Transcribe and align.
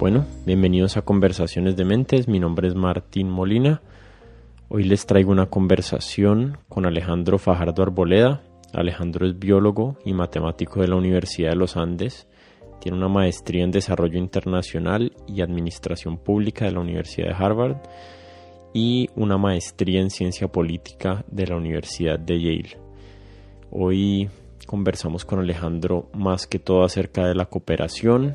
Bueno, 0.00 0.24
bienvenidos 0.46 0.96
a 0.96 1.02
Conversaciones 1.02 1.76
de 1.76 1.84
Mentes. 1.84 2.26
Mi 2.26 2.40
nombre 2.40 2.66
es 2.66 2.74
Martín 2.74 3.28
Molina. 3.28 3.82
Hoy 4.70 4.84
les 4.84 5.04
traigo 5.04 5.30
una 5.30 5.50
conversación 5.50 6.56
con 6.70 6.86
Alejandro 6.86 7.36
Fajardo 7.36 7.82
Arboleda. 7.82 8.40
Alejandro 8.72 9.26
es 9.26 9.38
biólogo 9.38 9.98
y 10.06 10.14
matemático 10.14 10.80
de 10.80 10.88
la 10.88 10.96
Universidad 10.96 11.50
de 11.50 11.56
los 11.56 11.76
Andes. 11.76 12.26
Tiene 12.80 12.96
una 12.96 13.08
maestría 13.08 13.62
en 13.62 13.72
Desarrollo 13.72 14.16
Internacional 14.16 15.12
y 15.28 15.42
Administración 15.42 16.16
Pública 16.16 16.64
de 16.64 16.72
la 16.72 16.80
Universidad 16.80 17.28
de 17.28 17.34
Harvard 17.34 17.76
y 18.72 19.10
una 19.16 19.36
maestría 19.36 20.00
en 20.00 20.08
Ciencia 20.08 20.48
Política 20.48 21.26
de 21.30 21.46
la 21.46 21.56
Universidad 21.56 22.18
de 22.18 22.40
Yale. 22.40 22.78
Hoy 23.70 24.30
conversamos 24.66 25.26
con 25.26 25.40
Alejandro 25.40 26.08
más 26.14 26.46
que 26.46 26.58
todo 26.58 26.84
acerca 26.84 27.26
de 27.26 27.34
la 27.34 27.44
cooperación, 27.44 28.34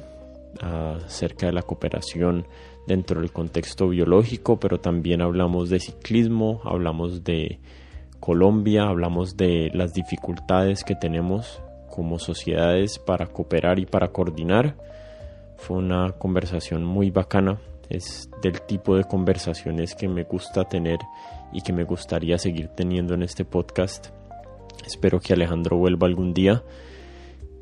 acerca 0.62 1.48
de 1.48 1.54
la 1.54 1.64
cooperación 1.64 2.48
dentro 2.88 3.22
del 3.22 3.32
contexto 3.32 3.90
biológico, 3.90 4.60
pero 4.60 4.80
también 4.80 5.22
hablamos 5.22 5.70
de 5.70 5.80
ciclismo, 5.80 6.62
hablamos 6.64 7.24
de 7.24 7.60
Colombia, 8.20 8.84
hablamos 8.84 9.38
de 9.38 9.72
las 9.74 9.94
dificultades 9.94 10.84
que 10.84 10.96
tenemos 10.96 11.62
como 11.90 12.20
sociedades 12.20 13.00
para 13.00 13.28
cooperar 13.28 13.80
y 13.80 13.86
para 13.86 14.10
coordinar. 14.10 14.76
Fue 15.58 15.78
una 15.78 16.12
conversación 16.12 16.84
muy 16.84 17.12
bacana, 17.12 17.60
es 17.90 18.30
del 18.42 18.62
tipo 18.62 18.98
de 18.98 19.06
conversaciones 19.06 19.96
que 19.96 20.08
me 20.08 20.24
gusta 20.24 20.66
tener 20.66 21.00
y 21.54 21.62
que 21.62 21.72
me 21.72 21.84
gustaría 21.84 22.38
seguir 22.38 22.70
teniendo 22.70 23.14
en 23.14 23.24
este 23.24 23.46
podcast. 23.46 24.08
Espero 24.86 25.20
que 25.20 25.34
Alejandro 25.34 25.78
vuelva 25.78 26.08
algún 26.08 26.34
día 26.34 26.64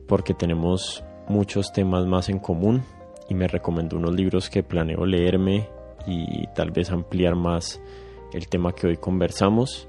porque 0.08 0.34
tenemos 0.34 1.04
muchos 1.28 1.72
temas 1.72 2.06
más 2.06 2.30
en 2.30 2.40
común 2.40 2.84
y 3.30 3.34
me 3.34 3.48
recomendó 3.48 3.98
unos 3.98 4.14
libros 4.14 4.50
que 4.50 4.64
planeo 4.64 5.06
leerme 5.06 5.68
y 6.06 6.48
tal 6.56 6.72
vez 6.72 6.92
ampliar 6.92 7.36
más 7.36 7.82
el 8.34 8.48
tema 8.48 8.74
que 8.74 8.88
hoy 8.88 8.98
conversamos. 8.98 9.88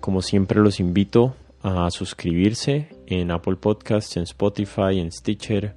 Como 0.00 0.20
siempre 0.20 0.60
los 0.60 0.80
invito 0.80 1.34
a 1.62 1.90
suscribirse 1.90 2.88
en 3.06 3.30
Apple 3.30 3.56
Podcasts, 3.56 4.16
en 4.16 4.24
Spotify, 4.24 4.98
en 4.98 5.12
Stitcher, 5.12 5.76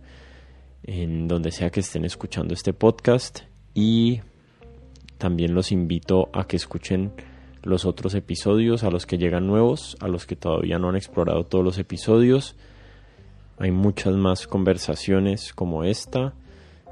en 0.84 1.28
donde 1.28 1.52
sea 1.52 1.70
que 1.70 1.82
estén 1.82 2.06
escuchando 2.06 2.54
este 2.54 2.74
podcast 2.74 3.42
y 3.74 4.22
también 5.18 5.54
los 5.54 5.72
invito 5.72 6.30
a 6.34 6.48
que 6.48 6.58
escuchen 6.58 7.12
los 7.64 7.86
otros 7.86 8.14
episodios, 8.14 8.84
a 8.84 8.92
los 8.92 9.06
que 9.06 9.18
llegan 9.18 9.48
nuevos, 9.48 9.98
a 10.00 10.08
los 10.08 10.26
que 10.26 10.36
todavía 10.36 10.78
no 10.78 10.90
han 10.90 10.96
explorado 10.96 11.44
todos 11.46 11.64
los 11.64 11.78
episodios. 11.78 12.56
Hay 13.58 13.72
muchas 13.72 14.14
más 14.16 14.48
conversaciones 14.48 15.54
como 15.54 15.86
esta. 15.86 16.34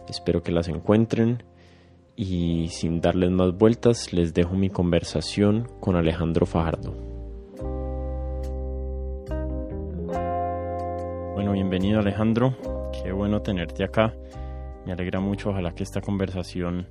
Espero 0.07 0.41
que 0.43 0.53
las 0.53 0.69
encuentren. 0.69 1.43
Y 2.15 2.69
sin 2.69 3.01
darles 3.01 3.31
más 3.31 3.57
vueltas, 3.57 4.13
les 4.13 4.33
dejo 4.33 4.53
mi 4.53 4.69
conversación 4.69 5.67
con 5.81 5.97
Alejandro 5.97 6.45
Fajardo. 6.45 6.93
Bueno, 11.33 11.51
bienvenido 11.51 11.99
Alejandro. 11.99 12.55
Qué 12.93 13.11
bueno 13.11 13.41
tenerte 13.41 13.83
acá. 13.83 14.13
Me 14.85 14.93
alegra 14.93 15.19
mucho. 15.19 15.49
Ojalá 15.49 15.75
que 15.75 15.83
esta 15.83 15.99
conversación 15.99 16.87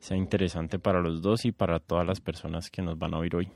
sea 0.00 0.18
interesante 0.18 0.78
para 0.78 1.00
los 1.00 1.22
dos 1.22 1.46
y 1.46 1.52
para 1.52 1.78
todas 1.78 2.06
las 2.06 2.20
personas 2.20 2.68
que 2.68 2.82
nos 2.82 2.98
van 2.98 3.14
a 3.14 3.18
oír 3.18 3.36
hoy. 3.36 3.48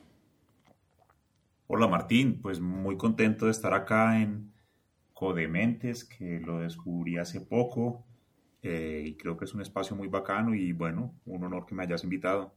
Hola 1.66 1.88
Martín, 1.88 2.40
pues 2.40 2.60
muy 2.60 2.96
contento 2.96 3.46
de 3.46 3.50
estar 3.50 3.74
acá 3.74 4.20
en 4.20 4.51
Codementes, 5.22 6.02
que 6.02 6.40
lo 6.40 6.58
descubrí 6.58 7.16
hace 7.16 7.40
poco 7.40 8.04
eh, 8.60 9.04
y 9.06 9.14
creo 9.14 9.36
que 9.36 9.44
es 9.44 9.54
un 9.54 9.62
espacio 9.62 9.94
muy 9.94 10.08
bacano 10.08 10.52
y 10.52 10.72
bueno, 10.72 11.14
un 11.26 11.44
honor 11.44 11.64
que 11.64 11.76
me 11.76 11.84
hayas 11.84 12.02
invitado. 12.02 12.52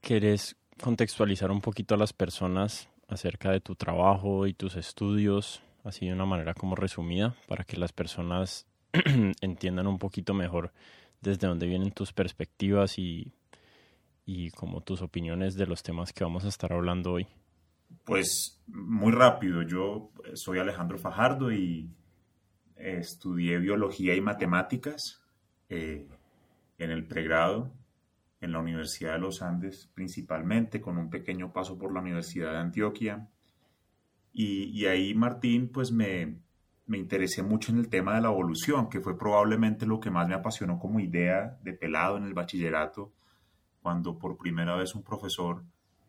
¿Quieres 0.00 0.56
contextualizar 0.82 1.50
un 1.50 1.60
poquito 1.60 1.94
a 1.94 1.98
las 1.98 2.14
personas 2.14 2.88
acerca 3.08 3.50
de 3.50 3.60
tu 3.60 3.74
trabajo 3.74 4.46
y 4.46 4.54
tus 4.54 4.74
estudios, 4.74 5.62
así 5.84 6.06
de 6.06 6.14
una 6.14 6.24
manera 6.24 6.54
como 6.54 6.76
resumida, 6.76 7.36
para 7.46 7.64
que 7.64 7.76
las 7.76 7.92
personas 7.92 8.66
entiendan 9.42 9.86
un 9.86 9.98
poquito 9.98 10.32
mejor 10.32 10.72
desde 11.20 11.46
dónde 11.46 11.66
vienen 11.66 11.90
tus 11.90 12.14
perspectivas 12.14 12.98
y, 12.98 13.34
y 14.24 14.50
como 14.52 14.80
tus 14.80 15.02
opiniones 15.02 15.56
de 15.56 15.66
los 15.66 15.82
temas 15.82 16.14
que 16.14 16.24
vamos 16.24 16.46
a 16.46 16.48
estar 16.48 16.72
hablando 16.72 17.12
hoy? 17.12 17.26
Pues 18.04 18.62
muy 18.66 19.12
rápido, 19.12 19.62
yo 19.62 20.10
soy 20.34 20.58
Alejandro 20.58 20.98
Fajardo 20.98 21.52
y 21.52 21.90
estudié 22.76 23.58
biología 23.58 24.14
y 24.14 24.20
matemáticas 24.20 25.22
eh, 25.68 26.06
en 26.78 26.90
el 26.90 27.06
pregrado 27.06 27.72
en 28.40 28.52
la 28.52 28.60
Universidad 28.60 29.14
de 29.14 29.18
los 29.18 29.42
Andes 29.42 29.90
principalmente, 29.94 30.80
con 30.80 30.98
un 30.98 31.10
pequeño 31.10 31.52
paso 31.52 31.78
por 31.78 31.92
la 31.92 32.00
Universidad 32.00 32.52
de 32.52 32.58
Antioquia. 32.58 33.28
Y, 34.32 34.84
ahí, 34.84 35.14
Martín, 35.14 35.70
pues 35.72 35.90
me, 35.90 36.38
me 36.86 36.98
interesé 36.98 37.42
mucho 37.42 37.72
en 37.72 37.78
el 37.78 37.88
tema 37.88 38.14
de 38.14 38.20
la 38.20 38.28
evolución, 38.28 38.90
que 38.90 39.00
fue 39.00 39.18
probablemente 39.18 39.86
lo 39.86 39.98
que 39.98 40.10
más 40.10 40.28
me 40.28 40.34
apasionó 40.34 40.78
como 40.78 41.00
idea 41.00 41.58
de 41.62 41.72
pelado 41.72 42.18
en 42.18 42.24
el 42.24 42.34
bachillerato, 42.34 43.14
cuando 43.80 44.18
por 44.18 44.36
primera 44.36 44.76
vez 44.76 44.94
un 44.94 45.02
profesor 45.02 45.64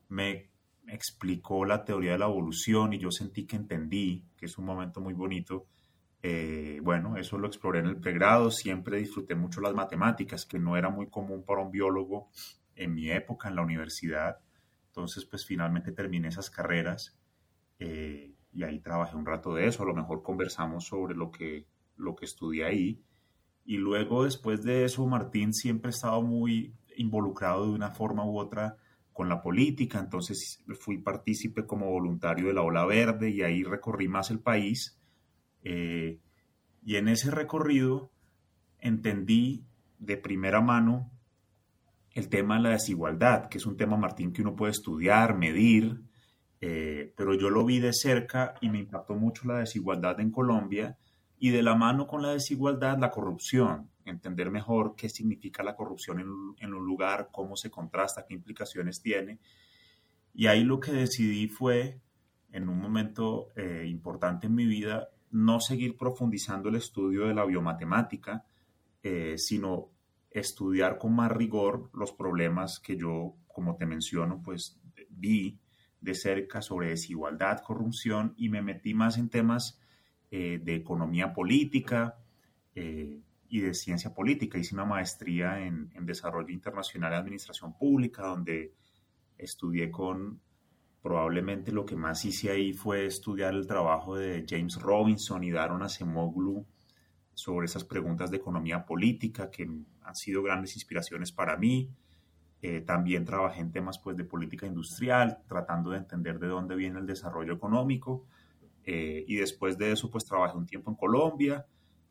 me 0.10 0.50
explicó 0.88 1.66
la 1.66 1.84
teoría 1.84 2.14
de 2.14 2.18
la 2.20 2.26
evolución 2.26 2.94
y 2.94 3.00
yo 3.00 3.12
sentí 3.12 3.46
que 3.46 3.56
entendí, 3.56 4.24
que 4.36 4.46
es 4.46 4.58
un 4.58 4.66
momento 4.66 5.02
muy 5.02 5.14
bonito. 5.14 5.68
Eh, 6.22 6.80
bueno, 6.82 7.18
eso 7.18 7.38
lo 7.38 7.48
exploré 7.48 7.80
en 7.80 7.88
el 7.88 7.98
pregrado, 7.98 8.50
siempre 8.52 8.98
disfruté 8.98 9.36
mucho 9.36 9.62
las 9.62 9.74
matemáticas, 9.74 10.46
que 10.46 10.60
no 10.60 10.78
era 10.78 10.90
muy 10.90 11.08
común 11.08 11.44
para 11.44 11.62
un 11.62 11.72
biólogo 11.72 12.30
en 12.76 12.94
mi 12.94 13.12
época 13.12 13.50
en 13.50 13.56
la 13.56 13.62
universidad. 13.62 14.40
Entonces, 14.88 15.26
pues 15.26 15.46
finalmente 15.46 15.92
terminé 15.92 16.30
esas 16.30 16.50
carreras 16.50 17.18
eh, 17.80 18.34
y 18.52 18.64
ahí 18.64 18.80
trabajé 18.80 19.16
un 19.16 19.26
rato 19.26 19.54
de 19.54 19.68
eso. 19.68 19.84
A 19.84 19.86
lo 19.86 19.94
mejor 19.94 20.24
conversamos 20.24 20.86
sobre 20.86 21.16
lo 21.16 21.32
que, 21.32 21.68
lo 21.96 22.16
que 22.16 22.26
estudié 22.26 22.66
ahí. 22.66 23.04
Y 23.66 23.78
luego, 23.78 24.24
después 24.24 24.64
de 24.64 24.86
eso, 24.86 25.06
Martín 25.06 25.54
siempre 25.54 25.90
ha 25.90 25.92
estado 25.92 26.22
muy 26.22 26.74
involucrado 26.96 27.66
de 27.66 27.74
una 27.74 27.92
forma 27.92 28.26
u 28.26 28.40
otra 28.40 28.78
con 29.18 29.30
la 29.30 29.42
política, 29.42 29.98
entonces 29.98 30.64
fui 30.80 31.00
partícipe 31.00 31.66
como 31.66 31.90
voluntario 31.90 32.50
de 32.50 32.54
la 32.54 32.62
Ola 32.62 32.86
Verde 32.86 33.32
y 33.32 33.42
ahí 33.42 33.64
recorrí 33.64 34.08
más 34.08 34.30
el 34.30 34.40
país. 34.40 34.96
Eh, 35.64 36.20
y 36.86 36.98
en 36.98 37.08
ese 37.08 37.32
recorrido 37.32 38.12
entendí 38.80 39.66
de 39.98 40.18
primera 40.18 40.62
mano 40.62 41.10
el 42.12 42.30
tema 42.30 42.58
de 42.58 42.62
la 42.62 42.70
desigualdad, 42.70 43.50
que 43.50 43.58
es 43.58 43.66
un 43.66 43.76
tema, 43.76 43.98
Martín, 43.98 44.32
que 44.32 44.44
uno 44.44 44.56
puede 44.56 44.74
estudiar, 44.74 45.36
medir, 45.36 46.00
eh, 46.62 47.12
pero 47.18 47.34
yo 47.34 47.50
lo 47.50 47.66
vi 47.66 47.80
de 47.80 47.94
cerca 47.94 48.54
y 48.62 48.70
me 48.70 48.78
impactó 48.78 49.16
mucho 49.16 49.48
la 49.48 49.58
desigualdad 49.58 50.20
en 50.20 50.30
Colombia 50.30 50.96
y 51.40 51.50
de 51.50 51.64
la 51.64 51.74
mano 51.74 52.06
con 52.06 52.22
la 52.22 52.34
desigualdad 52.34 53.00
la 53.00 53.10
corrupción 53.10 53.90
entender 54.10 54.52
mejor 54.52 54.96
qué 54.96 55.10
significa 55.10 55.64
la 55.64 55.76
corrupción 55.76 56.20
en, 56.60 56.74
un 56.74 56.86
lugar, 56.86 57.30
cómo 57.32 57.56
se 57.56 57.70
contrasta, 57.70 58.26
qué 58.26 58.34
implicaciones 58.34 59.02
tiene. 59.02 59.40
Y 60.34 60.48
ahí 60.48 60.64
lo 60.64 60.80
que 60.80 60.92
decidí 60.92 61.48
fue, 61.48 62.00
en 62.52 62.70
un 62.70 62.80
momento 62.80 63.50
eh, 63.56 63.86
importante 63.88 64.48
en 64.48 64.56
mi 64.56 64.66
vida, 64.66 65.10
no 65.32 65.60
seguir 65.60 65.98
profundizando 65.98 66.70
el 66.70 66.76
estudio 66.76 67.28
de 67.28 67.34
la 67.34 67.46
biomatemática, 67.46 68.46
eh, 69.04 69.38
sino 69.38 69.90
estudiar 70.32 70.98
con 70.98 71.16
más 71.16 71.32
rigor 71.32 71.90
los 71.94 72.12
problemas 72.12 72.80
que 72.80 72.98
yo, 72.98 73.36
como 73.48 73.76
te 73.76 73.86
menciono, 73.86 74.42
pues 74.44 74.80
vi 75.10 75.60
de 76.00 76.14
cerca 76.14 76.62
sobre 76.62 76.90
desigualdad, 76.90 77.62
corrupción 77.62 78.34
y 78.38 78.50
me 78.50 78.62
metí 78.62 78.94
más 78.94 79.18
en 79.18 79.30
temas 79.30 79.80
eh, 80.30 80.60
de 80.64 80.76
economía 80.76 81.34
política, 81.34 82.20
y 83.50 83.62
de 83.62 83.74
ciencia 83.74 84.14
política. 84.14 84.58
Hice 84.58 84.76
una 84.76 84.86
maestría 84.86 85.66
en, 85.66 85.90
desarrollo 86.02 86.50
internacional 86.50 87.14
y 87.14 87.16
administración 87.16 87.78
pública, 87.78 88.24
donde 88.24 88.74
estudié 89.38 89.92
con 89.92 90.40
probablemente 91.02 91.72
lo 91.72 91.86
que 91.86 91.96
más 91.96 92.26
hice 92.26 92.50
ahí 92.50 92.74
fue 92.74 93.06
estudiar 93.06 93.54
el 93.54 93.68
trabajo 93.68 94.16
de 94.16 94.46
James 94.48 94.82
Robinson 94.82 95.44
y 95.44 95.52
Daron 95.52 95.84
Acemoglu 95.84 96.66
sobre 97.34 97.66
esas 97.66 97.84
preguntas 97.84 98.32
de 98.32 98.38
economía 98.38 98.86
política 98.86 99.50
que 99.50 99.64
han 99.64 100.16
sido 100.16 100.42
grandes 100.42 100.76
inspiraciones 100.76 101.32
para 101.32 101.56
mí. 101.56 101.90
Eh, 102.62 102.82
también 102.82 103.24
trabajé 103.24 103.62
en 103.62 103.72
temas 103.72 104.00
pues, 104.00 104.18
de 104.18 104.24
política 104.24 104.66
industrial, 104.66 105.44
tratando 105.48 105.92
de 105.92 106.00
entender 106.00 106.40
de 106.40 106.48
dónde 106.48 106.76
viene 106.76 107.00
el 107.00 107.06
desarrollo 107.06 107.54
económico. 107.54 108.26
Eh, 108.84 109.24
y 109.28 109.36
después 109.36 109.78
de 109.78 109.92
eso, 109.92 110.10
pues 110.10 110.26
trabajé 110.26 110.58
un 110.58 110.66
tiempo 110.66 110.90
en 110.90 110.98
Colombia 110.98 111.68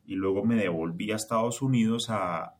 y 0.06 0.14
luego 0.14 0.44
me 0.44 0.56
devolví 0.56 1.11
a 1.12 1.17
Estados 1.17 1.62
Unidos 1.62 2.08
a, 2.11 2.53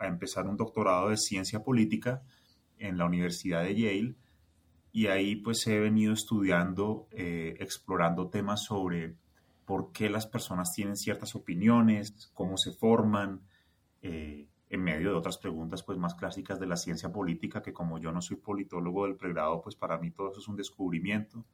empezar 0.00 0.46
un 0.46 0.58
doctorado 0.58 1.08
de 1.08 1.16
ciencia 1.16 1.62
política 1.62 2.22
en 2.76 2.98
la 2.98 3.06
Universidad 3.06 3.62
de 3.62 3.74
Yale 3.74 4.16
y 4.92 5.06
ahí 5.06 5.36
pues 5.36 5.66
he 5.66 5.78
venido 5.78 6.12
estudiando, 6.12 7.08
eh, 7.12 7.56
explorando 7.60 8.28
temas 8.28 8.64
sobre 8.64 9.16
por 9.64 9.90
qué 9.92 10.10
las 10.10 10.26
personas 10.26 10.74
tienen 10.74 10.96
ciertas 10.96 11.34
opiniones, 11.34 12.30
cómo 12.34 12.58
se 12.58 12.72
forman, 12.72 13.40
eh, 14.02 14.48
en 14.72 14.82
medio 14.82 15.10
de 15.10 15.16
otras 15.16 15.36
preguntas 15.36 15.82
pues 15.82 15.98
más 15.98 16.14
clásicas 16.14 16.58
de 16.58 16.66
la 16.66 16.76
ciencia 16.76 17.12
política, 17.12 17.62
que 17.62 17.74
como 17.74 17.98
yo 17.98 18.10
no 18.10 18.22
soy 18.22 18.38
politólogo 18.38 19.06
del 19.06 19.16
pregrado, 19.16 19.60
pues 19.60 19.76
para 19.76 19.98
mí 19.98 20.10
todo 20.10 20.30
eso 20.30 20.40
es 20.40 20.48
un 20.48 20.56
descubrimiento. 20.56 21.44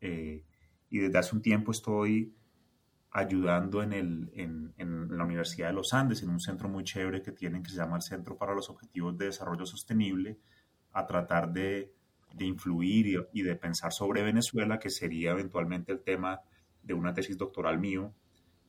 Eh, 0.00 0.44
y 0.90 0.98
desde 0.98 1.18
hace 1.18 1.36
un 1.36 1.42
tiempo 1.42 1.70
estoy 1.70 2.34
ayudando 3.12 3.82
en, 3.82 3.92
el, 3.92 4.30
en, 4.34 4.72
en, 4.76 5.16
la 5.16 5.24
Universidad 5.24 5.68
de 5.68 5.74
los 5.74 5.92
Andes, 5.92 6.22
en 6.22 6.30
un 6.30 6.40
centro 6.40 6.68
muy 6.68 6.84
chévere 6.84 7.22
que 7.22 7.32
tienen 7.32 7.62
que 7.62 7.70
se 7.70 7.76
llama 7.76 7.96
el 7.96 8.02
Centro 8.02 8.36
para 8.36 8.54
los 8.54 8.70
Objetivos 8.70 9.16
de 9.18 9.26
Desarrollo 9.26 9.66
Sostenible, 9.66 10.38
a 10.92 11.06
tratar 11.06 11.52
de, 11.52 11.92
de 12.34 12.44
influir 12.44 13.28
y, 13.32 13.42
de 13.42 13.56
pensar 13.56 13.92
sobre 13.92 14.22
Venezuela, 14.22 14.78
que 14.78 14.90
sería 14.90 15.32
eventualmente 15.32 15.92
el 15.92 16.02
tema 16.02 16.40
de 16.82 16.94
una 16.94 17.12
tesis 17.12 17.36
doctoral 17.36 17.78
mío 17.78 18.14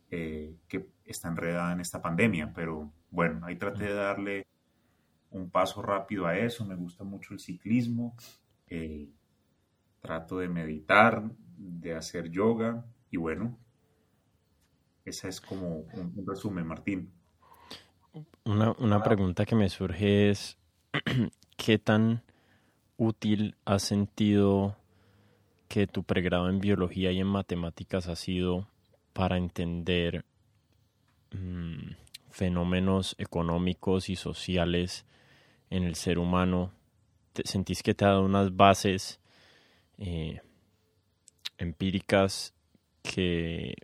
eh, 0.09 0.55
que 0.67 0.89
está 1.05 1.29
enredada 1.29 1.73
en 1.73 1.79
esta 1.79 2.01
pandemia. 2.01 2.51
Pero 2.53 2.91
bueno, 3.09 3.45
ahí 3.45 3.55
traté 3.55 3.85
de 3.85 3.93
darle 3.93 4.47
un 5.29 5.49
paso 5.49 5.81
rápido 5.81 6.25
a 6.25 6.37
eso. 6.37 6.65
Me 6.65 6.75
gusta 6.75 7.03
mucho 7.03 7.33
el 7.33 7.39
ciclismo. 7.39 8.15
Eh, 8.67 9.09
trato 10.01 10.39
de 10.39 10.49
meditar, 10.49 11.23
de 11.57 11.95
hacer 11.95 12.29
yoga 12.29 12.85
y 13.11 13.17
bueno, 13.17 13.59
esa 15.05 15.27
es 15.27 15.41
como 15.41 15.79
un, 15.93 16.25
resumen, 16.25 16.65
Martín. 16.65 17.11
Una, 18.43 18.71
una 18.79 19.01
pregunta 19.03 19.45
que 19.45 19.55
me 19.55 19.69
surge 19.69 20.29
es, 20.29 20.57
¿qué 21.57 21.77
tan 21.77 22.23
útil 22.97 23.55
has 23.65 23.83
sentido 23.83 24.77
que 25.67 25.87
tu 25.87 26.03
pregrado 26.03 26.49
en 26.49 26.59
biología 26.59 27.11
y 27.11 27.19
en 27.19 27.27
matemáticas 27.27 28.07
ha 28.07 28.15
sido 28.15 28.67
para 29.13 29.37
entender 29.37 30.25
mm, 31.31 31.93
fenómenos 32.29 33.15
económicos 33.17 34.09
y 34.09 34.15
sociales 34.15 35.05
en 35.69 35.83
el 35.83 35.95
ser 35.95 36.19
humano? 36.19 36.73
¿Te, 37.33 37.47
¿Sentís 37.47 37.81
que 37.81 37.93
te 37.93 38.05
ha 38.05 38.09
dado 38.09 38.25
unas 38.25 38.55
bases 38.55 39.19
eh, 39.97 40.41
empíricas 41.57 42.53
que 43.01 43.75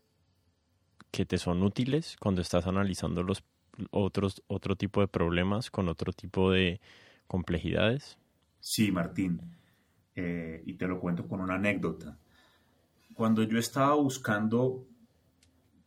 que 1.17 1.25
te 1.25 1.39
son 1.39 1.63
útiles 1.63 2.15
cuando 2.19 2.41
estás 2.41 2.67
analizando 2.67 3.23
los 3.23 3.43
otros 3.89 4.43
otro 4.45 4.75
tipo 4.75 5.01
de 5.01 5.07
problemas 5.07 5.71
con 5.71 5.89
otro 5.89 6.13
tipo 6.13 6.51
de 6.51 6.79
complejidades? 7.25 8.19
Sí, 8.59 8.91
Martín. 8.91 9.41
Eh, 10.13 10.61
y 10.67 10.75
te 10.75 10.87
lo 10.87 10.99
cuento 10.99 11.27
con 11.27 11.41
una 11.41 11.55
anécdota. 11.55 12.19
Cuando 13.15 13.41
yo 13.41 13.57
estaba 13.57 13.95
buscando 13.95 14.85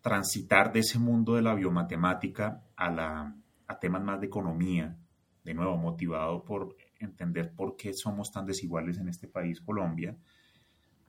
transitar 0.00 0.72
de 0.72 0.80
ese 0.80 0.98
mundo 0.98 1.36
de 1.36 1.42
la 1.42 1.54
biomatemática 1.54 2.64
a, 2.74 2.90
la, 2.90 3.32
a 3.68 3.78
temas 3.78 4.02
más 4.02 4.20
de 4.20 4.26
economía, 4.26 4.96
de 5.44 5.54
nuevo 5.54 5.76
motivado 5.76 6.44
por 6.44 6.76
entender 6.98 7.52
por 7.54 7.76
qué 7.76 7.94
somos 7.94 8.32
tan 8.32 8.46
desiguales 8.46 8.98
en 8.98 9.06
este 9.06 9.28
país, 9.28 9.60
Colombia, 9.60 10.16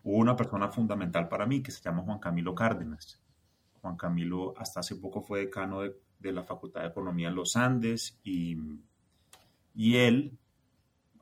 hubo 0.04 0.18
una 0.18 0.36
persona 0.36 0.70
fundamental 0.70 1.28
para 1.28 1.48
mí 1.48 1.64
que 1.64 1.72
se 1.72 1.82
llama 1.82 2.04
Juan 2.04 2.20
Camilo 2.20 2.54
Cárdenas. 2.54 3.20
Juan 3.82 3.98
Camilo 3.98 4.54
hasta 4.58 4.80
hace 4.80 4.96
poco 4.96 5.22
fue 5.22 5.40
decano 5.40 5.82
de, 5.82 6.32
la 6.32 6.44
Facultad 6.44 6.82
de 6.82 6.88
Economía 6.88 7.30
en 7.30 7.36
los 7.36 7.56
Andes 7.56 8.20
y, 8.24 8.56
y 9.74 9.98
él, 9.98 10.38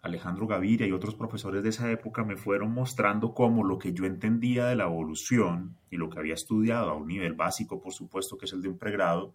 Alejandro 0.02 0.46
Gaviria 0.46 0.86
y 0.86 0.92
otros 0.92 1.16
profesores 1.16 1.64
de 1.64 1.70
esa 1.70 1.90
época 1.90 2.24
me 2.24 2.36
fueron 2.36 2.74
mostrando 2.74 3.34
cómo 3.34 3.64
lo 3.64 3.78
que 3.78 3.94
yo 3.94 4.06
entendía 4.06 4.66
de 4.66 4.76
la 4.76 4.86
evolución 4.86 5.78
y 5.90 5.98
lo 5.98 6.10
que 6.10 6.20
había 6.20 6.34
estudiado 6.34 6.90
a 6.90 6.96
un 6.96 7.08
nivel 7.08 7.34
básico, 7.34 7.82
por 7.82 7.94
supuesto, 7.94 8.38
que 8.38 8.46
es 8.46 8.54
el 8.54 8.62
de 8.62 8.70
un 8.70 8.78
pregrado, 8.78 9.34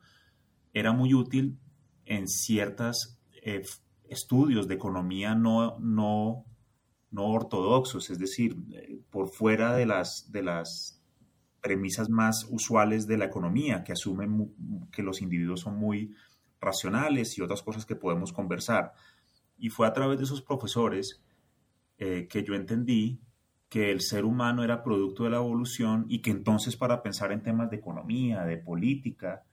era 0.72 0.92
muy 0.92 1.14
útil 1.14 1.58
en 2.04 2.28
ciertos 2.28 3.18
eh, 3.42 3.62
estudios 4.08 4.68
de 4.68 4.74
economía 4.74 5.34
no, 5.34 5.78
no, 5.78 6.44
no 7.10 7.24
ortodoxos, 7.26 8.10
es 8.10 8.18
decir, 8.18 8.56
eh, 8.72 8.98
por 9.10 9.28
fuera 9.28 9.74
de 9.74 9.86
las, 9.86 10.30
de 10.30 10.42
las 10.42 11.03
premisas 11.64 12.10
más 12.10 12.46
usuales 12.50 13.06
de 13.06 13.16
la 13.16 13.24
economía, 13.24 13.84
que 13.84 13.92
asumen 13.92 14.52
que 14.92 15.02
los 15.02 15.22
individuos 15.22 15.60
son 15.60 15.76
muy 15.76 16.14
racionales 16.60 17.38
y 17.38 17.40
otras 17.40 17.62
cosas 17.62 17.86
que 17.86 17.96
podemos 17.96 18.34
conversar. 18.34 18.92
Y 19.56 19.70
fue 19.70 19.86
a 19.86 19.94
través 19.94 20.18
de 20.18 20.24
esos 20.24 20.42
profesores 20.42 21.22
eh, 21.96 22.28
que 22.28 22.44
yo 22.44 22.54
entendí 22.54 23.18
que 23.70 23.90
el 23.90 24.02
ser 24.02 24.26
humano 24.26 24.62
era 24.62 24.84
producto 24.84 25.24
de 25.24 25.30
la 25.30 25.38
evolución 25.38 26.04
y 26.10 26.20
que 26.20 26.32
entonces 26.32 26.76
para 26.76 27.02
pensar 27.02 27.32
en 27.32 27.42
temas 27.42 27.70
de 27.70 27.76
economía, 27.76 28.44
de 28.44 28.58
política, 28.58 29.44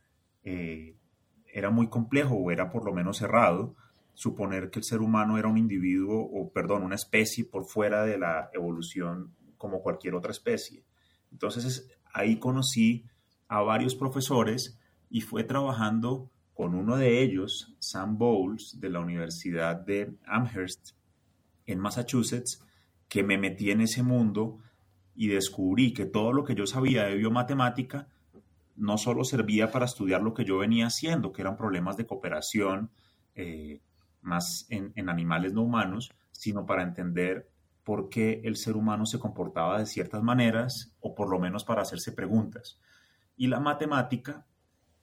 eh, 0.43 0.97
era 1.45 1.69
muy 1.69 1.87
complejo 1.87 2.35
o 2.35 2.51
era 2.51 2.69
por 2.69 2.83
lo 2.83 2.93
menos 2.93 3.19
cerrado 3.19 3.73
suponer 4.15 4.69
que 4.69 4.79
el 4.79 4.83
ser 4.83 4.99
humano 4.99 5.37
era 5.37 5.47
un 5.47 5.57
individuo 5.57 6.19
o, 6.19 6.51
perdón, 6.51 6.83
una 6.83 6.95
especie 6.95 7.45
por 7.45 7.63
fuera 7.63 8.03
de 8.03 8.17
la 8.17 8.49
evolución 8.53 9.33
como 9.57 9.81
cualquier 9.81 10.13
otra 10.15 10.31
especie. 10.31 10.83
Entonces 11.31 11.89
ahí 12.13 12.37
conocí 12.37 13.05
a 13.47 13.61
varios 13.61 13.95
profesores 13.95 14.79
y 15.09 15.21
fue 15.21 15.43
trabajando 15.43 16.29
con 16.53 16.75
uno 16.75 16.97
de 16.97 17.21
ellos, 17.21 17.75
Sam 17.79 18.17
Bowles, 18.17 18.79
de 18.79 18.89
la 18.89 18.99
Universidad 18.99 19.75
de 19.75 20.13
Amherst 20.25 20.91
en 21.65 21.79
Massachusetts, 21.79 22.63
que 23.07 23.23
me 23.23 23.37
metí 23.37 23.71
en 23.71 23.81
ese 23.81 24.03
mundo 24.03 24.59
y 25.15 25.27
descubrí 25.27 25.93
que 25.93 26.05
todo 26.05 26.31
lo 26.33 26.43
que 26.43 26.55
yo 26.55 26.65
sabía 26.65 27.05
de 27.05 27.15
biomatemática 27.15 28.07
no 28.75 28.97
solo 28.97 29.23
servía 29.23 29.71
para 29.71 29.85
estudiar 29.85 30.21
lo 30.21 30.33
que 30.33 30.45
yo 30.45 30.57
venía 30.57 30.87
haciendo, 30.87 31.31
que 31.33 31.41
eran 31.41 31.57
problemas 31.57 31.97
de 31.97 32.05
cooperación 32.05 32.89
eh, 33.35 33.81
más 34.21 34.65
en, 34.69 34.93
en 34.95 35.09
animales 35.09 35.53
no 35.53 35.63
humanos, 35.63 36.11
sino 36.31 36.65
para 36.65 36.83
entender 36.83 37.49
por 37.83 38.10
qué 38.10 38.42
el 38.44 38.56
ser 38.56 38.75
humano 38.75 39.06
se 39.06 39.19
comportaba 39.19 39.80
de 39.80 39.86
ciertas 39.86 40.22
maneras, 40.22 40.94
o 41.00 41.16
por 41.16 41.30
lo 41.30 41.39
menos 41.39 41.63
para 41.63 41.81
hacerse 41.81 42.12
preguntas. 42.12 42.80
Y 43.36 43.48
la 43.48 43.60
matemática 43.60 44.45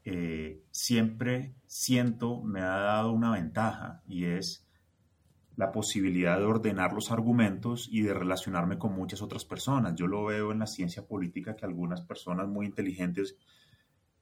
eh, 0.04 0.62
siempre 0.70 1.54
siento 1.66 2.40
me 2.42 2.60
ha 2.60 2.78
dado 2.78 3.12
una 3.12 3.32
ventaja 3.32 4.02
y 4.06 4.24
es 4.24 4.64
la 5.56 5.72
posibilidad 5.72 6.38
de 6.38 6.44
ordenar 6.44 6.92
los 6.92 7.10
argumentos 7.10 7.88
y 7.90 8.02
de 8.02 8.14
relacionarme 8.14 8.78
con 8.78 8.94
muchas 8.94 9.22
otras 9.22 9.44
personas. 9.44 9.96
Yo 9.96 10.06
lo 10.06 10.24
veo 10.24 10.52
en 10.52 10.60
la 10.60 10.66
ciencia 10.66 11.04
política 11.04 11.56
que 11.56 11.66
algunas 11.66 12.00
personas 12.02 12.46
muy 12.46 12.64
inteligentes 12.64 13.36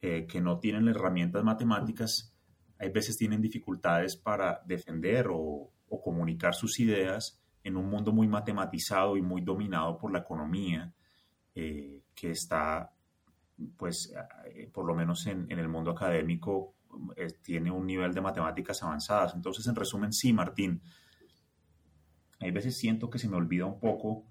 eh, 0.00 0.26
que 0.26 0.40
no 0.40 0.58
tienen 0.58 0.88
herramientas 0.88 1.44
matemáticas, 1.44 2.34
hay 2.78 2.90
veces 2.90 3.18
tienen 3.18 3.42
dificultades 3.42 4.16
para 4.16 4.62
defender 4.64 5.28
o, 5.30 5.70
o 5.88 6.00
comunicar 6.02 6.54
sus 6.54 6.80
ideas 6.80 7.38
en 7.66 7.76
un 7.76 7.90
mundo 7.90 8.12
muy 8.12 8.28
matematizado 8.28 9.16
y 9.16 9.22
muy 9.22 9.40
dominado 9.40 9.98
por 9.98 10.12
la 10.12 10.20
economía, 10.20 10.94
eh, 11.52 12.00
que 12.14 12.30
está, 12.30 12.92
pues, 13.76 14.14
eh, 14.46 14.70
por 14.72 14.86
lo 14.86 14.94
menos 14.94 15.26
en, 15.26 15.50
el 15.50 15.68
mundo 15.68 15.90
académico, 15.90 16.74
eh, 17.16 17.26
tiene 17.42 17.72
un 17.72 17.84
nivel 17.84 18.14
de 18.14 18.20
matemáticas 18.20 18.80
avanzadas. 18.84 19.34
Entonces, 19.34 19.66
en 19.66 19.74
resumen, 19.74 20.12
sí, 20.12 20.32
Martín, 20.32 20.80
hay 22.38 22.52
veces 22.52 22.78
siento 22.78 23.10
que 23.10 23.18
se 23.18 23.28
me 23.28 23.36
olvida 23.36 23.66
un 23.66 23.80
poco 23.80 24.24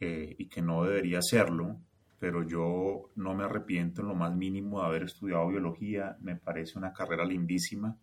y 0.00 0.46
que 0.46 0.62
no 0.62 0.84
debería 0.84 1.18
hacerlo, 1.18 1.80
pero 2.20 2.46
yo 2.46 3.10
no 3.16 3.34
me 3.34 3.42
arrepiento 3.42 4.02
en 4.02 4.06
lo 4.06 4.14
más 4.14 4.32
mínimo 4.32 4.80
de 4.80 4.86
haber 4.86 5.02
estudiado 5.02 5.48
biología, 5.48 6.16
me 6.20 6.36
parece 6.36 6.78
una 6.78 6.92
carrera 6.92 7.24
lindísima 7.24 7.98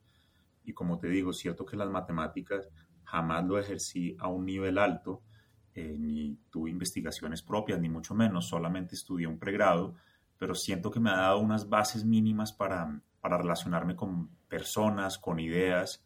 y 0.65 0.73
como 0.73 0.97
te 0.97 1.07
digo, 1.07 1.31
cierto 1.31 1.65
que 1.65 1.77
las 1.77 1.89
matemáticas 1.89 2.67
jamás 3.05 3.45
lo 3.45 3.59
ejercí 3.59 4.15
a 4.19 4.27
un 4.27 4.45
nivel 4.45 4.77
alto, 4.77 5.21
eh, 5.73 5.95
ni 5.97 6.37
tuve 6.49 6.69
investigaciones 6.69 7.41
propias, 7.41 7.79
ni 7.79 7.89
mucho 7.89 8.13
menos, 8.13 8.47
solamente 8.47 8.95
estudié 8.95 9.27
un 9.27 9.39
pregrado, 9.39 9.95
pero 10.37 10.55
siento 10.55 10.91
que 10.91 10.99
me 10.99 11.11
ha 11.11 11.17
dado 11.17 11.39
unas 11.39 11.69
bases 11.69 12.03
mínimas 12.03 12.53
para, 12.53 12.99
para 13.21 13.37
relacionarme 13.37 13.95
con 13.95 14.29
personas, 14.47 15.17
con 15.17 15.39
ideas, 15.39 16.05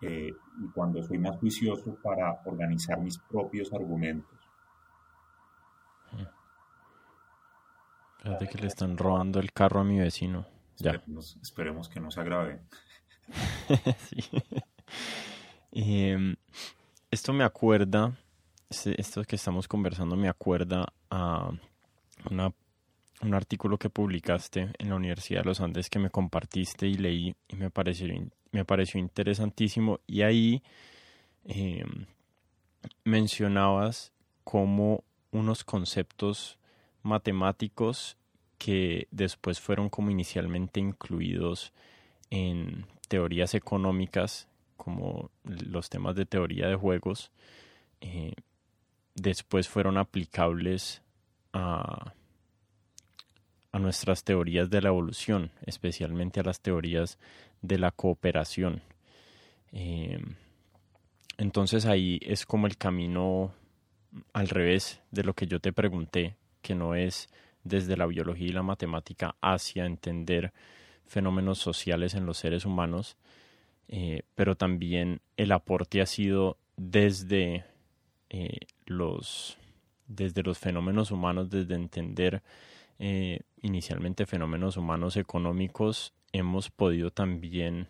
eh, 0.00 0.32
y 0.60 0.68
cuando 0.72 1.02
soy 1.02 1.18
más 1.18 1.36
juicioso 1.38 1.96
para 2.02 2.40
organizar 2.44 3.00
mis 3.00 3.18
propios 3.18 3.72
argumentos. 3.72 4.38
Fíjate 8.22 8.48
que 8.48 8.58
le 8.58 8.66
están 8.66 8.98
robando 8.98 9.40
el 9.40 9.52
carro 9.52 9.80
a 9.80 9.84
mi 9.84 9.98
vecino. 9.98 10.46
Ya. 10.76 10.92
Esperemos, 10.92 11.38
esperemos 11.42 11.88
que 11.88 12.00
no 12.00 12.10
se 12.10 12.20
agrave. 12.20 12.60
sí. 13.98 14.22
Em, 15.72 16.36
esto 17.10 17.32
me 17.32 17.44
acuerda, 17.44 18.16
este, 18.70 19.00
esto 19.00 19.24
que 19.24 19.36
estamos 19.36 19.68
conversando 19.68 20.16
me 20.16 20.28
acuerda 20.28 20.92
a 21.10 21.50
un 23.20 23.34
artículo 23.34 23.78
que 23.78 23.90
publicaste 23.90 24.70
en 24.78 24.88
la 24.88 24.96
Universidad 24.96 25.40
de 25.40 25.46
los 25.46 25.60
Andes 25.60 25.90
que 25.90 25.98
me 25.98 26.10
compartiste 26.10 26.86
y 26.86 26.94
leí 26.94 27.34
y 27.48 27.56
me 27.56 27.70
pareció, 27.70 28.08
me 28.52 28.64
pareció 28.64 29.00
interesantísimo. 29.00 30.00
Y 30.06 30.22
ahí 30.22 30.62
em, 31.44 32.06
mencionabas 33.04 34.12
como 34.44 35.04
unos 35.30 35.64
conceptos 35.64 36.58
matemáticos 37.02 38.16
que 38.58 39.06
después 39.10 39.60
fueron 39.60 39.88
como 39.88 40.10
inicialmente 40.10 40.80
incluidos 40.80 41.72
en 42.30 42.86
teorías 43.08 43.54
económicas, 43.54 44.48
como 44.78 45.30
los 45.44 45.90
temas 45.90 46.16
de 46.16 46.24
teoría 46.24 46.68
de 46.68 46.76
juegos, 46.76 47.30
eh, 48.00 48.32
después 49.14 49.68
fueron 49.68 49.98
aplicables 49.98 51.02
a, 51.52 52.14
a 53.72 53.78
nuestras 53.78 54.24
teorías 54.24 54.70
de 54.70 54.80
la 54.80 54.88
evolución, 54.88 55.50
especialmente 55.66 56.40
a 56.40 56.44
las 56.44 56.60
teorías 56.60 57.18
de 57.60 57.78
la 57.78 57.90
cooperación. 57.90 58.80
Eh, 59.72 60.18
entonces 61.36 61.84
ahí 61.84 62.18
es 62.22 62.46
como 62.46 62.66
el 62.66 62.78
camino 62.78 63.52
al 64.32 64.48
revés 64.48 65.00
de 65.10 65.24
lo 65.24 65.34
que 65.34 65.46
yo 65.46 65.60
te 65.60 65.72
pregunté, 65.72 66.36
que 66.62 66.74
no 66.74 66.94
es 66.94 67.28
desde 67.64 67.96
la 67.96 68.06
biología 68.06 68.48
y 68.48 68.52
la 68.52 68.62
matemática 68.62 69.36
hacia 69.42 69.84
entender 69.84 70.52
fenómenos 71.06 71.58
sociales 71.58 72.14
en 72.14 72.26
los 72.26 72.38
seres 72.38 72.64
humanos, 72.64 73.16
eh, 73.88 74.22
pero 74.34 74.56
también 74.56 75.20
el 75.36 75.52
aporte 75.52 76.00
ha 76.00 76.06
sido 76.06 76.56
desde 76.76 77.64
eh, 78.30 78.60
los 78.86 79.58
desde 80.06 80.42
los 80.42 80.58
fenómenos 80.58 81.10
humanos, 81.10 81.50
desde 81.50 81.74
entender 81.74 82.42
eh, 82.98 83.40
inicialmente 83.62 84.26
fenómenos 84.26 84.76
humanos 84.76 85.16
económicos, 85.16 86.14
hemos 86.32 86.70
podido 86.70 87.10
también 87.10 87.88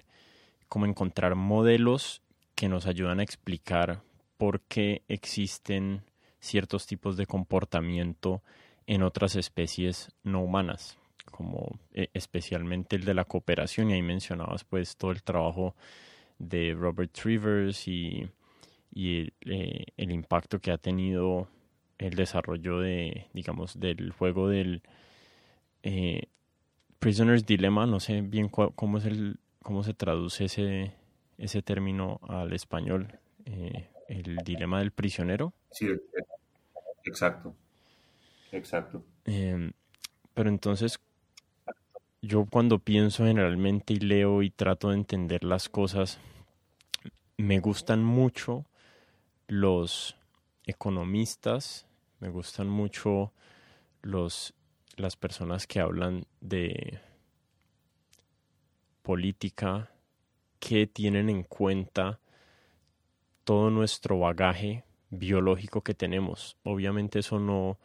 como 0.69 0.85
encontrar 0.85 1.35
modelos 1.35 2.23
que 2.55 2.69
nos 2.69 2.87
ayudan 2.87 3.21
a 3.21 3.23
explicar 3.23 4.03
por 4.37 4.61
qué 4.63 5.03
existen 5.09 6.03
ciertos 6.41 6.87
tipos 6.87 7.17
de 7.17 7.27
comportamiento 7.27 8.43
en 8.87 9.03
otras 9.03 9.37
especies 9.37 10.13
no 10.23 10.43
humanas, 10.43 10.99
como 11.31 11.79
eh, 11.93 12.09
especialmente 12.15 12.97
el 12.97 13.05
de 13.05 13.15
la 13.15 13.25
cooperación, 13.25 13.91
y 13.91 13.95
ahí 13.95 14.03
mencionabas 14.03 14.65
pues 14.65 14.97
todo 14.97 15.11
el 15.11 15.23
trabajo 15.23 15.75
de 16.39 16.75
Robert 16.75 17.13
Trivers 17.13 17.89
y, 17.89 18.29
y 18.93 19.33
eh, 19.47 19.85
el 19.97 20.13
impacto 20.13 20.61
que 20.61 20.71
ha 20.71 20.79
tenido 20.79 21.49
el 21.99 22.15
desarrollo 22.15 22.79
de, 22.79 23.27
digamos, 23.33 23.79
del 23.79 24.13
juego 24.13 24.49
del 24.49 24.83
eh, 25.83 26.23
Prisoner's 26.99 27.47
Dilemma, 27.47 27.87
no 27.87 28.01
sé 28.01 28.21
bien 28.23 28.49
cómo 28.49 28.99
es 28.99 29.05
el, 29.05 29.39
cómo 29.63 29.83
se 29.83 29.95
traduce 29.95 30.45
ese, 30.45 30.93
ese 31.39 31.63
término 31.63 32.21
al 32.29 32.53
español, 32.53 33.19
el 34.09 34.37
dilema 34.45 34.81
del 34.81 34.91
prisionero. 34.91 35.53
Sí, 35.71 35.89
exacto, 37.05 37.55
exacto. 38.53 39.05
Em, 39.25 39.73
pero 40.35 40.49
entonces, 40.49 41.01
yo 42.21 42.47
cuando 42.47 42.79
pienso 42.79 43.25
generalmente 43.25 43.95
y 43.95 44.01
leo 44.01 44.43
y 44.43 44.51
trato 44.51 44.89
de 44.89 44.97
entender 44.97 45.45
las 45.45 45.69
cosas, 45.69 46.19
me 47.37 47.61
gustan 47.61 48.03
mucho 48.03 48.65
los 49.47 50.17
economistas, 50.65 51.87
me 52.21 52.29
gustan 52.29 52.69
mucho 52.69 53.33
los, 54.03 54.55
las 54.97 55.17
personas 55.17 55.67
que 55.67 55.81
hablan 55.81 56.27
de 56.41 57.01
política, 59.03 59.91
que 60.59 60.87
tienen 60.87 61.31
en 61.31 61.45
cuenta 61.45 62.19
todo 63.45 63.71
nuestro 63.71 64.19
bagaje 64.19 64.85
biológico 65.11 65.83
que 65.83 65.95
tenemos. 65.95 66.57
Obviamente 66.65 67.21
eso 67.21 67.39
no 67.39 67.79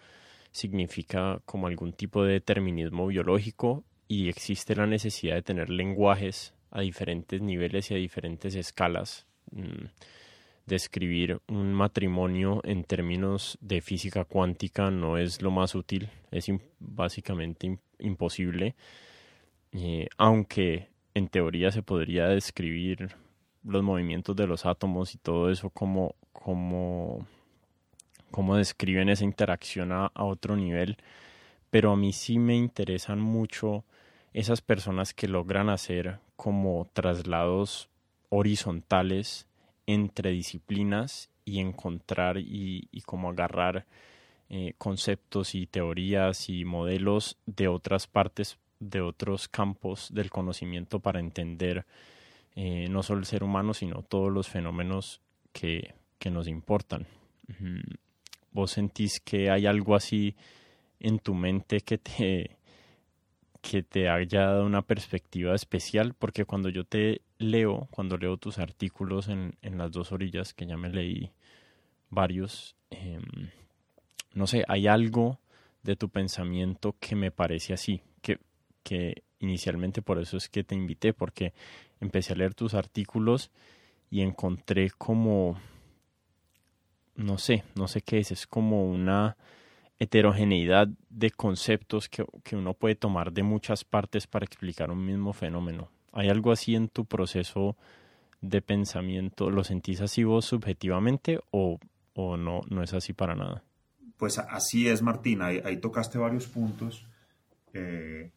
significa 0.52 1.40
como 1.46 1.68
algún 1.68 1.94
tipo 1.94 2.24
de 2.24 2.34
determinismo 2.34 3.08
biológico 3.08 3.84
y 4.13 4.29
existe 4.29 4.75
la 4.75 4.86
necesidad 4.86 5.36
de 5.36 5.41
tener 5.41 5.70
lenguajes 5.72 6.53
a 6.70 6.82
diferentes 6.82 7.41
niveles 7.41 7.89
y 7.89 7.96
a 7.96 7.98
diferentes 7.98 8.53
escalas. 8.53 9.25
Mm, 9.51 9.88
describir 10.67 11.41
un 11.48 11.74
matrimonio 11.74 12.62
en 12.63 12.84
términos 12.84 13.58
de 13.60 13.82
física 13.82 14.24
cuántica 14.24 14.91
no 14.91 15.17
es 15.17 15.41
lo 15.41 15.50
más 15.50 15.74
útil, 15.74 16.10
es 16.32 16.46
básicamente 16.79 17.79
imposible, 18.00 18.75
eh, 19.72 20.08
aunque 20.17 20.89
en 21.15 21.27
teoría 21.27 21.72
se 21.72 21.82
podría 21.82 22.27
describir 22.27 23.15
los 23.63 23.82
movimientos 23.82 24.36
de 24.36 24.46
los 24.46 24.65
átomos 24.65 25.15
y 25.15 25.17
todo 25.17 25.50
eso 25.50 25.72
como, 25.72 26.15
como, 26.32 27.25
como 28.29 28.58
describen 28.58 29.10
esa 29.10 29.24
interacción 29.24 29.91
a, 29.91 30.12
a 30.13 30.24
otro 30.24 30.55
nivel, 30.55 30.98
pero 31.72 31.91
a 31.91 31.98
mí 31.98 32.13
sí 32.13 32.38
me 32.38 32.55
interesan 32.55 33.20
mucho 33.20 33.84
esas 34.34 34.62
personas 34.62 35.13
que 35.13 35.28
logran 35.28 35.70
hacer 35.70 36.20
como 36.36 36.90
traslados 36.94 37.90
horizontales 38.30 39.48
entre 39.86 40.32
disciplinas 40.32 41.30
y 41.46 41.60
encontrar 41.60 42.38
y, 42.38 42.88
y 42.92 43.02
como 43.02 43.30
agarrar 43.30 43.86
eh, 44.50 44.74
conceptos 44.78 45.56
y 45.56 45.66
teorías 45.66 46.50
y 46.50 46.66
modelos 46.66 47.38
de 47.46 47.68
otras 47.68 48.08
partes, 48.08 48.58
de 48.80 49.02
otros 49.02 49.48
campos 49.48 50.13
del 50.13 50.30
conocimiento 50.30 51.00
para 51.00 51.20
entender 51.20 51.86
eh, 52.56 52.88
no 52.90 53.02
solo 53.02 53.22
el 53.22 53.25
ser 53.25 53.44
humano, 53.44 53.74
sino 53.74 54.04
todos 54.04 54.32
los 54.32 54.48
fenómenos 54.48 55.22
que, 55.52 55.96
que 56.20 56.30
nos 56.30 56.48
importan. 56.48 57.08
¿Vos 58.52 58.72
sentís 58.72 59.20
que 59.20 59.50
hay 59.50 59.66
algo 59.66 59.96
así 59.96 60.36
en 61.00 61.20
tu 61.20 61.34
mente 61.34 61.82
que 61.82 61.98
te, 61.98 62.58
que 63.63 63.82
te 63.82 64.10
haya 64.10 64.41
dado 64.41 64.65
una 64.65 64.82
perspectiva 64.82 65.55
especial, 65.55 66.13
porque 66.20 66.43
cuando 66.43 66.67
yo 66.67 66.84
te 66.84 67.22
leo, 67.38 67.88
cuando 67.91 68.17
leo 68.17 68.36
tus 68.36 68.60
artículos 68.60 69.29
en, 69.29 69.55
en 69.62 69.77
las 69.77 69.89
dos 69.93 70.12
orillas, 70.12 70.53
que 70.53 70.65
ya 70.65 70.75
me 70.75 70.89
leí 70.89 71.32
varios, 72.10 72.75
em, 72.89 73.24
no 74.34 74.48
sé, 74.48 74.65
hay 74.67 74.88
algo 74.88 75.39
de 75.82 75.96
tu 75.96 76.10
pensamiento 76.10 76.98
que 77.00 77.15
me 77.15 77.32
parece 77.32 77.74
así, 77.74 78.01
que, 78.22 78.38
que 78.84 79.24
inicialmente 79.39 80.01
por 80.01 80.20
eso 80.20 80.36
es 80.36 80.50
que 80.50 80.65
te 80.65 80.75
invité, 80.75 81.13
porque 81.13 81.53
empecé 82.01 82.34
a 82.34 82.36
leer 82.36 82.53
tus 82.55 82.74
artículos 82.74 83.50
y 84.12 84.24
encontré 84.24 84.89
como, 84.89 85.58
no 87.15 87.38
sé, 87.38 87.63
no 87.75 87.88
sé 87.88 88.01
qué 88.01 88.20
es, 88.20 88.34
es 88.34 88.46
como 88.46 88.86
una 88.86 89.38
heterogeneidad 90.03 90.88
de 91.10 91.31
conceptos 91.31 92.10
que, 92.10 92.25
uno 92.55 92.74
puede 92.74 92.95
tomar 92.95 93.31
de 93.31 93.43
muchas 93.43 93.83
partes 93.83 94.27
para 94.27 94.45
explicar 94.45 94.91
un 94.91 95.05
mismo 95.05 95.33
fenómeno. 95.33 95.89
¿Hay 96.12 96.29
algo 96.29 96.51
así 96.51 96.75
en 96.75 96.89
tu 96.89 97.05
proceso 97.05 97.75
de 98.41 98.62
pensamiento? 98.62 99.50
¿Lo 99.50 99.63
sentís 99.63 100.01
así 100.01 100.24
vos 100.24 100.45
subjetivamente 100.45 101.39
o, 101.51 101.79
o 102.13 102.38
no, 102.38 102.62
no 102.69 102.83
es 102.83 102.93
así 102.93 103.13
para 103.13 103.36
nada? 103.36 103.63
Pues 104.17 104.38
así 104.38 104.88
es, 104.88 105.01
Martín. 105.01 105.41
Ahí, 105.41 105.77
tocaste 105.77 106.17
varios 106.17 106.48
puntos. 106.48 107.07
Eh, 107.74 108.31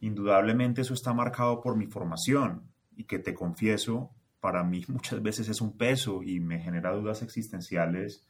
indudablemente 0.00 0.80
eso 0.80 0.94
está 0.94 1.12
marcado 1.12 1.60
por 1.60 1.76
mi 1.76 1.86
formación 1.86 2.62
y 2.96 3.04
que 3.04 3.18
te 3.18 3.34
confieso, 3.34 4.10
para 4.40 4.64
mí 4.64 4.84
muchas 4.88 5.22
veces 5.22 5.48
es 5.48 5.60
un 5.60 5.76
peso 5.76 6.22
y 6.22 6.40
me 6.40 6.60
genera 6.60 6.92
dudas 6.92 7.22
existenciales 7.22 8.26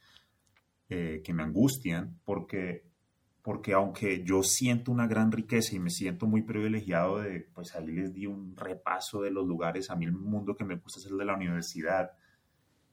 eh, 0.87 1.21
que 1.23 1.33
me 1.33 1.41
angustian, 1.41 2.19
porque, 2.23 2.85
porque 3.41 3.73
aunque 3.73 4.23
yo 4.23 4.43
siento 4.43 4.91
una 4.91 5.07
gran 5.07 5.31
riqueza 5.31 5.75
y 5.75 5.79
me 5.79 5.89
siento 5.89 6.27
muy 6.27 6.43
privilegiado 6.43 7.19
de, 7.19 7.49
pues 7.55 7.73
ahí 7.75 7.87
les 7.87 8.13
di 8.13 8.27
un 8.27 8.55
repaso 8.55 9.21
de 9.21 9.31
los 9.31 9.47
lugares, 9.47 9.89
a 9.89 9.95
mí 9.95 10.05
el 10.05 10.11
mundo 10.11 10.55
que 10.55 10.63
me 10.63 10.75
gusta 10.75 10.99
es 10.99 11.07
el 11.07 11.17
de 11.17 11.25
la 11.25 11.35
universidad, 11.35 12.11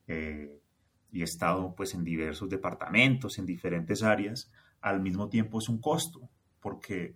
eh, 0.07 0.59
y 1.11 1.21
he 1.21 1.25
estado 1.25 1.75
pues 1.75 1.93
en 1.93 2.03
diversos 2.03 2.49
departamentos, 2.49 3.39
en 3.39 3.45
diferentes 3.45 4.03
áreas, 4.03 4.51
al 4.81 5.03
mismo 5.03 5.29
tiempo 5.29 5.59
es 5.59 5.69
un 5.69 5.79
costo, 5.79 6.31
porque 6.61 7.15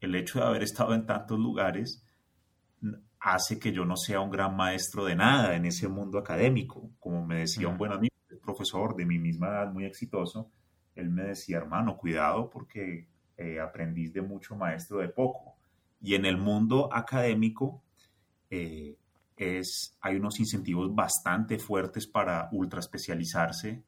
el 0.00 0.16
hecho 0.16 0.40
de 0.40 0.46
haber 0.46 0.64
estado 0.64 0.94
en 0.94 1.06
tantos 1.06 1.38
lugares 1.38 2.04
hace 3.20 3.60
que 3.60 3.72
yo 3.72 3.84
no 3.84 3.96
sea 3.96 4.20
un 4.20 4.30
gran 4.30 4.56
maestro 4.56 5.04
de 5.04 5.14
nada 5.14 5.54
en 5.54 5.66
ese 5.66 5.86
mundo 5.86 6.18
académico, 6.18 6.90
como 6.98 7.24
me 7.24 7.38
decía 7.38 7.68
un 7.68 7.78
buen 7.78 7.92
amigo 7.92 8.17
profesor 8.48 8.96
de 8.96 9.04
mi 9.04 9.18
misma 9.18 9.48
edad, 9.48 9.72
muy 9.72 9.84
exitoso, 9.84 10.50
él 10.94 11.10
me 11.10 11.24
decía, 11.24 11.58
hermano, 11.58 11.98
cuidado 11.98 12.48
porque 12.48 13.06
eh, 13.36 13.60
aprendís 13.60 14.14
de 14.14 14.22
mucho, 14.22 14.56
maestro 14.56 15.00
de 15.00 15.08
poco. 15.08 15.56
Y 16.00 16.14
en 16.14 16.24
el 16.24 16.38
mundo 16.38 16.88
académico 16.90 17.82
eh, 18.48 18.96
es, 19.36 19.98
hay 20.00 20.16
unos 20.16 20.40
incentivos 20.40 20.94
bastante 20.94 21.58
fuertes 21.58 22.06
para 22.06 22.48
ultra 22.52 22.80
especializarse 22.80 23.84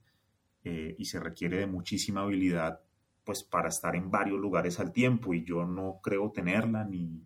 eh, 0.63 0.95
y 0.99 1.05
se 1.07 1.19
requiere 1.19 1.57
de 1.57 1.67
muchísima 1.67 2.21
habilidad 2.21 2.81
pues 3.25 3.43
para 3.43 3.69
estar 3.69 3.97
en 3.97 4.11
varios 4.11 4.39
lugares 4.39 4.79
al 4.79 4.93
tiempo 4.93 5.33
y 5.33 5.43
yo 5.43 5.65
no 5.65 6.01
creo 6.03 6.31
tenerla 6.31 6.85
ni 6.85 7.23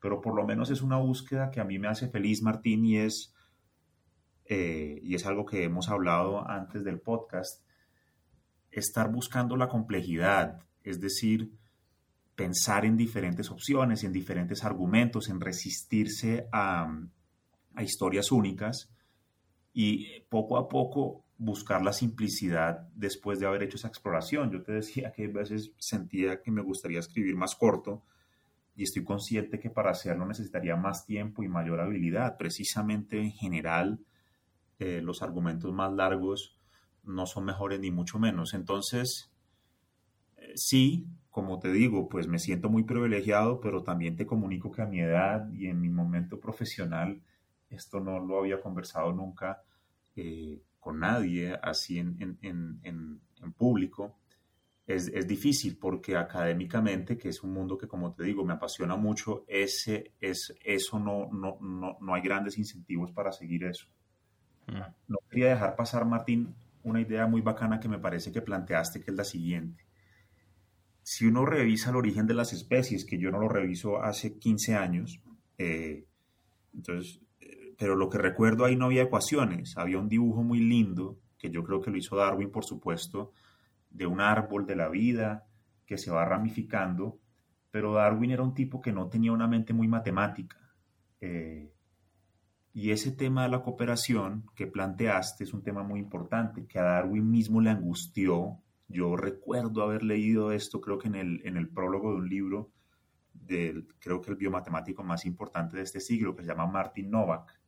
pero 0.00 0.20
por 0.20 0.34
lo 0.34 0.46
menos 0.46 0.70
es 0.70 0.82
una 0.82 0.98
búsqueda 0.98 1.50
que 1.50 1.60
a 1.60 1.64
mí 1.64 1.78
me 1.78 1.88
hace 1.88 2.08
feliz 2.08 2.42
Martín 2.42 2.84
y 2.84 2.98
es 2.98 3.34
eh, 4.52 4.98
y 5.04 5.14
es 5.14 5.26
algo 5.26 5.46
que 5.46 5.62
hemos 5.62 5.88
hablado 5.90 6.44
antes 6.44 6.82
del 6.82 6.98
podcast, 6.98 7.64
estar 8.72 9.08
buscando 9.08 9.56
la 9.56 9.68
complejidad, 9.68 10.64
es 10.82 11.00
decir, 11.00 11.52
pensar 12.34 12.84
en 12.84 12.96
diferentes 12.96 13.48
opciones, 13.52 14.02
en 14.02 14.12
diferentes 14.12 14.64
argumentos, 14.64 15.28
en 15.28 15.40
resistirse 15.40 16.48
a, 16.50 16.92
a 17.76 17.82
historias 17.84 18.32
únicas 18.32 18.90
y 19.72 20.18
poco 20.28 20.58
a 20.58 20.68
poco 20.68 21.24
buscar 21.38 21.84
la 21.84 21.92
simplicidad 21.92 22.88
después 22.96 23.38
de 23.38 23.46
haber 23.46 23.62
hecho 23.62 23.76
esa 23.76 23.86
exploración. 23.86 24.50
Yo 24.50 24.64
te 24.64 24.72
decía 24.72 25.12
que 25.12 25.26
a 25.26 25.28
veces 25.28 25.70
sentía 25.78 26.42
que 26.42 26.50
me 26.50 26.60
gustaría 26.60 26.98
escribir 26.98 27.36
más 27.36 27.54
corto 27.54 28.02
y 28.74 28.82
estoy 28.82 29.04
consciente 29.04 29.60
que 29.60 29.70
para 29.70 29.92
hacerlo 29.92 30.26
necesitaría 30.26 30.74
más 30.74 31.06
tiempo 31.06 31.44
y 31.44 31.48
mayor 31.48 31.80
habilidad. 31.80 32.36
Precisamente 32.36 33.20
en 33.20 33.30
general, 33.30 34.00
eh, 34.80 35.00
los 35.02 35.22
argumentos 35.22 35.72
más 35.72 35.92
largos 35.92 36.56
no 37.04 37.26
son 37.26 37.44
mejores 37.44 37.80
ni 37.80 37.90
mucho 37.90 38.18
menos. 38.18 38.54
Entonces, 38.54 39.30
eh, 40.36 40.52
sí, 40.56 41.06
como 41.30 41.60
te 41.60 41.70
digo, 41.70 42.08
pues 42.08 42.26
me 42.26 42.38
siento 42.38 42.68
muy 42.68 42.82
privilegiado, 42.82 43.60
pero 43.60 43.82
también 43.82 44.16
te 44.16 44.26
comunico 44.26 44.72
que 44.72 44.82
a 44.82 44.86
mi 44.86 45.00
edad 45.00 45.50
y 45.52 45.66
en 45.66 45.80
mi 45.80 45.88
momento 45.88 46.40
profesional, 46.40 47.22
esto 47.68 48.00
no 48.00 48.18
lo 48.18 48.38
había 48.40 48.60
conversado 48.60 49.12
nunca. 49.12 49.62
Eh, 50.16 50.60
con 50.80 50.98
nadie 50.98 51.58
así 51.62 51.98
en, 51.98 52.16
en, 52.20 52.80
en, 52.82 53.20
en 53.42 53.52
público, 53.52 54.16
es, 54.86 55.08
es, 55.08 55.26
difícil 55.26 55.76
porque 55.76 56.16
académicamente, 56.16 57.16
que 57.16 57.28
es 57.28 57.42
un 57.42 57.52
mundo 57.52 57.76
que 57.78 57.86
como 57.86 58.12
te 58.14 58.24
digo 58.24 58.44
me 58.44 58.54
apasiona 58.54 58.96
mucho, 58.96 59.44
ese, 59.46 60.14
es, 60.20 60.54
eso 60.64 60.98
no, 60.98 61.28
no, 61.32 61.58
no, 61.60 61.98
no 62.00 62.14
hay 62.14 62.22
grandes 62.22 62.58
incentivos 62.58 63.12
para 63.12 63.30
seguir 63.30 63.64
eso. 63.64 63.86
Mm. 64.66 64.80
No 65.08 65.18
quería 65.28 65.48
dejar 65.48 65.76
pasar, 65.76 66.04
Martín, 66.04 66.54
una 66.82 67.00
idea 67.00 67.26
muy 67.26 67.40
bacana 67.40 67.80
que 67.80 67.88
me 67.88 67.98
parece 67.98 68.32
que 68.32 68.42
planteaste, 68.42 69.00
que 69.00 69.10
es 69.10 69.16
la 69.16 69.24
siguiente. 69.24 69.84
Si 71.02 71.26
uno 71.26 71.44
revisa 71.44 71.90
el 71.90 71.96
origen 71.96 72.26
de 72.26 72.34
las 72.34 72.52
especies, 72.52 73.04
que 73.04 73.18
yo 73.18 73.30
no 73.30 73.38
lo 73.38 73.48
reviso 73.48 74.02
hace 74.02 74.38
15 74.38 74.76
años, 74.76 75.20
eh, 75.58 76.04
entonces 76.74 77.20
pero 77.80 77.96
lo 77.96 78.10
que 78.10 78.18
recuerdo 78.18 78.66
ahí 78.66 78.76
no 78.76 78.84
había 78.84 79.04
ecuaciones, 79.04 79.78
había 79.78 79.98
un 79.98 80.10
dibujo 80.10 80.42
muy 80.42 80.60
lindo, 80.60 81.18
que 81.38 81.50
yo 81.50 81.64
creo 81.64 81.80
que 81.80 81.90
lo 81.90 81.96
hizo 81.96 82.14
Darwin, 82.14 82.50
por 82.50 82.62
supuesto, 82.62 83.32
de 83.88 84.04
un 84.04 84.20
árbol 84.20 84.66
de 84.66 84.76
la 84.76 84.90
vida 84.90 85.46
que 85.86 85.96
se 85.96 86.10
va 86.10 86.26
ramificando, 86.26 87.18
pero 87.70 87.94
Darwin 87.94 88.32
era 88.32 88.42
un 88.42 88.52
tipo 88.52 88.82
que 88.82 88.92
no 88.92 89.08
tenía 89.08 89.32
una 89.32 89.48
mente 89.48 89.72
muy 89.72 89.88
matemática. 89.88 90.58
Eh, 91.22 91.72
y 92.72 92.92
ese 92.92 93.10
tema 93.10 93.42
de 93.44 93.48
la 93.48 93.62
cooperación 93.62 94.46
que 94.54 94.66
planteaste 94.66 95.44
es 95.44 95.52
un 95.52 95.62
tema 95.62 95.82
muy 95.82 95.98
importante, 95.98 96.66
que 96.66 96.78
a 96.78 96.84
Darwin 96.84 97.28
mismo 97.28 97.60
le 97.60 97.70
angustió. 97.70 98.60
Yo 98.88 99.16
recuerdo 99.16 99.82
haber 99.82 100.02
leído 100.02 100.52
esto, 100.52 100.80
creo 100.80 100.98
que 100.98 101.08
en 101.08 101.16
el, 101.16 101.40
en 101.44 101.56
el 101.56 101.68
prólogo 101.68 102.10
de 102.12 102.16
un 102.18 102.28
libro, 102.28 102.70
del, 103.32 103.88
creo 103.98 104.20
que 104.20 104.30
el 104.30 104.36
biomatemático 104.36 105.02
más 105.02 105.24
importante 105.26 105.76
de 105.76 105.82
este 105.82 106.00
siglo, 106.00 106.34
que 106.36 106.42
se 106.42 106.48
llama 106.48 106.66
Martin 106.66 107.10
Novak, 107.10 107.60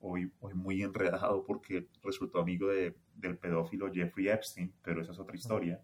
hoy, 0.00 0.30
muy 0.54 0.82
enredado 0.82 1.44
porque 1.44 1.88
resultó 2.02 2.40
amigo 2.40 2.68
de, 2.68 2.96
del 3.14 3.38
pedófilo 3.38 3.92
Jeffrey 3.92 4.28
Epstein, 4.28 4.72
pero 4.82 5.02
esa 5.02 5.12
es 5.12 5.18
otra 5.18 5.36
historia. 5.36 5.80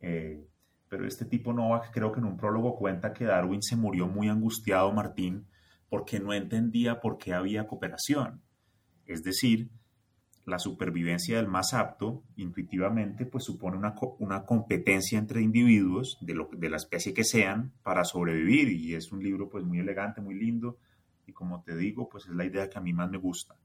Eh, 0.00 0.44
pero 0.88 1.06
este 1.06 1.24
tipo 1.24 1.52
Novak 1.52 1.92
creo 1.92 2.12
que 2.12 2.20
en 2.20 2.26
un 2.26 2.36
prólogo 2.36 2.76
cuenta 2.76 3.12
que 3.12 3.24
Darwin 3.24 3.62
se 3.62 3.76
murió 3.76 4.06
muy 4.06 4.28
angustiado, 4.28 4.92
Martín, 4.92 5.46
porque 5.88 6.20
no 6.20 6.32
entendía 6.32 7.00
por 7.00 7.18
qué 7.18 7.32
había 7.34 7.66
cooperación. 7.66 8.42
Es 9.06 9.22
decir, 9.22 9.70
la 10.46 10.58
supervivencia 10.58 11.36
del 11.36 11.48
más 11.48 11.74
apto, 11.74 12.22
intuitivamente, 12.36 13.26
pues 13.26 13.44
supone 13.44 13.76
una, 13.76 13.94
una 14.18 14.44
competencia 14.44 15.18
entre 15.18 15.42
individuos 15.42 16.18
de, 16.20 16.34
lo, 16.34 16.48
de 16.52 16.70
la 16.70 16.76
especie 16.76 17.12
que 17.12 17.24
sean 17.24 17.72
para 17.82 18.04
sobrevivir. 18.04 18.68
Y 18.68 18.94
es 18.94 19.10
un 19.10 19.22
libro 19.22 19.48
pues 19.48 19.64
muy 19.64 19.80
elegante, 19.80 20.20
muy 20.20 20.34
lindo, 20.34 20.78
y 21.26 21.32
como 21.32 21.62
te 21.62 21.76
digo, 21.76 22.08
pues 22.08 22.26
es 22.26 22.34
la 22.34 22.44
idea 22.44 22.70
que 22.70 22.78
a 22.78 22.80
mí 22.80 22.92
más 22.92 23.10
me 23.10 23.18
gusta. 23.18 23.56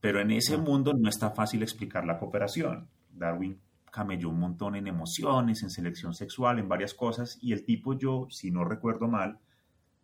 Pero 0.00 0.20
en 0.20 0.32
ese 0.32 0.56
mundo 0.56 0.92
no 0.92 1.08
está 1.08 1.30
fácil 1.30 1.62
explicar 1.62 2.04
la 2.04 2.18
cooperación. 2.18 2.88
Darwin 3.12 3.60
camelló 3.92 4.30
un 4.30 4.40
montón 4.40 4.74
en 4.74 4.86
emociones, 4.86 5.62
en 5.62 5.70
selección 5.70 6.14
sexual, 6.14 6.58
en 6.58 6.68
varias 6.68 6.94
cosas, 6.94 7.38
y 7.40 7.52
el 7.52 7.64
tipo 7.64 7.96
yo, 7.96 8.26
si 8.30 8.50
no 8.50 8.64
recuerdo 8.64 9.08
mal, 9.08 9.38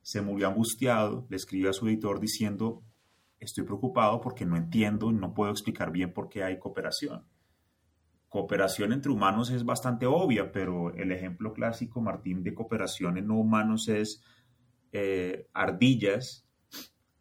se 0.06 0.22
murió 0.22 0.46
angustiado, 0.46 1.26
le 1.30 1.36
escribió 1.36 1.68
a 1.68 1.72
su 1.72 1.88
editor 1.88 2.20
diciendo, 2.20 2.84
estoy 3.40 3.64
preocupado 3.64 4.20
porque 4.20 4.46
no 4.46 4.56
entiendo 4.56 5.10
no 5.10 5.34
puedo 5.34 5.50
explicar 5.50 5.90
bien 5.90 6.12
por 6.12 6.28
qué 6.28 6.44
hay 6.44 6.60
cooperación. 6.60 7.24
Cooperación 8.28 8.92
entre 8.92 9.10
humanos 9.10 9.50
es 9.50 9.64
bastante 9.64 10.06
obvia, 10.06 10.52
pero 10.52 10.94
el 10.94 11.10
ejemplo 11.10 11.52
clásico, 11.52 12.00
Martín, 12.00 12.44
de 12.44 12.54
cooperación 12.54 13.18
en 13.18 13.26
no 13.26 13.34
humanos 13.36 13.88
es 13.88 14.22
eh, 14.92 15.48
ardillas 15.52 16.46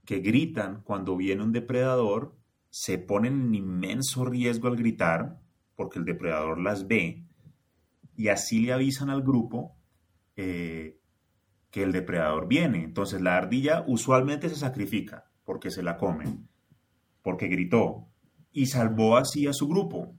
que 0.05 0.19
gritan 0.19 0.83
cuando 0.83 1.17
viene 1.17 1.41
un 1.41 1.53
depredador, 1.53 2.37
se 2.69 2.99
ponen 2.99 3.47
en 3.47 3.55
inmenso 3.55 4.25
riesgo 4.25 4.67
al 4.67 4.75
gritar, 4.75 5.41
porque 5.75 5.97
el 5.97 6.05
depredador 6.05 6.61
las 6.61 6.87
ve, 6.87 7.25
y 8.15 8.27
así 8.27 8.59
le 8.59 8.73
avisan 8.73 9.09
al 9.09 9.23
grupo 9.23 9.75
eh, 10.35 10.99
que 11.75 11.83
el 11.83 11.91
depredador 11.91 12.47
viene. 12.47 12.85
Entonces 12.85 13.19
la 13.19 13.35
ardilla 13.35 13.83
usualmente 13.85 14.47
se 14.47 14.55
sacrifica 14.55 15.29
porque 15.43 15.71
se 15.71 15.83
la 15.83 15.97
comen, 15.97 16.47
porque 17.21 17.49
gritó, 17.49 18.07
y 18.53 18.67
salvó 18.67 19.17
así 19.17 19.45
a 19.45 19.51
su 19.51 19.67
grupo. 19.67 20.15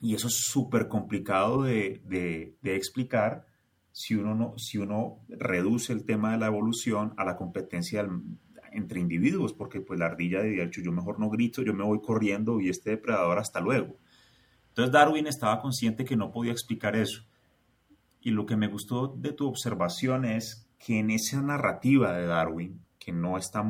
Y 0.00 0.14
eso 0.14 0.28
es 0.28 0.36
súper 0.36 0.88
complicado 0.88 1.62
de, 1.62 2.00
de 2.08 2.74
explicar 2.74 3.44
si 3.92 4.14
uno, 4.14 4.34
no, 4.34 4.56
si 4.56 4.78
uno 4.78 5.18
reduce 5.28 5.92
el 5.92 6.06
tema 6.06 6.32
de 6.32 6.38
la 6.38 6.46
evolución 6.46 7.12
a 7.18 7.24
la 7.26 7.36
competencia 7.36 8.08
entre 8.72 8.98
individuos, 8.98 9.52
porque 9.52 9.82
pues 9.82 10.00
la 10.00 10.06
ardilla 10.06 10.40
de 10.40 10.62
hecho 10.62 10.80
yo 10.80 10.90
mejor 10.90 11.20
no 11.20 11.28
grito, 11.28 11.60
yo 11.60 11.74
me 11.74 11.84
voy 11.84 12.00
corriendo 12.00 12.62
y 12.62 12.70
este 12.70 12.92
depredador 12.92 13.38
hasta 13.38 13.60
luego. 13.60 13.98
Entonces 14.68 14.90
Darwin 14.90 15.26
estaba 15.26 15.60
consciente 15.60 16.06
que 16.06 16.16
no 16.16 16.30
podía 16.30 16.52
explicar 16.52 16.96
eso. 16.96 17.26
Y 18.22 18.30
lo 18.30 18.46
que 18.46 18.56
me 18.56 18.68
gustó 18.68 19.08
de 19.08 19.34
tu 19.34 19.46
observación 19.46 20.24
es 20.24 20.67
que 20.78 21.00
en 21.00 21.10
esa 21.10 21.42
narrativa 21.42 22.16
de 22.16 22.26
Darwin, 22.26 22.80
que 22.98 23.12
no 23.12 23.36
está 23.36 23.64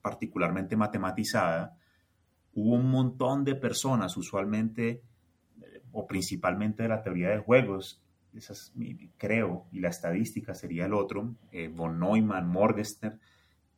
particularmente 0.00 0.76
matematizada, 0.76 1.76
hubo 2.54 2.74
un 2.74 2.90
montón 2.90 3.44
de 3.44 3.54
personas, 3.54 4.16
usualmente 4.16 5.02
eh, 5.60 5.82
o 5.92 6.06
principalmente 6.06 6.82
de 6.82 6.88
la 6.88 7.02
teoría 7.02 7.28
de 7.28 7.38
juegos, 7.38 8.02
esas, 8.34 8.72
creo, 9.16 9.66
y 9.72 9.80
la 9.80 9.88
estadística 9.88 10.54
sería 10.54 10.86
el 10.86 10.94
otro, 10.94 11.34
eh, 11.52 11.68
von 11.68 11.98
Neumann, 11.98 12.48
Morgenstern, 12.48 13.18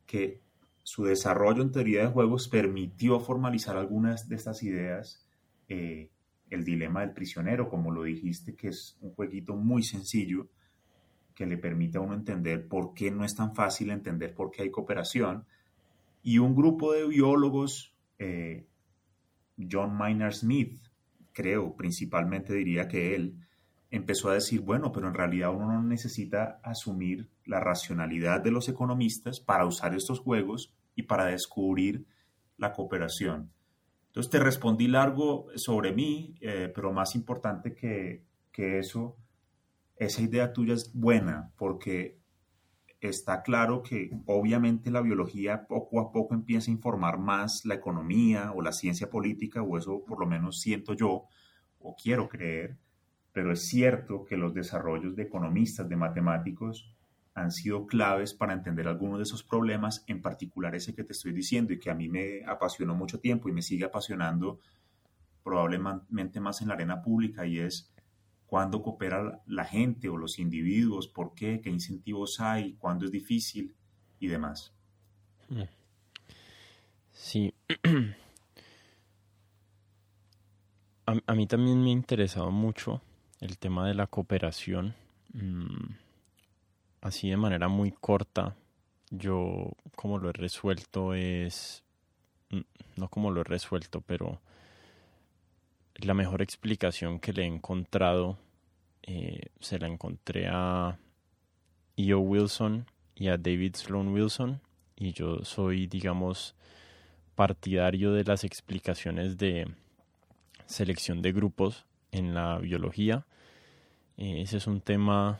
que 0.05 0.41
su 0.83 1.03
desarrollo 1.03 1.61
en 1.61 1.71
teoría 1.71 2.01
de 2.01 2.07
juegos 2.07 2.47
permitió 2.47 3.19
formalizar 3.19 3.77
algunas 3.77 4.27
de 4.27 4.35
estas 4.35 4.63
ideas. 4.63 5.25
Eh, 5.67 6.09
el 6.49 6.63
dilema 6.63 7.01
del 7.01 7.13
prisionero, 7.13 7.69
como 7.69 7.91
lo 7.91 8.03
dijiste, 8.03 8.55
que 8.55 8.69
es 8.69 8.97
un 9.01 9.11
jueguito 9.11 9.55
muy 9.55 9.83
sencillo 9.83 10.47
que 11.39 11.45
le 11.45 11.57
permite 11.57 11.97
a 11.97 12.01
uno 12.01 12.15
entender 12.15 12.67
por 12.67 12.93
qué 12.93 13.11
no 13.11 13.23
es 13.23 13.33
tan 13.33 13.55
fácil 13.55 13.91
entender 13.91 14.33
por 14.35 14.51
qué 14.51 14.63
hay 14.63 14.71
cooperación. 14.71 15.45
Y 16.21 16.37
un 16.37 16.53
grupo 16.53 16.91
de 16.91 17.07
biólogos, 17.07 17.95
eh, 18.17 18.67
John 19.57 19.95
Maynard 19.95 20.33
Smith, 20.33 20.81
creo, 21.31 21.77
principalmente 21.77 22.53
diría 22.53 22.89
que 22.89 23.15
él, 23.15 23.37
empezó 23.89 24.29
a 24.29 24.33
decir, 24.33 24.59
bueno, 24.59 24.91
pero 24.91 25.07
en 25.07 25.13
realidad 25.13 25.55
uno 25.55 25.71
no 25.71 25.81
necesita 25.81 26.59
asumir 26.61 27.29
la 27.45 27.61
racionalidad 27.61 28.41
de 28.41 28.51
los 28.51 28.67
economistas 28.67 29.39
para 29.39 29.65
usar 29.65 29.95
estos 29.95 30.19
juegos 30.19 30.73
y 30.93 31.03
para 31.03 31.27
descubrir 31.27 32.05
la 32.57 32.73
cooperación. 32.73 33.49
Entonces 34.07 34.29
te 34.29 34.39
respondí 34.39 34.89
largo 34.89 35.47
sobre 35.55 35.93
mí, 35.93 36.35
eh, 36.41 36.69
pero 36.75 36.91
más 36.91 37.15
importante 37.15 37.73
que, 37.73 38.25
que 38.51 38.79
eso, 38.79 39.15
esa 39.99 40.21
idea 40.21 40.53
tuya 40.53 40.73
es 40.73 40.93
buena 40.93 41.51
porque 41.57 42.17
está 43.01 43.43
claro 43.43 43.83
que 43.83 44.11
obviamente 44.25 44.91
la 44.91 45.01
biología 45.01 45.67
poco 45.67 45.99
a 45.99 46.11
poco 46.11 46.33
empieza 46.33 46.71
a 46.71 46.73
informar 46.73 47.19
más 47.19 47.65
la 47.65 47.75
economía 47.75 48.51
o 48.53 48.61
la 48.61 48.71
ciencia 48.71 49.09
política, 49.09 49.61
o 49.61 49.77
eso 49.77 50.03
por 50.05 50.19
lo 50.19 50.25
menos 50.25 50.59
siento 50.59 50.93
yo 50.93 51.25
o 51.79 51.95
quiero 51.95 52.27
creer, 52.27 52.77
pero 53.31 53.51
es 53.51 53.67
cierto 53.67 54.25
que 54.25 54.37
los 54.37 54.53
desarrollos 54.53 55.15
de 55.15 55.23
economistas, 55.23 55.87
de 55.87 55.95
matemáticos, 55.95 56.93
han 57.33 57.51
sido 57.51 57.85
claves 57.85 58.33
para 58.33 58.53
entender 58.53 58.87
algunos 58.87 59.19
de 59.19 59.23
esos 59.23 59.43
problemas, 59.43 60.03
en 60.07 60.21
particular 60.21 60.75
ese 60.75 60.93
que 60.93 61.03
te 61.03 61.13
estoy 61.13 61.31
diciendo 61.31 61.71
y 61.71 61.79
que 61.79 61.89
a 61.89 61.95
mí 61.95 62.09
me 62.09 62.43
apasionó 62.45 62.95
mucho 62.95 63.19
tiempo 63.19 63.47
y 63.47 63.53
me 63.53 63.61
sigue 63.61 63.85
apasionando 63.85 64.59
probablemente 65.43 66.41
más 66.41 66.61
en 66.61 66.67
la 66.67 66.73
arena 66.73 67.01
pública 67.01 67.45
y 67.45 67.59
es 67.59 67.93
cuándo 68.49 68.81
coopera 68.81 69.41
la 69.45 69.63
gente 69.63 70.09
o 70.09 70.17
los 70.17 70.39
individuos, 70.39 71.07
por 71.07 71.35
qué, 71.35 71.61
qué 71.61 71.69
incentivos 71.69 72.39
hay, 72.39 72.73
cuándo 72.73 73.05
es 73.05 73.11
difícil 73.11 73.75
y 74.19 74.27
demás. 74.27 74.73
Sí. 77.11 77.53
A, 81.05 81.15
a 81.25 81.33
mí 81.33 81.47
también 81.47 81.83
me 81.83 81.89
ha 81.89 81.93
interesado 81.93 82.51
mucho 82.51 83.01
el 83.39 83.57
tema 83.57 83.87
de 83.87 83.95
la 83.95 84.05
cooperación. 84.05 84.93
Mm, 85.33 85.95
así 87.01 87.31
de 87.31 87.37
manera 87.37 87.67
muy 87.67 87.91
corta, 87.91 88.55
yo 89.09 89.71
como 89.95 90.19
lo 90.19 90.29
he 90.29 90.33
resuelto 90.33 91.15
es, 91.15 91.83
mm, 92.51 92.61
no 92.97 93.07
como 93.09 93.31
lo 93.31 93.41
he 93.41 93.43
resuelto, 93.43 94.01
pero 94.01 94.39
la 96.01 96.13
mejor 96.13 96.41
explicación 96.41 97.19
que 97.19 97.33
le 97.33 97.43
he 97.43 97.45
encontrado 97.45 98.37
eh, 99.03 99.49
se 99.59 99.79
la 99.79 99.87
encontré 99.87 100.47
a 100.47 100.97
E.O. 101.97 102.19
Wilson 102.19 102.85
y 103.15 103.27
a 103.27 103.37
David 103.37 103.75
Sloan 103.75 104.09
Wilson 104.09 104.61
y 104.95 105.13
yo 105.13 105.43
soy, 105.43 105.87
digamos, 105.87 106.55
partidario 107.35 108.11
de 108.11 108.23
las 108.23 108.43
explicaciones 108.43 109.37
de 109.37 109.67
selección 110.65 111.21
de 111.21 111.31
grupos 111.31 111.85
en 112.11 112.33
la 112.33 112.57
biología. 112.59 113.25
Eh, 114.17 114.41
ese 114.41 114.57
es 114.57 114.67
un 114.67 114.81
tema 114.81 115.39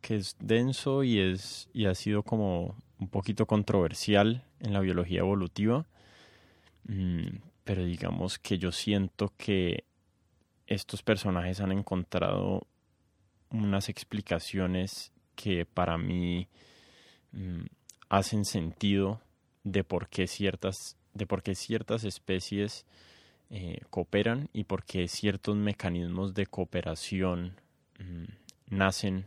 que 0.00 0.16
es 0.16 0.36
denso 0.38 1.02
y, 1.02 1.18
es, 1.18 1.68
y 1.72 1.86
ha 1.86 1.94
sido 1.94 2.22
como 2.22 2.76
un 2.98 3.08
poquito 3.08 3.46
controversial 3.46 4.44
en 4.60 4.72
la 4.72 4.80
biología 4.80 5.20
evolutiva. 5.20 5.86
Pero 7.66 7.84
digamos 7.84 8.38
que 8.38 8.58
yo 8.58 8.70
siento 8.70 9.32
que 9.36 9.82
estos 10.68 11.02
personajes 11.02 11.58
han 11.60 11.72
encontrado 11.72 12.64
unas 13.50 13.88
explicaciones 13.88 15.10
que 15.34 15.66
para 15.66 15.98
mí 15.98 16.46
mm, 17.32 17.64
hacen 18.08 18.44
sentido 18.44 19.20
de 19.64 19.82
por 19.82 20.08
qué 20.08 20.28
ciertas, 20.28 20.96
de 21.12 21.26
por 21.26 21.42
qué 21.42 21.56
ciertas 21.56 22.04
especies 22.04 22.86
eh, 23.50 23.80
cooperan 23.90 24.48
y 24.52 24.62
por 24.62 24.84
qué 24.84 25.08
ciertos 25.08 25.56
mecanismos 25.56 26.34
de 26.34 26.46
cooperación 26.46 27.60
mm, 27.98 28.76
nacen 28.76 29.26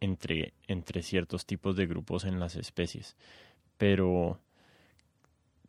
entre, 0.00 0.52
entre 0.68 1.02
ciertos 1.02 1.46
tipos 1.46 1.76
de 1.76 1.86
grupos 1.86 2.26
en 2.26 2.40
las 2.40 2.56
especies. 2.56 3.16
Pero, 3.78 4.38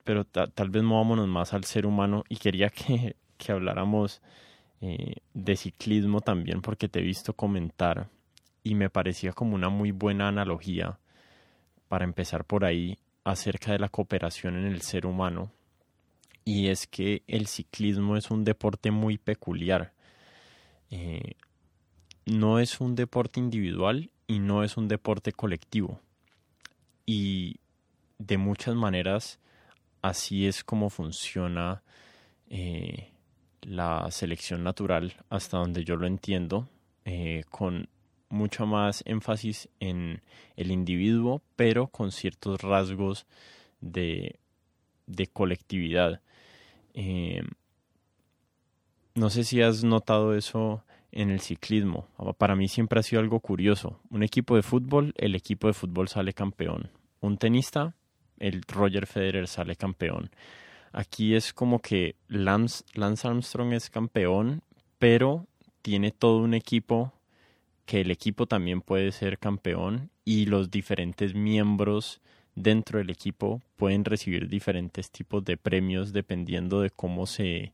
pero 0.08 0.24
tal 0.24 0.70
vez 0.70 0.84
movámonos 0.84 1.28
más 1.28 1.54
al 1.54 1.66
ser 1.66 1.86
humano 1.86 2.24
y 2.30 2.38
quería 2.38 2.70
que, 2.70 3.18
que 3.38 3.52
habláramos 3.52 4.22
eh, 4.80 5.16
de 5.34 5.56
ciclismo 5.58 6.22
también 6.22 6.62
porque 6.62 6.88
te 6.88 7.00
he 7.00 7.02
visto 7.02 7.34
comentar 7.34 8.08
y 8.64 8.76
me 8.76 8.90
parecía 8.90 9.34
como 9.34 9.54
una 9.54 9.68
muy 9.68 9.92
buena 9.92 10.30
analogía 10.30 10.98
para 11.90 12.06
empezar 12.06 12.46
por 12.46 12.64
ahí 12.64 12.98
acerca 13.26 13.74
de 13.74 13.80
la 13.80 13.90
cooperación 13.90 14.56
en 14.56 14.68
el 14.68 14.82
ser 14.82 15.06
humano 15.06 15.52
y 16.46 16.70
es 16.70 16.88
que 16.88 17.24
el 17.28 17.48
ciclismo 17.48 18.16
es 18.16 18.32
un 18.32 18.46
deporte 18.46 18.92
muy 18.92 19.18
peculiar. 19.18 19.92
Eh, 20.90 21.34
no 22.26 22.60
es 22.60 22.80
un 22.80 22.96
deporte 22.96 23.42
individual 23.42 24.10
y 24.26 24.40
no 24.40 24.64
es 24.64 24.78
un 24.78 24.88
deporte 24.88 25.34
colectivo. 25.34 26.00
Y 27.06 27.58
de 28.20 28.38
muchas 28.38 28.74
maneras 28.76 29.42
así 30.08 30.48
es 30.48 30.64
como 30.64 30.90
funciona 30.90 31.84
eh, 32.50 33.12
la 33.62 34.10
selección 34.12 34.64
natural, 34.64 35.14
hasta 35.30 35.58
donde 35.58 35.84
yo 35.84 35.96
lo 35.96 36.08
entiendo, 36.08 36.68
eh, 37.06 37.44
con 37.50 37.90
mucho 38.30 38.66
más 38.66 39.04
énfasis 39.06 39.70
en 39.80 40.22
el 40.56 40.72
individuo, 40.72 41.42
pero 41.56 41.88
con 41.88 42.12
ciertos 42.12 42.62
rasgos 42.62 43.26
de, 43.82 44.40
colectividad. 45.34 46.22
Eh, 46.94 47.44
no 49.16 49.30
sé 49.30 49.44
si 49.44 49.62
has 49.62 49.84
notado 49.84 50.36
eso 50.36 50.84
en 51.12 51.32
el 51.32 51.40
ciclismo. 51.40 52.08
Para 52.38 52.56
mí 52.56 52.68
siempre 52.68 53.00
ha 53.00 53.04
sido 53.04 53.22
algo 53.22 53.40
curioso. 53.40 54.00
Un 54.10 54.24
equipo 54.24 54.56
de 54.56 54.62
fútbol, 54.62 55.14
el 55.18 55.36
equipo 55.36 55.68
de 55.68 55.74
fútbol 55.74 56.08
sale 56.08 56.34
campeón. 56.34 56.92
Un 57.20 57.38
tenista, 57.38 57.96
el 58.40 58.62
Roger 58.64 59.08
Federer 59.08 59.48
sale 59.48 59.76
campeón. 59.76 60.30
Aquí 60.92 61.36
es 61.36 61.54
como 61.54 61.80
que 61.80 62.16
Lance, 62.28 62.84
Lance 62.94 63.28
Armstrong 63.28 63.74
es 63.74 63.90
campeón, 63.90 64.64
pero 65.00 65.46
tiene 65.82 66.12
todo 66.12 66.40
un 66.40 66.54
equipo 66.54 67.14
que 67.86 68.02
el 68.02 68.12
equipo 68.12 68.46
también 68.48 68.82
puede 68.82 69.12
ser 69.12 69.40
campeón 69.40 70.12
y 70.26 70.46
los 70.46 70.70
diferentes 70.70 71.34
miembros 71.34 72.22
dentro 72.54 73.00
del 73.00 73.10
equipo 73.10 73.62
pueden 73.78 74.04
recibir 74.04 74.50
diferentes 74.50 75.10
tipos 75.10 75.46
de 75.46 75.56
premios 75.56 76.12
dependiendo 76.12 76.82
de 76.82 76.90
cómo 76.90 77.26
se 77.26 77.74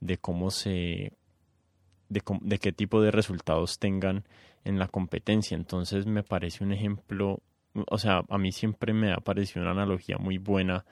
de 0.00 0.16
cómo 0.16 0.50
se 0.50 1.12
de, 2.08 2.22
de, 2.40 2.58
qué 2.58 2.72
tipo 2.72 3.02
de 3.02 3.10
resultados 3.10 3.78
tengan 3.78 4.24
en 4.64 4.78
la 4.78 4.88
competencia 4.88 5.56
entonces 5.56 6.06
me 6.06 6.22
parece 6.22 6.64
un 6.64 6.72
ejemplo 6.72 7.42
o 7.88 7.98
sea 7.98 8.22
a 8.28 8.38
mí 8.38 8.52
siempre 8.52 8.92
me 8.92 9.12
ha 9.12 9.18
parecido 9.18 9.62
una 9.62 9.72
analogía 9.72 10.18
muy 10.18 10.38
buena 10.38 10.84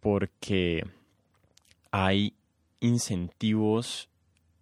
porque 0.00 0.84
hay 1.90 2.34
incentivos 2.80 4.08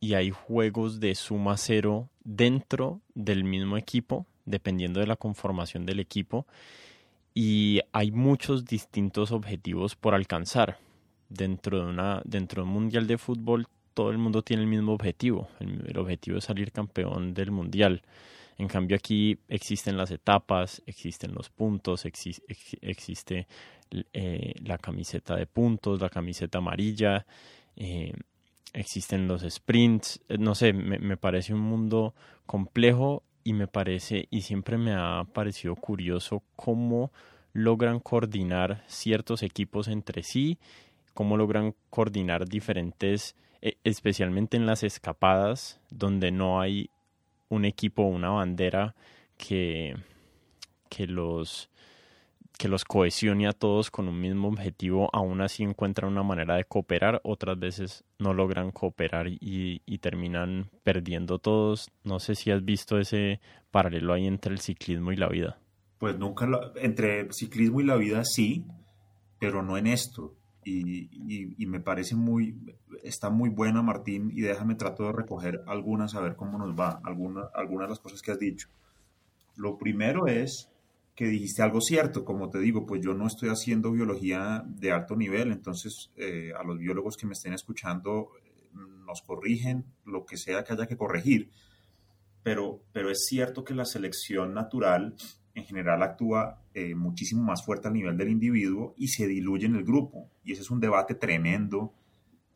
y 0.00 0.14
hay 0.14 0.30
juegos 0.30 1.00
de 1.00 1.14
suma 1.14 1.56
cero 1.56 2.08
dentro 2.24 3.00
del 3.14 3.44
mismo 3.44 3.76
equipo, 3.76 4.26
dependiendo 4.44 5.00
de 5.00 5.06
la 5.06 5.16
conformación 5.16 5.86
del 5.86 6.00
equipo, 6.00 6.46
y 7.34 7.80
hay 7.92 8.10
muchos 8.10 8.64
distintos 8.64 9.32
objetivos 9.32 9.94
por 9.96 10.14
alcanzar. 10.14 10.78
Dentro 11.28 11.80
de, 11.80 11.86
una, 11.90 12.22
dentro 12.24 12.62
de 12.62 12.68
un 12.68 12.74
mundial 12.74 13.08
de 13.08 13.18
fútbol, 13.18 13.66
todo 13.94 14.10
el 14.10 14.18
mundo 14.18 14.42
tiene 14.42 14.62
el 14.62 14.68
mismo 14.68 14.92
objetivo. 14.92 15.48
El, 15.58 15.98
objetivo 15.98 16.38
es 16.38 16.44
salir 16.44 16.70
campeón 16.70 17.34
del 17.34 17.50
mundial. 17.50 18.02
En 18.58 18.68
cambio 18.68 18.96
aquí 18.96 19.38
existen 19.48 19.96
las 19.96 20.10
etapas, 20.10 20.82
existen 20.86 21.34
los 21.34 21.50
puntos, 21.50 22.06
existe 22.06 23.46
eh, 24.12 24.54
la 24.64 24.78
camiseta 24.78 25.36
de 25.36 25.46
puntos, 25.46 26.00
la 26.00 26.08
camiseta 26.08 26.58
amarilla, 26.58 27.26
eh, 27.76 28.12
existen 28.72 29.28
los 29.28 29.42
sprints, 29.42 30.22
eh, 30.28 30.38
no 30.38 30.54
sé, 30.54 30.72
me, 30.72 30.98
me, 30.98 31.18
parece 31.18 31.52
un 31.52 31.60
mundo 31.60 32.14
complejo 32.46 33.22
y 33.44 33.52
me 33.52 33.68
parece, 33.68 34.26
y 34.30 34.40
siempre 34.40 34.78
me 34.78 34.94
ha 34.94 35.24
parecido 35.34 35.76
curioso 35.76 36.42
cómo 36.56 37.12
logran 37.52 38.00
coordinar 38.00 38.84
ciertos 38.86 39.42
equipos 39.42 39.86
entre 39.88 40.22
sí, 40.22 40.58
cómo 41.12 41.36
logran 41.36 41.74
coordinar 41.90 42.48
diferentes, 42.48 43.36
especialmente 43.84 44.56
en 44.56 44.66
las 44.66 44.82
escapadas, 44.82 45.80
donde 45.90 46.30
no 46.30 46.60
hay 46.60 46.90
un 47.48 47.64
equipo 47.64 48.02
una 48.02 48.30
bandera 48.30 48.94
que, 49.36 49.94
que 50.88 51.06
los 51.06 51.70
que 52.56 52.68
los 52.68 52.84
cohesione 52.84 53.46
a 53.46 53.52
todos 53.52 53.90
con 53.90 54.08
un 54.08 54.20
mismo 54.20 54.48
objetivo, 54.48 55.10
aún 55.12 55.42
así 55.42 55.62
encuentran 55.62 56.10
una 56.10 56.22
manera 56.22 56.56
de 56.56 56.64
cooperar, 56.64 57.20
otras 57.22 57.58
veces 57.58 58.04
no 58.18 58.32
logran 58.32 58.70
cooperar 58.70 59.26
y, 59.28 59.80
terminan 59.98 60.70
perdiendo 60.82 61.38
todos. 61.38 61.90
No 62.04 62.20
sé 62.20 62.34
si 62.34 62.50
has 62.50 62.64
visto 62.64 62.98
ese 62.98 63.40
paralelo 63.70 64.14
ahí 64.14 64.26
entre 64.26 64.52
el 64.52 64.60
ciclismo 64.60 65.12
y 65.12 65.16
la 65.16 65.28
vida. 65.28 65.58
Pues 65.98 66.18
nunca, 66.18 66.46
lo, 66.46 66.76
entre 66.76 67.28
ciclismo 67.32 67.80
y 67.80 67.84
la 67.84 67.96
vida 67.96 68.22
sí, 68.24 68.64
pero 69.38 69.62
no 69.62 69.76
en 69.76 69.88
esto. 69.88 70.34
Y, 70.68 71.54
y, 71.62 71.66
me 71.66 71.78
parece 71.78 72.16
muy, 72.16 72.58
está 73.04 73.30
muy 73.30 73.50
buena 73.50 73.82
Martín 73.82 74.32
y 74.34 74.40
déjame 74.40 74.74
trato 74.74 75.04
de 75.04 75.12
recoger 75.12 75.62
algunas, 75.64 76.16
a 76.16 76.20
ver 76.20 76.34
cómo 76.34 76.58
nos 76.58 76.76
va, 76.76 77.00
algunas, 77.04 77.46
algunas 77.54 77.86
de 77.86 77.90
las 77.90 78.00
cosas 78.00 78.20
que 78.20 78.32
has 78.32 78.38
dicho. 78.40 78.68
Lo 79.54 79.78
primero 79.78 80.26
es 80.26 80.68
que 81.14 81.26
dijiste 81.26 81.62
algo 81.62 81.80
cierto, 81.80 82.24
como 82.24 82.50
te 82.50 82.58
digo, 82.58 82.84
pues 82.84 83.00
yo 83.00 83.14
no 83.14 83.28
estoy 83.28 83.48
haciendo 83.48 83.92
biología 83.92 84.64
de 84.66 84.90
alto 84.90 85.14
nivel, 85.14 85.52
entonces 85.52 86.10
eh, 86.16 86.50
a 86.58 86.64
los 86.64 86.78
biólogos 86.78 87.16
que 87.16 87.26
me 87.26 87.34
estén 87.34 87.52
escuchando 87.52 88.30
nos 89.06 89.22
corrigen 89.22 89.84
lo 90.04 90.26
que 90.26 90.36
sea 90.36 90.64
que 90.64 90.72
haya 90.72 90.86
que 90.86 90.96
corregir, 90.96 91.50
pero, 92.42 92.82
pero 92.92 93.08
es 93.10 93.24
cierto 93.26 93.64
que 93.64 93.72
la 93.72 93.84
selección 93.84 94.52
natural 94.52 95.14
en 95.56 95.64
general 95.64 96.02
actúa 96.02 96.60
eh, 96.74 96.94
muchísimo 96.94 97.42
más 97.42 97.64
fuerte 97.64 97.88
al 97.88 97.94
nivel 97.94 98.16
del 98.16 98.28
individuo 98.28 98.94
y 98.98 99.08
se 99.08 99.26
diluye 99.26 99.64
en 99.64 99.74
el 99.74 99.84
grupo. 99.84 100.28
Y 100.44 100.52
ese 100.52 100.60
es 100.60 100.70
un 100.70 100.80
debate 100.80 101.14
tremendo 101.14 101.92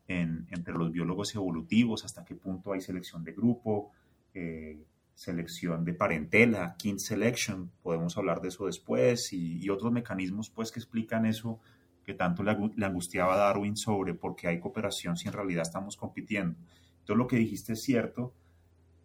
entre 0.07 0.73
los 0.73 0.91
biólogos 0.91 1.33
evolutivos, 1.35 2.03
hasta 2.03 2.25
qué 2.25 2.35
punto 2.35 2.73
hay 2.73 2.81
selección 2.81 3.23
de 3.23 3.31
grupo, 3.31 3.91
eh, 4.33 4.83
selección 5.15 5.85
de 5.85 5.93
parentela, 5.93 6.75
kin 6.77 6.99
selection, 6.99 7.71
podemos 7.81 8.17
hablar 8.17 8.41
de 8.41 8.49
eso 8.49 8.65
después, 8.65 9.31
y, 9.31 9.69
otros 9.69 9.91
mecanismos 9.93 10.49
pues 10.49 10.69
que 10.69 10.81
explican 10.81 11.25
eso 11.25 11.59
que 12.03 12.13
tanto 12.13 12.43
le, 12.43 12.51
angustiaba 12.85 13.35
a 13.35 13.37
Darwin 13.37 13.77
sobre 13.77 14.13
por 14.13 14.35
qué 14.35 14.49
hay 14.49 14.59
cooperación 14.59 15.15
si 15.15 15.29
en 15.29 15.33
realidad 15.33 15.61
estamos 15.61 15.95
compitiendo. 15.95 16.59
Entonces 16.99 17.17
lo 17.17 17.27
que 17.27 17.37
dijiste 17.37 17.73
es 17.73 17.81
cierto 17.81 18.33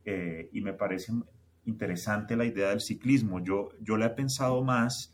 eh, 0.05 0.49
y 0.53 0.61
me 0.61 0.73
parece 0.73 1.13
interesante 1.67 2.37
la 2.37 2.45
idea 2.45 2.71
del 2.71 2.81
ciclismo. 2.81 3.41
Yo, 3.41 3.71
yo 3.81 3.97
la 3.97 4.07
he 4.07 4.11
pensado 4.11 4.63
más, 4.63 5.13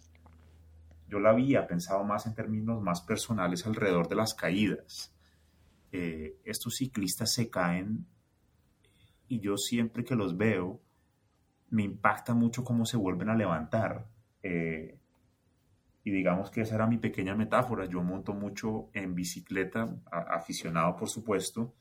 yo 1.09 1.19
la 1.19 1.31
había 1.31 1.67
pensado 1.67 2.05
más 2.05 2.27
en 2.27 2.35
términos 2.35 2.81
más 2.81 3.01
personales 3.01 3.67
alrededor 3.67 4.09
de 4.09 4.17
las 4.17 4.35
caídas. 4.35 5.15
Eh, 5.91 6.39
estos 6.45 6.77
ciclistas 6.77 7.33
se 7.33 7.51
caen 7.51 8.07
y 9.29 9.41
yo 9.41 9.57
siempre 9.57 10.05
que 10.05 10.15
los 10.15 10.37
veo, 10.37 10.81
me 11.71 11.83
impacta 11.83 12.35
mucho 12.35 12.65
cómo 12.65 12.85
se 12.85 12.99
vuelven 12.99 13.31
a 13.31 13.35
levantar. 13.35 14.07
Eh, 14.43 14.99
y 16.05 16.11
digamos 16.11 16.51
que 16.51 16.63
esa 16.63 16.75
era 16.75 16.87
mi 16.87 16.99
pequeña 16.99 17.35
metáfora. 17.35 17.87
Yo 17.87 18.03
monto 18.03 18.35
mucho 18.35 18.91
en 18.93 19.15
bicicleta, 19.15 19.89
aficionado 20.11 20.97
por 20.97 21.09
supuesto, 21.09 21.75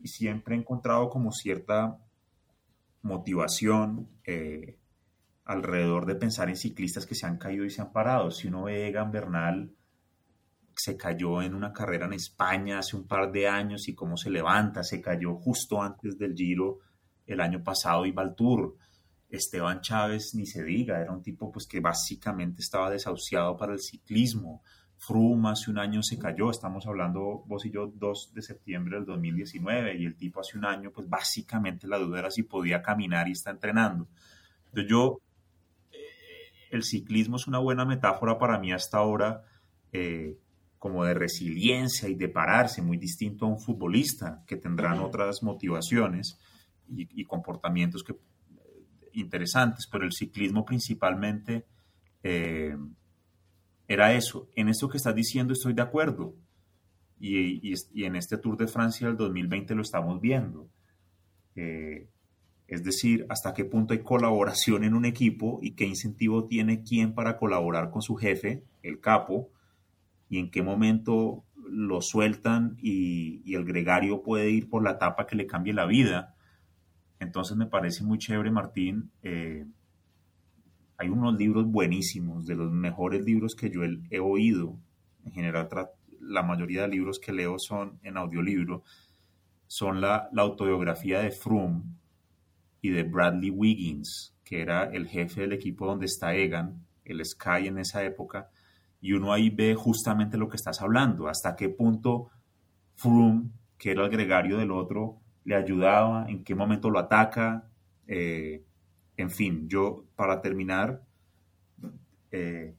y 0.00 0.08
siempre 0.08 0.54
he 0.54 0.58
encontrado 0.58 1.08
como 1.10 1.32
cierta 1.32 1.98
motivación 3.06 4.08
eh, 4.24 4.78
alrededor 5.44 6.06
de 6.06 6.16
pensar 6.16 6.48
en 6.48 6.56
ciclistas 6.56 7.06
que 7.06 7.14
se 7.14 7.26
han 7.26 7.38
caído 7.38 7.64
y 7.64 7.70
se 7.70 7.80
han 7.80 7.92
parado. 7.92 8.30
Si 8.30 8.48
uno 8.48 8.64
ve 8.64 8.88
Egan 8.88 9.12
Bernal, 9.12 9.72
se 10.74 10.96
cayó 10.96 11.40
en 11.40 11.54
una 11.54 11.72
carrera 11.72 12.06
en 12.06 12.12
España 12.12 12.78
hace 12.78 12.96
un 12.96 13.06
par 13.06 13.32
de 13.32 13.48
años 13.48 13.88
y 13.88 13.94
cómo 13.94 14.16
se 14.16 14.30
levanta, 14.30 14.82
se 14.82 15.00
cayó 15.00 15.36
justo 15.36 15.82
antes 15.82 16.18
del 16.18 16.34
Giro 16.34 16.80
el 17.26 17.40
año 17.40 17.62
pasado 17.62 18.04
y. 18.04 18.14
Esteban 19.28 19.80
Chávez, 19.80 20.34
ni 20.34 20.46
se 20.46 20.62
diga, 20.62 21.00
era 21.00 21.12
un 21.12 21.22
tipo 21.22 21.50
pues 21.50 21.66
que 21.66 21.80
básicamente 21.80 22.62
estaba 22.62 22.90
desahuciado 22.90 23.56
para 23.56 23.72
el 23.72 23.80
ciclismo. 23.80 24.62
Froome 24.98 25.50
hace 25.50 25.70
un 25.70 25.78
año 25.78 26.02
se 26.02 26.18
cayó, 26.18 26.50
estamos 26.50 26.86
hablando 26.86 27.44
vos 27.46 27.64
y 27.66 27.70
yo 27.70 27.86
2 27.94 28.32
de 28.34 28.42
septiembre 28.42 28.96
del 28.96 29.04
2019 29.04 29.96
y 29.98 30.06
el 30.06 30.16
tipo 30.16 30.40
hace 30.40 30.56
un 30.56 30.64
año 30.64 30.90
pues 30.90 31.08
básicamente 31.08 31.86
la 31.86 31.98
duda 31.98 32.20
era 32.20 32.30
si 32.30 32.42
podía 32.42 32.82
caminar 32.82 33.28
y 33.28 33.32
está 33.32 33.50
entrenando. 33.50 34.08
Entonces 34.66 34.90
yo, 34.90 35.20
eh, 35.92 35.98
el 36.70 36.82
ciclismo 36.82 37.36
es 37.36 37.46
una 37.46 37.58
buena 37.58 37.84
metáfora 37.84 38.38
para 38.38 38.58
mí 38.58 38.72
hasta 38.72 38.98
ahora 38.98 39.44
eh, 39.92 40.38
como 40.78 41.04
de 41.04 41.14
resiliencia 41.14 42.08
y 42.08 42.14
de 42.14 42.28
pararse, 42.28 42.80
muy 42.82 42.96
distinto 42.96 43.44
a 43.44 43.48
un 43.48 43.58
futbolista 43.58 44.44
que 44.46 44.56
tendrán 44.56 45.00
otras 45.00 45.42
motivaciones 45.42 46.38
y, 46.88 47.24
comportamientos 47.24 48.04
que, 48.04 48.14
interesantes, 49.12 49.88
pero 49.90 50.04
el 50.04 50.12
ciclismo 50.12 50.64
principalmente 50.64 51.66
eh, 52.22 52.76
era 53.88 54.14
eso. 54.14 54.48
En 54.54 54.68
esto 54.68 54.88
que 54.88 54.96
estás 54.96 55.14
diciendo 55.14 55.52
estoy 55.52 55.72
de 55.72 55.82
acuerdo. 55.82 56.34
Y, 57.18 57.72
en 58.04 58.16
este 58.16 58.36
Tour 58.36 58.56
de 58.56 58.66
Francia 58.66 59.06
del 59.06 59.16
2020 59.16 59.74
lo 59.74 59.82
estamos 59.82 60.20
viendo. 60.20 60.68
Eh, 61.54 62.08
es 62.68 62.82
decir, 62.82 63.26
hasta 63.28 63.54
qué 63.54 63.64
punto 63.64 63.94
hay 63.94 64.00
colaboración 64.00 64.84
en 64.84 64.94
un 64.94 65.04
equipo 65.04 65.60
y 65.62 65.72
qué 65.72 65.86
incentivo 65.86 66.46
tiene 66.46 66.82
quién 66.82 67.14
para 67.14 67.38
colaborar 67.38 67.90
con 67.90 68.02
su 68.02 68.16
jefe, 68.16 68.64
el 68.82 69.00
capo, 69.00 69.50
y 70.28 70.38
en 70.38 70.50
qué 70.50 70.62
momento 70.62 71.44
lo 71.68 72.00
sueltan 72.00 72.76
y, 72.80 73.54
el 73.54 73.64
gregario 73.64 74.22
puede 74.22 74.50
ir 74.50 74.68
por 74.68 74.82
la 74.82 74.92
etapa 74.92 75.26
que 75.26 75.36
le 75.36 75.46
cambie 75.46 75.72
la 75.72 75.86
vida. 75.86 76.34
Entonces 77.20 77.56
me 77.56 77.66
parece 77.66 78.04
muy 78.04 78.18
chévere, 78.18 78.50
Martín. 78.50 79.10
Eh, 79.22 79.64
hay 80.98 81.08
unos 81.08 81.36
libros 81.36 81.66
buenísimos, 81.66 82.46
de 82.46 82.54
los 82.54 82.70
mejores 82.72 83.24
libros 83.24 83.54
que 83.54 83.70
yo 83.70 83.80
he, 83.84 84.18
oído. 84.18 84.78
En 85.24 85.32
general, 85.32 85.68
la 86.20 86.42
mayoría 86.42 86.82
de 86.82 86.88
libros 86.88 87.18
que 87.18 87.32
leo 87.32 87.58
son 87.58 87.98
en 88.02 88.16
audiolibro. 88.16 88.82
Son 89.66 90.00
la, 90.00 90.30
autobiografía 90.36 91.20
de 91.20 91.30
Froome 91.30 91.82
y 92.80 92.90
de 92.90 93.02
Bradley 93.02 93.50
Wiggins, 93.50 94.34
que 94.44 94.62
era 94.62 94.84
el 94.84 95.06
jefe 95.06 95.42
del 95.42 95.52
equipo 95.52 95.86
donde 95.86 96.06
está 96.06 96.34
Egan, 96.34 96.86
el 97.04 97.24
Sky 97.24 97.66
en 97.66 97.78
esa 97.78 98.02
época. 98.04 98.48
Y 99.00 99.12
uno 99.12 99.32
ahí 99.32 99.50
ve 99.50 99.74
justamente 99.74 100.38
lo 100.38 100.48
que 100.48 100.56
estás 100.56 100.80
hablando, 100.80 101.28
hasta 101.28 101.56
qué 101.56 101.68
punto 101.68 102.30
Froome, 102.94 103.50
que 103.76 103.90
era 103.90 104.04
el 104.04 104.10
gregario 104.10 104.56
del 104.56 104.70
otro, 104.70 105.20
le 105.44 105.54
ayudaba, 105.54 106.26
en 106.28 106.42
qué 106.42 106.54
momento 106.54 106.90
lo 106.90 106.98
ataca. 106.98 107.68
Eh, 108.06 108.64
en 109.16 109.30
fin, 109.30 109.68
yo 109.68 110.04
para 110.14 110.40
terminar, 110.40 111.02
eh, 112.30 112.74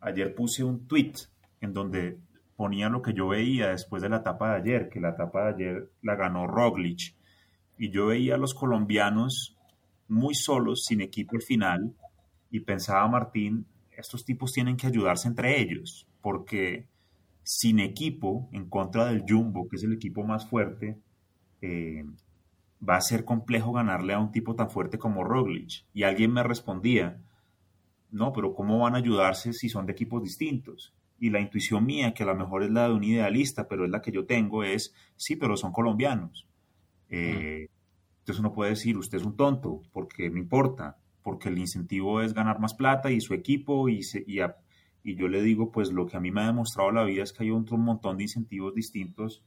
ayer 0.00 0.34
puse 0.34 0.64
un 0.64 0.86
tweet 0.86 1.12
en 1.60 1.72
donde 1.72 2.18
ponía 2.56 2.88
lo 2.88 3.00
que 3.00 3.14
yo 3.14 3.28
veía 3.28 3.70
después 3.70 4.02
de 4.02 4.08
la 4.08 4.18
etapa 4.18 4.50
de 4.50 4.60
ayer, 4.60 4.88
que 4.90 5.00
la 5.00 5.10
etapa 5.10 5.44
de 5.44 5.54
ayer 5.54 5.90
la 6.02 6.16
ganó 6.16 6.46
Roglic, 6.46 7.14
y 7.78 7.90
yo 7.90 8.08
veía 8.08 8.34
a 8.34 8.38
los 8.38 8.52
colombianos 8.52 9.56
muy 10.08 10.34
solos, 10.34 10.84
sin 10.84 11.00
equipo 11.00 11.36
al 11.36 11.42
final, 11.42 11.94
y 12.50 12.60
pensaba 12.60 13.08
Martín, 13.08 13.66
estos 13.90 14.24
tipos 14.24 14.52
tienen 14.52 14.76
que 14.76 14.86
ayudarse 14.86 15.28
entre 15.28 15.60
ellos, 15.60 16.06
porque 16.20 16.86
sin 17.42 17.80
equipo, 17.80 18.48
en 18.52 18.68
contra 18.68 19.06
del 19.06 19.24
Jumbo, 19.26 19.68
que 19.68 19.76
es 19.76 19.84
el 19.84 19.94
equipo 19.94 20.22
más 20.24 20.46
fuerte, 20.46 20.98
eh, 21.62 22.04
va 22.86 22.96
a 22.96 23.00
ser 23.00 23.24
complejo 23.24 23.72
ganarle 23.72 24.14
a 24.14 24.18
un 24.18 24.32
tipo 24.32 24.54
tan 24.54 24.70
fuerte 24.70 24.98
como 24.98 25.24
Roglic. 25.24 25.84
Y 25.92 26.04
alguien 26.04 26.32
me 26.32 26.42
respondía, 26.42 27.20
no, 28.10 28.32
pero 28.32 28.54
¿cómo 28.54 28.78
van 28.78 28.94
a 28.94 28.98
ayudarse 28.98 29.52
si 29.52 29.68
son 29.68 29.86
de 29.86 29.92
equipos 29.92 30.22
distintos? 30.22 30.94
Y 31.18 31.30
la 31.30 31.40
intuición 31.40 31.84
mía, 31.84 32.14
que 32.14 32.22
a 32.22 32.26
lo 32.26 32.34
mejor 32.34 32.62
es 32.62 32.70
la 32.70 32.88
de 32.88 32.94
un 32.94 33.04
idealista, 33.04 33.68
pero 33.68 33.84
es 33.84 33.90
la 33.90 34.00
que 34.00 34.12
yo 34.12 34.24
tengo, 34.24 34.64
es, 34.64 34.94
sí, 35.16 35.36
pero 35.36 35.56
son 35.56 35.72
colombianos. 35.72 36.46
Eh, 37.10 37.68
entonces 38.20 38.40
uno 38.40 38.52
puede 38.52 38.70
decir, 38.70 38.96
usted 38.96 39.18
es 39.18 39.24
un 39.24 39.36
tonto, 39.36 39.82
porque 39.92 40.30
no 40.30 40.38
importa, 40.38 40.96
porque 41.22 41.50
el 41.50 41.58
incentivo 41.58 42.22
es 42.22 42.32
ganar 42.32 42.58
más 42.58 42.74
plata 42.74 43.10
y 43.10 43.20
su 43.20 43.34
equipo, 43.34 43.90
y, 43.90 44.00
y, 44.26 45.14
yo 45.14 45.28
le 45.28 45.42
digo, 45.42 45.70
pues 45.70 45.92
lo 45.92 46.06
que 46.06 46.16
a 46.16 46.20
mí 46.20 46.30
me 46.30 46.40
ha 46.40 46.46
demostrado 46.46 46.90
la 46.90 47.04
vida 47.04 47.22
es 47.22 47.32
que 47.34 47.44
hay 47.44 47.50
un 47.50 47.66
montón 47.70 48.16
de 48.16 48.24
incentivos 48.24 48.74
distintos 48.74 49.44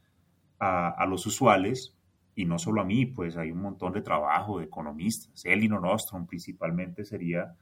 a, 0.59 0.89
a 0.89 1.07
los 1.07 1.25
usuales, 1.25 1.95
y 2.35 2.45
no 2.45 2.57
solo 2.57 2.81
a 2.81 2.85
mí, 2.85 3.05
pues 3.05 3.37
hay 3.37 3.51
un 3.51 3.61
montón 3.61 3.93
de 3.93 4.01
trabajo 4.01 4.59
de 4.59 4.65
economistas. 4.65 5.45
Elinor 5.45 5.85
Ostrom 5.85 6.25
principalmente 6.25 7.05
sería 7.05 7.55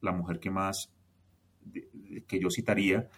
la 0.00 0.12
mujer 0.12 0.40
que 0.40 0.50
más, 0.50 0.90
que 2.26 2.40
yo 2.40 2.48
citaría, 2.50 3.08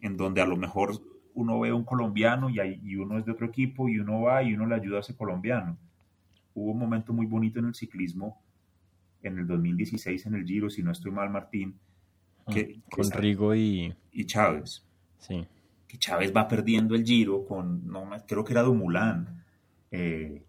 en 0.00 0.16
donde 0.16 0.40
a 0.40 0.46
lo 0.46 0.56
mejor 0.56 1.00
uno 1.34 1.60
ve 1.60 1.70
a 1.70 1.74
un 1.74 1.84
colombiano 1.84 2.48
y, 2.50 2.58
hay, 2.58 2.80
y 2.82 2.96
uno 2.96 3.18
es 3.18 3.26
de 3.26 3.32
otro 3.32 3.46
equipo 3.46 3.88
y 3.88 3.98
uno 3.98 4.22
va 4.22 4.42
y 4.42 4.54
uno 4.54 4.66
le 4.66 4.74
ayuda 4.74 4.98
a 4.98 5.00
ese 5.00 5.16
colombiano. 5.16 5.76
Hubo 6.54 6.72
un 6.72 6.78
momento 6.78 7.12
muy 7.12 7.26
bonito 7.26 7.58
en 7.58 7.66
el 7.66 7.74
ciclismo 7.74 8.42
en 9.26 9.38
el 9.38 9.46
2016 9.46 10.26
en 10.26 10.34
el 10.34 10.44
Giro, 10.44 10.70
si 10.70 10.82
no 10.82 10.92
estoy 10.92 11.10
mal, 11.10 11.30
Martín, 11.30 11.78
ah, 12.46 12.52
que, 12.52 12.80
con 12.90 13.10
Rigo 13.10 13.54
y... 13.54 13.92
y 14.12 14.24
Chávez. 14.24 14.84
Sí. 15.18 15.46
Que 15.86 15.98
Chávez 15.98 16.32
va 16.34 16.48
perdiendo 16.48 16.94
el 16.94 17.04
Giro 17.04 17.44
con, 17.44 17.86
no, 17.86 18.08
creo 18.26 18.44
que 18.44 18.52
era 18.52 18.62
Dumulán. 18.62 19.44
Eh, 19.90 20.45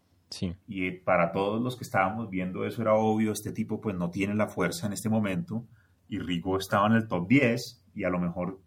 y 0.67 0.91
para 0.91 1.31
todos 1.31 1.61
los 1.61 1.77
que 1.77 1.83
estábamos 1.83 2.29
viendo 2.29 2.65
eso 2.65 2.81
era 2.81 2.93
obvio, 2.93 3.31
este 3.31 3.51
tipo 3.51 3.79
pues 3.79 3.95
no 3.95 4.09
tiene 4.09 4.35
la 4.35 4.47
fuerza 4.47 4.87
en 4.87 4.93
este 4.93 5.09
momento 5.09 5.65
y 6.09 6.19
Rigo 6.19 6.57
estaba 6.57 6.87
en 6.87 6.93
el 6.93 7.07
top 7.07 7.27
10 7.27 7.85
y 7.95 8.03
a 8.03 8.09
lo 8.09 8.19
mejor 8.19 8.59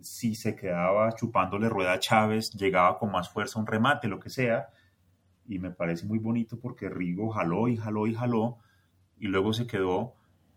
si 0.00 0.34
se 0.34 0.56
quedaba 0.56 1.12
chupándole 1.12 1.68
rueda 1.68 1.92
a 1.92 1.98
Chávez, 1.98 2.50
llegaba 2.52 2.98
con 2.98 3.10
más 3.12 3.28
fuerza 3.30 3.58
un 3.58 3.66
remate, 3.66 4.08
lo 4.08 4.20
que 4.20 4.30
sea. 4.30 4.68
Y 5.46 5.58
me 5.58 5.70
parece 5.70 6.06
muy 6.06 6.18
bonito 6.18 6.58
porque 6.58 6.88
Rigo 6.88 7.30
jaló 7.30 7.68
y 7.68 7.76
jaló 7.76 8.06
y 8.06 8.14
jaló 8.14 8.58
y 9.18 9.26
luego 9.26 9.52
se 9.52 9.66
quedó 9.66 10.14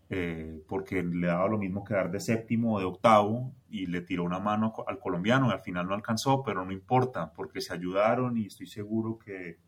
eh, 0.08 0.62
porque 0.68 1.02
le 1.02 1.26
daba 1.26 1.48
lo 1.48 1.58
mismo 1.58 1.84
quedar 1.84 2.10
de 2.10 2.20
séptimo 2.20 2.74
o 2.74 2.78
de 2.78 2.84
octavo 2.84 3.52
y 3.68 3.86
le 3.86 4.00
tiró 4.02 4.24
una 4.24 4.38
mano 4.38 4.72
al 4.86 4.98
colombiano 4.98 5.48
y 5.48 5.52
al 5.52 5.60
final 5.60 5.88
no 5.88 5.94
alcanzó, 5.94 6.42
pero 6.42 6.64
no 6.64 6.72
importa 6.72 7.32
porque 7.32 7.60
se 7.60 7.74
ayudaron 7.74 8.36
y 8.38 8.46
estoy 8.46 8.66
seguro 8.66 9.18
que 9.18 9.58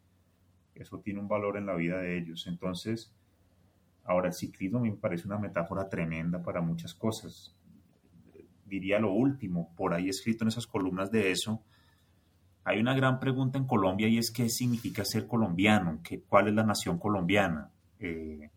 eso 0.82 1.00
tiene 1.00 1.20
un 1.20 1.28
valor 1.28 1.56
en 1.56 1.66
la 1.66 1.74
vida 1.74 1.98
de 1.98 2.18
ellos. 2.18 2.46
Entonces, 2.46 3.12
ahora 4.04 4.28
el 4.28 4.34
ciclismo 4.34 4.80
me 4.80 4.92
parece 4.92 5.26
una 5.26 5.38
metáfora 5.38 5.88
tremenda 5.88 6.42
para 6.42 6.60
muchas 6.60 6.94
cosas. 6.94 7.54
Diría 8.64 8.98
lo 8.98 9.12
último, 9.12 9.74
por 9.76 9.94
ahí 9.94 10.08
escrito 10.08 10.44
en 10.44 10.48
esas 10.48 10.66
columnas 10.66 11.10
de 11.10 11.30
eso, 11.30 11.62
hay 12.64 12.80
una 12.80 12.94
gran 12.94 13.20
pregunta 13.20 13.58
en 13.58 13.66
Colombia 13.66 14.08
y 14.08 14.18
es 14.18 14.32
qué 14.32 14.48
significa 14.48 15.04
ser 15.04 15.28
colombiano, 15.28 16.00
¿Qué, 16.02 16.22
cuál 16.22 16.48
es 16.48 16.54
la 16.54 16.64
nación 16.64 16.98
colombiana. 16.98 17.70
Eh, 18.00 18.50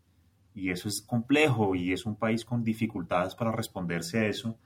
y 0.52 0.70
eso 0.70 0.88
es 0.88 1.00
complejo 1.00 1.76
y 1.76 1.92
es 1.92 2.04
un 2.06 2.16
país 2.16 2.44
con 2.44 2.64
dificultades 2.64 3.36
para 3.36 3.52
responderse 3.52 4.18
a 4.18 4.26
eso. 4.26 4.58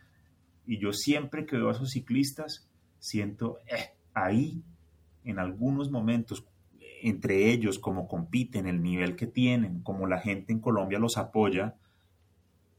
Y 0.67 0.79
yo 0.79 0.95
siempre 0.95 1.45
que 1.45 1.57
veo 1.57 1.69
a 1.69 1.73
esos 1.73 1.91
ciclistas, 1.91 2.71
siento, 2.99 3.59
eh, 3.67 3.91
ahí, 4.15 4.65
en 5.25 5.39
algunos 5.39 5.91
momentos, 5.91 6.47
entre 7.05 7.51
ellos, 7.51 7.79
cómo 7.79 8.09
compiten, 8.09 8.67
el 8.67 8.83
nivel 8.83 9.15
que 9.15 9.27
tienen, 9.27 9.83
como 9.83 10.07
la 10.07 10.21
gente 10.21 10.53
en 10.53 10.61
Colombia 10.61 10.99
los 10.99 11.19
apoya, 11.19 11.77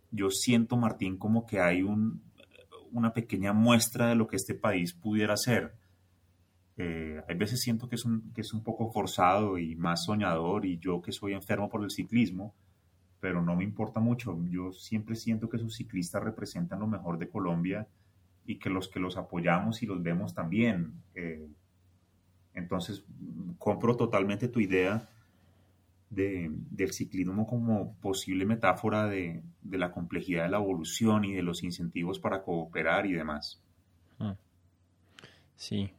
yo 0.10 0.32
siento, 0.32 0.78
Martín, 0.78 1.18
como 1.18 1.46
que 1.46 1.60
hay 1.60 1.84
un, 1.84 2.24
una 2.92 3.14
pequeña 3.14 3.54
muestra 3.54 4.08
de 4.08 4.16
lo 4.16 4.28
que 4.28 4.38
este 4.38 4.56
país 4.56 4.94
pudiera 4.94 5.38
ser. 5.38 5.76
Eh, 6.78 7.22
hay 7.28 7.36
veces 7.36 7.62
siento 7.62 7.88
que 7.88 7.96
es, 7.96 8.06
un, 8.06 8.32
que 8.34 8.42
es 8.42 8.52
un 8.52 8.64
poco 8.64 8.92
forzado 8.92 9.60
y 9.60 9.76
más 9.76 10.06
soñador 10.06 10.66
y 10.66 10.80
yo 10.80 11.02
que 11.02 11.12
soy 11.12 11.34
enfermo 11.34 11.70
por 11.70 11.84
el 11.84 11.92
ciclismo, 11.92 12.56
pero 13.20 13.44
no 13.44 13.56
me 13.56 13.64
importa 13.64 14.00
mucho. 14.00 14.38
Yo 14.50 14.72
siempre 14.72 15.16
siento 15.16 15.50
que 15.50 15.60
sus 15.60 15.76
ciclistas 15.76 16.24
representan 16.24 16.80
lo 16.80 16.88
mejor 16.88 17.20
de 17.20 17.30
Colombia 17.30 17.88
y 18.46 18.58
que 18.58 18.72
los 18.72 18.88
que 18.88 19.00
los 19.00 19.18
apoyamos 19.18 19.84
y 19.84 19.86
los 19.86 20.02
vemos 20.02 20.34
también. 20.34 20.94
Eh, 21.14 21.48
entonces, 22.56 23.04
compro 23.58 23.96
totalmente 23.96 24.48
tu 24.48 24.60
idea 24.60 25.10
del 26.10 26.92
ciclismo 26.94 27.46
como 27.46 27.96
posible 27.96 28.46
metáfora 28.46 29.08
de, 29.08 29.44
la 29.70 29.92
complejidad 29.92 30.44
de 30.44 30.50
la 30.50 30.58
evolución 30.58 31.26
y 31.26 31.34
de 31.34 31.44
los 31.44 31.64
incentivos 31.64 32.20
para 32.20 32.42
cooperar 32.42 33.06
y 33.06 33.14
demás. 33.14 33.62
Ah. 34.20 34.38
Sí, 35.56 35.92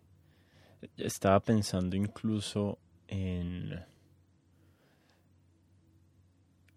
estaba 0.96 1.40
pensando 1.40 1.96
incluso 1.96 2.78
en, 3.08 3.78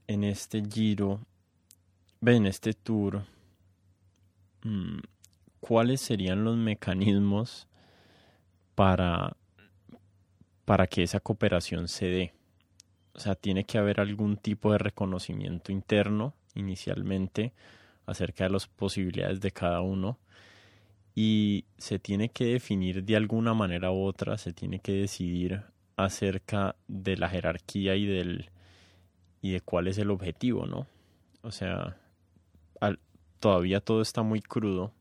en 0.08 0.24
este 0.26 0.62
giro, 0.62 1.22
en 2.22 2.46
este 2.46 2.74
tour, 2.74 3.24
mm, 4.63 5.00
¿cuáles 5.62 6.02
serían 6.02 6.44
los 6.44 6.58
mecanismos 6.58 7.70
para, 8.76 9.36
para 10.70 10.86
que 10.86 11.02
esa 11.02 11.20
cooperación 11.20 11.88
se 11.88 12.06
dé? 12.06 12.34
O 13.16 13.20
sea, 13.20 13.34
tiene 13.34 13.64
que 13.64 13.80
haber 13.80 14.00
algún 14.00 14.38
tipo 14.38 14.72
de 14.72 14.78
reconocimiento 14.78 15.72
interno 15.72 16.36
inicialmente 16.54 17.54
acerca 18.06 18.44
de 18.44 18.52
las 18.52 18.68
posibilidades 18.68 19.42
de 19.42 19.50
cada 19.50 19.82
uno 19.82 20.20
y 21.16 21.66
se 21.80 21.98
tiene 21.98 22.30
que 22.30 22.46
definir 22.46 23.04
de 23.04 23.16
alguna 23.16 23.56
manera 23.56 23.90
u 23.92 24.04
otra, 24.04 24.38
se 24.38 24.54
tiene 24.54 24.78
que 24.80 24.92
decidir 24.92 25.64
acerca 25.98 26.76
de 26.88 27.18
la 27.18 27.30
jerarquía 27.30 27.96
y 27.96 28.06
del 28.06 28.52
y 29.42 29.54
de 29.54 29.62
cuál 29.62 29.88
es 29.88 29.98
el 29.98 30.12
objetivo, 30.12 30.68
¿no? 30.68 30.86
O 31.42 31.50
sea, 31.50 31.98
todavía 33.40 33.82
todo 33.82 34.04
está 34.04 34.22
muy 34.22 34.44
crudo, 34.44 34.94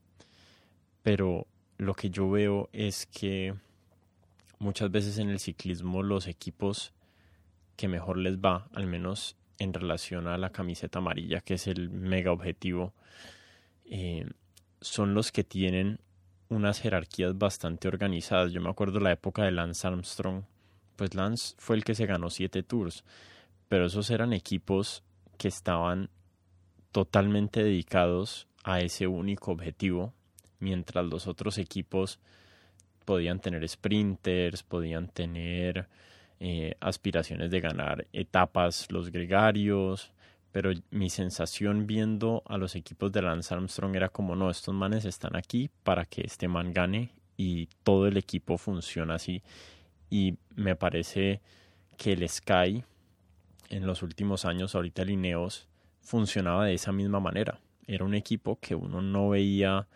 pero 1.03 1.47
lo 1.77 1.93
que 1.93 2.09
yo 2.09 2.31
veo 2.31 2.71
es 2.73 3.05
que 3.05 3.55
muchas 4.59 4.91
veces 4.91 5.19
en 5.19 5.31
el 5.31 5.41
ciclismo 5.41 6.03
los 6.03 6.27
equipos 6.27 6.93
que 7.77 7.89
mejor 7.89 8.19
les 8.19 8.39
va, 8.39 8.69
al 8.75 8.87
menos 8.87 9.37
en 9.59 9.73
relación 9.73 10.27
a 10.27 10.39
la 10.39 10.51
camiseta 10.51 10.99
amarilla, 10.99 11.41
que 11.41 11.55
es 11.55 11.67
el 11.67 11.91
mega 11.91 12.33
objetivo, 12.33 12.93
eh, 13.85 14.27
son 14.81 15.15
los 15.15 15.33
que 15.33 15.45
tienen 15.45 16.01
unas 16.49 16.81
jerarquías 16.81 17.37
bastante 17.37 17.89
organizadas. 17.89 18.53
Yo 18.53 18.61
me 18.61 18.71
acuerdo 18.71 19.01
la 19.01 19.13
época 19.13 19.45
de 19.45 19.53
Lance 19.53 19.87
Armstrong, 19.87 20.45
pues 20.97 21.15
Lance 21.15 21.55
fue 21.59 21.77
el 21.77 21.85
que 21.85 21.95
se 21.95 22.07
ganó 22.07 22.31
siete 22.31 22.63
tours, 22.63 23.05
pero 23.69 23.87
esos 23.87 24.11
eran 24.11 24.33
equipos 24.33 25.03
que 25.37 25.49
estaban 25.49 26.11
totalmente 26.93 27.63
dedicados 27.63 28.49
a 28.65 28.81
ese 28.81 29.07
único 29.07 29.53
objetivo, 29.53 30.15
mientras 30.59 31.05
los 31.05 31.27
otros 31.27 31.59
equipos 31.59 32.19
podían 33.09 33.41
tener 33.41 33.67
sprinters, 33.67 34.63
podían 34.63 35.09
tener 35.09 35.89
eh, 36.41 36.75
aspiraciones 36.79 37.51
de 37.51 37.61
ganar 37.61 38.07
etapas 38.13 38.93
los 38.93 39.11
gregarios, 39.11 40.13
pero 40.53 40.71
mi 40.91 41.09
sensación 41.09 41.87
viendo 41.87 42.43
a 42.45 42.59
los 42.59 42.77
equipos 42.77 43.11
de 43.11 43.23
Lance 43.23 43.55
Armstrong 43.55 43.97
era 43.97 44.11
como 44.11 44.37
no, 44.37 44.51
estos 44.51 44.75
manes 44.75 45.07
están 45.07 45.37
aquí 45.37 45.71
para 45.85 46.05
que 46.05 46.21
este 46.21 46.49
man 46.49 46.75
gane 46.75 47.09
y 47.39 47.71
todo 47.83 48.09
el 48.09 48.19
equipo 48.19 48.59
funciona 48.59 49.15
así 49.15 49.43
y 50.11 50.37
me 50.55 50.77
parece 50.77 51.41
que 51.97 52.13
el 52.13 52.29
Sky 52.29 52.85
en 53.71 53.87
los 53.87 54.03
últimos 54.03 54.45
años, 54.45 54.75
ahorita 54.75 55.01
el 55.01 55.11
Ineos, 55.13 55.67
funcionaba 56.03 56.67
de 56.67 56.75
esa 56.75 56.93
misma 56.93 57.21
manera. 57.21 57.59
Era 57.87 58.05
un 58.05 58.13
equipo 58.13 58.59
que 58.61 58.75
uno 58.75 59.01
no 59.01 59.31
veía 59.31 59.89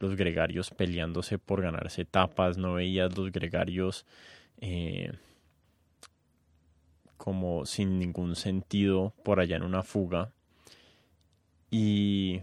los 0.00 0.16
gregarios 0.16 0.70
peleándose 0.70 1.38
por 1.38 1.62
ganarse 1.62 2.02
etapas, 2.02 2.58
no 2.58 2.74
veía 2.74 3.08
los 3.08 3.30
gregarios 3.30 4.06
eh, 4.60 5.12
como 7.16 7.66
sin 7.66 7.98
ningún 7.98 8.34
sentido 8.34 9.12
por 9.22 9.40
allá 9.40 9.56
en 9.56 9.62
una 9.62 9.82
fuga. 9.82 10.32
Y 11.70 12.40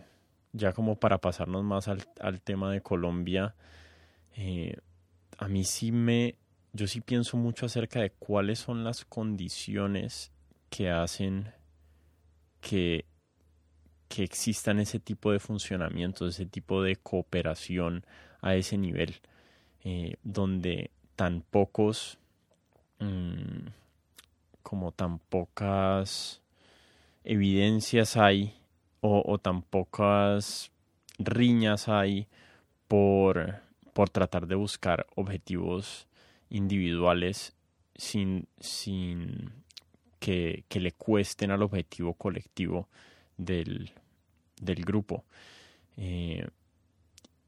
ya 0.53 0.71
como 0.71 0.99
para 0.99 1.17
pasarnos 1.17 1.63
más 1.63 1.87
al, 1.87 2.41
tema 2.41 2.71
de 2.71 2.81
Colombia, 2.81 3.55
eh, 4.35 4.77
a 5.37 5.47
mí 5.47 5.63
sí 5.63 5.91
me, 5.91 6.35
yo 6.73 6.87
sí 6.87 7.01
pienso 7.01 7.37
mucho 7.37 7.65
acerca 7.65 7.99
de 8.01 8.11
cuáles 8.11 8.59
son 8.59 8.83
las 8.83 9.03
condiciones 9.03 10.31
que 10.69 10.91
hacen 10.91 11.51
que, 12.61 13.05
que 14.07 14.23
existan 14.23 14.79
ese 14.79 14.99
tipo 14.99 15.31
de 15.31 15.39
funcionamiento, 15.39 16.27
ese 16.27 16.45
tipo 16.45 16.81
de 16.81 16.95
cooperación 16.95 18.05
a 18.41 18.55
ese 18.55 18.77
nivel, 18.77 19.15
eh, 19.83 20.15
donde 20.23 20.91
tan 21.15 21.41
pocos 21.41 22.17
mm, 22.99 23.67
como 24.63 24.91
tan 24.91 25.19
pocas 25.19 26.41
evidencias 27.23 28.17
hay 28.17 28.53
o, 29.01 29.37
tan 29.37 29.61
pocas 29.61 30.71
riñas 31.19 31.87
hay 31.87 32.27
por, 32.87 33.61
por 33.93 34.09
tratar 34.09 34.47
de 34.47 34.55
buscar 34.55 35.05
objetivos 35.15 36.07
individuales 36.49 37.55
sin, 37.95 38.47
sin 38.59 39.51
que, 40.19 40.65
le 40.69 40.91
cuesten 40.91 41.51
al 41.51 41.63
objetivo 41.63 42.13
colectivo 42.13 42.87
del, 43.37 43.91
grupo. 44.59 45.23
Eh, 45.97 46.47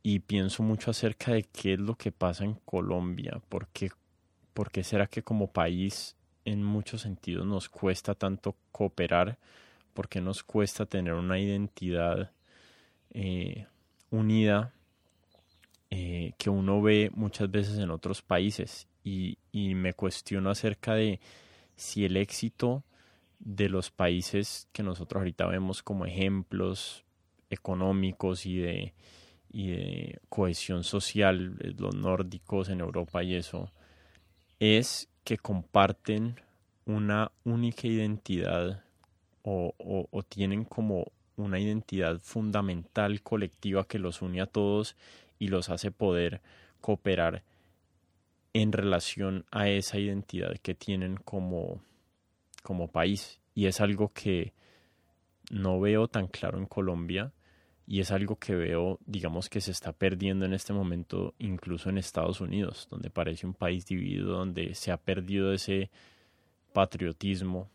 y 0.01 0.19
pienso 0.19 0.63
mucho 0.63 0.91
acerca 0.91 1.33
de 1.33 1.43
qué 1.43 1.73
es 1.73 1.79
lo 1.79 1.95
que 1.95 2.11
pasa 2.11 2.45
en 2.45 2.55
Colombia, 2.65 3.41
por 3.49 3.67
qué 3.67 4.83
será 4.83 5.07
que 5.07 5.23
como 5.23 5.51
país 5.51 6.15
en 6.45 6.63
muchos 6.63 7.01
sentidos 7.01 7.45
nos 7.45 7.69
cuesta 7.69 8.15
tanto 8.15 8.55
cooperar, 8.71 9.37
porque 9.93 10.21
nos 10.21 10.43
cuesta 10.43 10.85
tener 10.85 11.13
una 11.13 11.39
identidad 11.39 12.31
eh, 13.11 13.67
unida 14.09 14.73
eh, 15.89 16.33
que 16.37 16.49
uno 16.49 16.81
ve 16.81 17.11
muchas 17.13 17.49
veces 17.51 17.77
en 17.79 17.91
otros 17.91 18.21
países. 18.21 18.87
Y, 19.03 19.37
y 19.51 19.75
me 19.75 19.93
cuestiono 19.93 20.49
acerca 20.49 20.93
de 20.93 21.19
si 21.75 22.05
el 22.05 22.17
éxito 22.17 22.83
de 23.39 23.69
los 23.69 23.89
países 23.91 24.67
que 24.71 24.83
nosotros 24.83 25.21
ahorita 25.21 25.47
vemos 25.47 25.81
como 25.81 26.05
ejemplos 26.05 27.03
económicos 27.49 28.45
y 28.45 28.57
de, 28.57 28.93
y 29.51 29.69
de 29.69 30.19
cohesión 30.29 30.83
social, 30.83 31.57
los 31.77 31.95
nórdicos 31.95 32.69
en 32.69 32.81
Europa 32.81 33.23
y 33.23 33.35
eso, 33.35 33.71
es 34.59 35.09
que 35.23 35.37
comparten 35.37 36.35
una 36.85 37.31
única 37.43 37.87
identidad 37.87 38.83
o, 39.43 40.23
tienen 40.27 40.65
como 40.65 41.11
una 41.35 41.59
identidad 41.59 42.19
fundamental 42.19 43.21
colectiva 43.21 43.87
que 43.87 43.99
los 43.99 44.21
une 44.21 44.41
a 44.41 44.45
todos 44.45 44.95
y 45.39 45.47
los 45.47 45.69
hace 45.69 45.91
poder 45.91 46.41
cooperar 46.81 47.43
en 48.53 48.71
relación 48.71 49.45
a 49.51 49.69
esa 49.69 49.97
identidad 49.97 50.57
que 50.61 50.75
tienen 50.75 51.17
como, 51.17 51.81
como 52.63 52.87
país. 52.87 53.39
Y 53.53 53.65
es 53.67 53.81
algo 53.81 54.11
que 54.13 54.53
no 55.51 55.79
veo 55.79 56.07
tan 56.07 56.27
claro 56.27 56.57
en 56.57 56.65
Colombia 56.65 57.33
y 57.87 58.01
es 58.01 58.11
algo 58.11 58.35
que 58.35 58.53
veo, 58.53 58.99
digamos, 59.07 59.49
que 59.49 59.61
se 59.61 59.71
está 59.71 59.93
perdiendo 59.93 60.45
en 60.45 60.53
este 60.53 60.73
momento 60.73 61.33
incluso 61.39 61.89
en 61.89 61.97
Estados 61.97 62.39
Unidos, 62.39 62.87
donde 62.91 63.09
parece 63.09 63.47
un 63.47 63.55
país 63.55 63.87
dividido, 63.87 64.37
donde 64.37 64.75
se 64.75 64.91
ha 64.91 64.97
perdido 64.97 65.51
ese 65.51 65.89
patriotismo, 66.71 67.67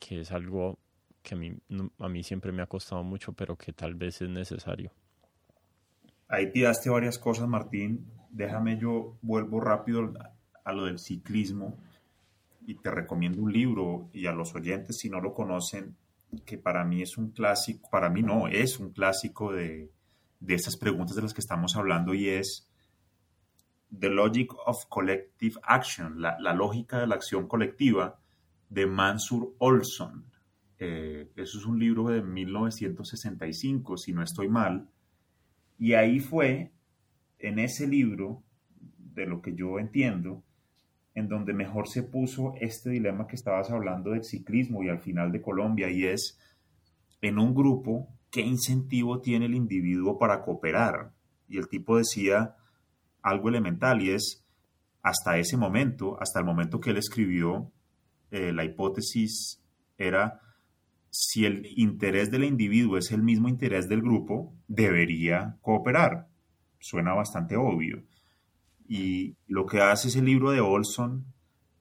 que 0.00 0.22
es 0.22 0.32
algo 0.32 0.76
que 1.22 1.34
a 1.34 1.38
mí, 1.38 1.54
a 2.00 2.08
mí 2.08 2.22
siempre 2.24 2.50
me 2.50 2.62
ha 2.62 2.66
costado 2.66 3.04
mucho, 3.04 3.32
pero 3.32 3.56
que 3.56 3.72
tal 3.72 3.94
vez 3.94 4.20
es 4.20 4.28
necesario. 4.28 4.90
Ahí 6.26 6.50
tiraste 6.50 6.90
varias 6.90 7.16
cosas, 7.16 7.46
Martín. 7.46 8.10
Déjame 8.30 8.76
yo 8.76 9.16
vuelvo 9.22 9.60
rápido 9.60 10.12
a 10.64 10.72
lo 10.72 10.86
del 10.86 10.98
ciclismo 10.98 11.78
y 12.70 12.76
te 12.76 12.90
recomiendo 12.92 13.42
un 13.42 13.52
libro 13.52 14.10
y 14.12 14.26
a 14.26 14.32
los 14.32 14.54
oyentes 14.54 14.98
si 14.98 15.10
no 15.10 15.20
lo 15.20 15.34
conocen 15.34 15.96
que 16.46 16.56
para 16.56 16.84
mí 16.84 17.02
es 17.02 17.18
un 17.18 17.32
clásico, 17.32 17.90
para 17.90 18.08
mí 18.08 18.22
no, 18.22 18.46
es 18.46 18.78
un 18.78 18.92
clásico 18.92 19.52
de, 19.52 19.90
de 20.38 20.54
estas 20.54 20.76
preguntas 20.76 21.16
de 21.16 21.22
las 21.22 21.34
que 21.34 21.40
estamos 21.40 21.74
hablando 21.74 22.14
y 22.14 22.28
es 22.28 22.70
The 23.98 24.08
Logic 24.08 24.52
of 24.66 24.86
Collective 24.86 25.56
Action, 25.64 26.22
la, 26.22 26.54
lógica 26.54 27.00
de 27.00 27.08
la 27.08 27.16
acción 27.16 27.48
colectiva 27.48 28.20
de 28.68 28.86
Mansur 28.86 29.52
Olson. 29.58 30.26
Eh, 30.78 31.28
eso 31.34 31.58
es 31.58 31.66
un 31.66 31.80
libro 31.80 32.06
de 32.06 32.22
1965, 32.22 33.96
si 33.96 34.12
no 34.12 34.22
estoy 34.22 34.48
mal. 34.48 34.88
Y 35.76 35.94
ahí 35.94 36.20
fue, 36.20 36.70
en 37.40 37.58
ese 37.58 37.88
libro, 37.88 38.44
de 38.96 39.26
lo 39.26 39.42
que 39.42 39.56
yo 39.56 39.80
entiendo, 39.80 40.44
en 41.14 41.28
donde 41.28 41.52
mejor 41.52 41.88
se 41.88 42.02
puso 42.02 42.54
este 42.60 42.90
dilema 42.90 43.26
que 43.26 43.36
estabas 43.36 43.70
hablando 43.70 44.10
del 44.10 44.24
ciclismo 44.24 44.82
y 44.82 44.88
al 44.88 45.00
final 45.00 45.32
de 45.32 45.42
Colombia, 45.42 45.90
y 45.90 46.04
es 46.04 46.38
en 47.20 47.38
un 47.38 47.54
grupo, 47.54 48.08
¿qué 48.30 48.40
incentivo 48.40 49.20
tiene 49.20 49.46
el 49.46 49.54
individuo 49.54 50.18
para 50.18 50.42
cooperar? 50.42 51.12
Y 51.48 51.58
el 51.58 51.68
tipo 51.68 51.96
decía 51.96 52.56
algo 53.22 53.48
elemental 53.48 54.02
y 54.02 54.10
es, 54.10 54.44
hasta 55.02 55.38
ese 55.38 55.56
momento, 55.56 56.16
hasta 56.20 56.38
el 56.38 56.46
momento 56.46 56.80
que 56.80 56.90
él 56.90 56.96
escribió 56.96 57.70
eh, 58.30 58.52
la 58.52 58.64
hipótesis 58.64 59.62
era 59.98 60.40
si 61.10 61.44
el 61.44 61.66
interés 61.76 62.30
del 62.30 62.44
individuo 62.44 62.96
es 62.96 63.10
el 63.10 63.22
mismo 63.22 63.48
interés 63.48 63.88
del 63.88 64.00
grupo, 64.00 64.54
debería 64.68 65.58
cooperar. 65.60 66.28
Suena 66.78 67.12
bastante 67.14 67.56
obvio. 67.56 68.04
Y 68.92 69.36
lo 69.46 69.66
que 69.66 69.80
hace 69.80 70.08
ese 70.08 70.20
libro 70.20 70.50
de 70.50 70.58
Olson, 70.58 71.24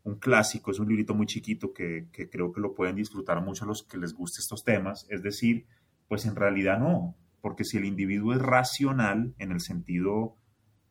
un 0.04 0.20
clásico, 0.20 0.70
es 0.70 0.78
un 0.78 0.90
librito 0.90 1.16
muy 1.16 1.26
chiquito 1.26 1.74
que, 1.74 2.08
creo 2.12 2.52
que 2.52 2.62
lo 2.62 2.76
pueden 2.76 2.98
disfrutar 2.98 3.44
mucho 3.44 3.66
los 3.66 3.82
que 3.82 3.98
les 3.98 4.14
guste 4.14 4.42
estos 4.42 4.64
temas, 4.64 5.08
es 5.10 5.24
decir, 5.24 5.66
pues 6.08 6.28
en 6.28 6.36
realidad 6.36 6.78
no, 6.78 7.16
porque 7.42 7.64
si 7.64 7.78
el 7.78 7.86
individuo 7.86 8.34
es 8.34 8.40
racional 8.40 9.34
en 9.40 9.52
el 9.52 9.60
sentido 9.60 10.38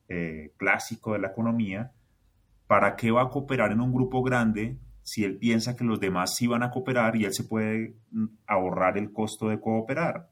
eh, 0.08 0.54
clásico 0.56 1.12
de 1.12 1.20
la 1.20 1.28
economía, 1.28 1.92
¿para 2.66 2.96
qué 2.96 3.12
va 3.12 3.22
a 3.22 3.30
cooperar 3.30 3.70
en 3.70 3.80
un 3.80 3.92
grupo 3.92 4.20
grande 4.24 4.76
si 5.04 5.22
él 5.22 5.38
piensa 5.38 5.76
que 5.76 5.84
los 5.84 6.00
demás 6.00 6.34
sí 6.34 6.48
van 6.48 6.64
a 6.64 6.72
cooperar 6.72 7.14
y 7.14 7.26
él 7.26 7.32
se 7.32 7.44
puede 7.44 7.94
mm, 8.10 8.26
ahorrar 8.48 8.98
el 8.98 9.12
costo 9.12 9.50
de 9.50 9.60
cooperar. 9.60 10.30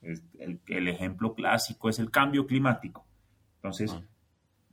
El, 0.00 0.88
ejemplo 0.88 1.34
clásico 1.34 1.88
es 1.88 1.98
el 1.98 2.12
cambio 2.12 2.46
climático. 2.46 3.08
Entonces, 3.56 3.92
ah. 3.92 4.02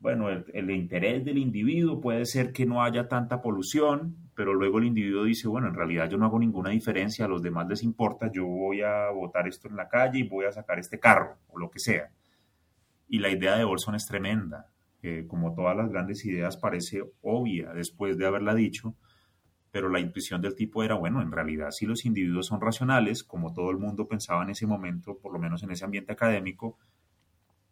Bueno, 0.01 0.29
el, 0.29 0.71
interés 0.71 1.23
del 1.23 1.37
individuo 1.37 2.01
puede 2.01 2.25
ser 2.25 2.51
que 2.51 2.65
no 2.65 2.83
haya 2.83 3.07
tanta 3.07 3.41
polución, 3.41 4.17
pero 4.35 4.53
luego 4.53 4.79
el 4.79 4.85
individuo 4.85 5.23
dice, 5.23 5.47
bueno, 5.47 5.67
en 5.67 5.75
realidad 5.75 6.09
yo 6.09 6.17
no 6.17 6.25
hago 6.25 6.39
ninguna 6.39 6.71
diferencia, 6.71 7.25
a 7.25 7.27
los 7.29 7.41
demás 7.41 7.67
les 7.69 7.83
importa, 7.83 8.29
yo 8.33 8.45
voy 8.45 8.81
a 8.81 9.09
botar 9.11 9.47
esto 9.47 9.69
en 9.69 9.75
la 9.75 9.87
calle 9.87 10.19
y 10.19 10.27
voy 10.27 10.45
a 10.45 10.51
sacar 10.51 10.79
este 10.79 10.99
carro 10.99 11.37
o 11.47 11.57
lo 11.57 11.69
que 11.69 11.79
sea. 11.79 12.11
Y 13.07 13.19
la 13.19 13.29
idea 13.29 13.55
de 13.55 13.63
Bolson 13.63 13.95
es 13.95 14.05
tremenda 14.05 14.71
como 15.27 15.53
todas 15.55 15.75
las 15.75 15.89
grandes 15.89 16.23
ideas 16.25 16.57
parece 16.57 17.03
obvia 17.21 17.73
después 17.73 18.17
de 18.17 18.25
haberla 18.27 18.53
dicho, 18.53 18.95
pero 19.71 19.89
la 19.89 19.99
intuición 19.99 20.41
del 20.41 20.55
tipo 20.55 20.83
era, 20.83 20.95
bueno, 20.95 21.21
en 21.21 21.31
realidad 21.31 21.71
si 21.71 21.85
los 21.85 22.05
individuos 22.05 22.47
son 22.47 22.61
racionales, 22.61 23.23
como 23.23 23.53
todo 23.53 23.71
el 23.71 23.77
mundo 23.77 24.07
pensaba 24.07 24.43
en 24.43 24.51
ese 24.51 24.67
momento, 24.67 25.17
por 25.17 25.33
lo 25.33 25.39
menos 25.39 25.63
en 25.63 25.71
ese 25.71 25.85
ambiente 25.85 26.11
académico, 26.11 26.77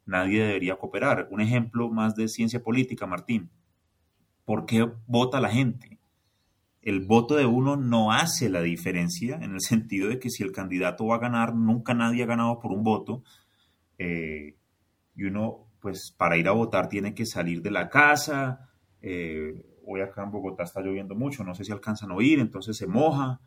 nadie 0.10 0.44
debería 0.44 0.76
cooperar. 0.76 1.28
Un 1.32 1.42
ejemplo 1.42 1.90
más 1.90 2.16
de 2.16 2.28
ciencia 2.28 2.62
política, 2.62 3.06
Martín. 3.06 3.50
¿Por 4.44 4.66
qué 4.66 4.90
vota 5.08 5.40
la 5.40 5.50
gente? 5.50 6.00
El 6.82 7.06
voto 7.06 7.36
de 7.36 7.46
uno 7.46 7.76
no 7.76 8.12
hace 8.12 8.50
la 8.50 8.62
diferencia 8.62 9.36
en 9.42 9.54
el 9.54 9.62
sentido 9.72 10.10
de 10.10 10.20
que 10.20 10.30
si 10.30 10.44
el 10.44 10.52
candidato 10.52 11.06
va 11.06 11.16
a 11.16 11.20
ganar, 11.20 11.56
nunca 11.56 11.94
nadie 11.94 12.24
ha 12.24 12.28
ganado 12.28 12.60
por 12.60 12.72
un 12.72 12.84
voto. 12.84 13.24
Eh, 13.98 14.56
y 15.16 15.24
uno 15.26 15.68
pues 15.80 16.14
para 16.18 16.38
ir 16.38 16.48
a 16.48 16.52
votar 16.52 16.90
tiene 16.90 17.14
que 17.14 17.26
salir 17.26 17.62
de 17.62 17.72
la 17.72 17.90
casa. 17.90 18.70
Eh, 19.02 19.66
hoy 19.86 20.02
acá 20.02 20.24
en 20.24 20.32
Bogotá 20.32 20.64
está 20.64 20.82
lloviendo 20.82 21.16
mucho, 21.16 21.44
no 21.44 21.54
sé 21.54 21.64
si 21.64 21.72
alcanzan 21.72 22.12
a 22.12 22.16
oír, 22.16 22.40
entonces 22.40 22.76
se 22.76 22.88
moja. 22.88 23.40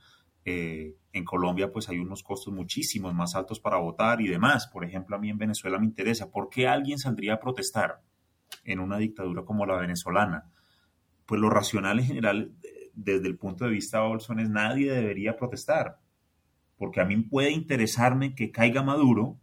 Eh, 0.45 0.97
en 1.13 1.25
Colombia 1.25 1.71
pues 1.71 1.89
hay 1.89 1.99
unos 1.99 2.23
costos 2.23 2.53
muchísimos 2.53 3.15
más 3.15 3.35
altos 3.35 3.61
para 3.61 3.77
votar 3.77 4.21
y 4.21 4.29
demás. 4.29 4.67
Por 4.67 4.85
ejemplo, 4.85 5.17
a 5.17 5.19
mí 5.19 5.31
en 5.31 5.39
Venezuela 5.39 5.79
me 5.79 5.87
interesa, 5.87 6.31
¿por 6.31 6.49
qué 6.49 6.67
alguien 6.67 6.99
saldría 6.99 7.35
a 7.35 7.41
protestar 7.41 8.03
en 8.65 8.81
una 8.81 8.99
dictadura 8.99 9.45
como 9.45 9.67
la 9.67 9.77
venezolana? 9.77 10.51
Pues 11.27 11.41
lo 11.41 11.51
racional 11.51 11.99
en 12.01 12.07
general, 12.07 12.55
desde 12.95 13.29
el 13.29 13.39
punto 13.39 13.65
de 13.65 13.71
vista 13.71 14.01
de 14.01 14.09
Bolson, 14.09 14.41
es 14.41 14.51
nadie 14.51 14.93
debería 14.93 15.37
protestar, 15.37 15.99
porque 16.77 17.01
a 17.01 17.05
mí 17.05 17.17
puede 17.17 17.51
interesarme 17.51 18.35
que 18.35 18.51
caiga 18.51 18.83
Maduro, 18.83 19.39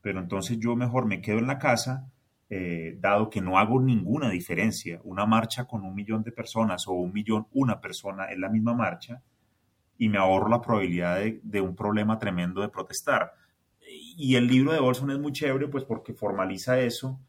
pero 0.00 0.20
entonces 0.20 0.58
yo 0.58 0.76
mejor 0.76 1.06
me 1.06 1.20
quedo 1.20 1.38
en 1.38 1.46
la 1.46 1.58
casa, 1.58 2.10
eh, 2.48 2.96
dado 3.00 3.30
que 3.30 3.40
no 3.40 3.58
hago 3.58 3.80
ninguna 3.80 4.30
diferencia. 4.30 5.00
Una 5.04 5.26
marcha 5.26 5.66
con 5.66 5.84
un 5.84 5.94
millón 5.94 6.22
de 6.22 6.32
personas 6.32 6.88
o 6.88 6.92
un 6.92 7.12
millón, 7.12 7.46
una 7.52 7.80
persona 7.80 8.26
es 8.26 8.38
la 8.38 8.48
misma 8.48 8.74
marcha, 8.74 9.22
y 10.00 10.08
me 10.08 10.16
ahorro 10.16 10.48
la 10.48 10.62
probabilidad 10.62 11.20
de, 11.42 11.60
un 11.60 11.76
problema 11.76 12.18
tremendo 12.18 12.62
de 12.62 12.70
protestar. 12.70 13.34
Y 13.86 14.34
el 14.34 14.46
libro 14.46 14.72
de 14.72 14.80
Bolson 14.80 15.10
es 15.10 15.18
muy 15.18 15.30
chévere, 15.30 15.68
pues 15.68 15.84
porque 15.84 16.14
formaliza 16.14 16.80
eso, 16.80 17.20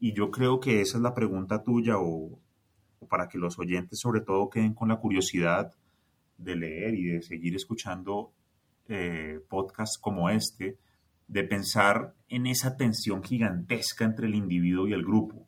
y 0.00 0.14
yo 0.14 0.30
creo 0.30 0.58
que 0.58 0.80
esa 0.80 0.96
es 0.96 1.02
la 1.02 1.12
pregunta 1.12 1.62
tuya, 1.62 1.98
o, 1.98 2.40
para 3.10 3.28
que 3.28 3.36
los 3.36 3.58
oyentes 3.58 3.98
sobre 3.98 4.22
todo 4.22 4.48
queden 4.48 4.72
con 4.72 4.88
la 4.88 4.96
curiosidad 4.96 5.74
de 6.38 6.56
leer 6.56 6.94
y 6.94 7.04
de 7.08 7.20
seguir 7.20 7.54
escuchando 7.54 8.32
eh, 8.88 9.40
podcasts 9.46 9.98
como 9.98 10.30
este, 10.30 10.78
de 11.26 11.44
pensar 11.44 12.14
en 12.30 12.46
esa 12.46 12.78
tensión 12.78 13.22
gigantesca 13.22 14.06
entre 14.06 14.28
el 14.28 14.34
individuo 14.34 14.88
y 14.88 14.94
el 14.94 15.04
grupo, 15.04 15.46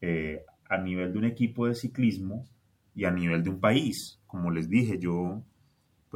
eh, 0.00 0.42
a 0.68 0.78
nivel 0.78 1.12
de 1.12 1.18
un 1.20 1.26
equipo 1.26 1.68
de 1.68 1.76
ciclismo 1.76 2.44
y 2.92 3.04
a 3.04 3.12
nivel 3.12 3.44
de 3.44 3.50
un 3.50 3.60
país. 3.60 4.18
Como 4.26 4.50
les 4.50 4.68
dije, 4.68 4.98
yo, 4.98 5.44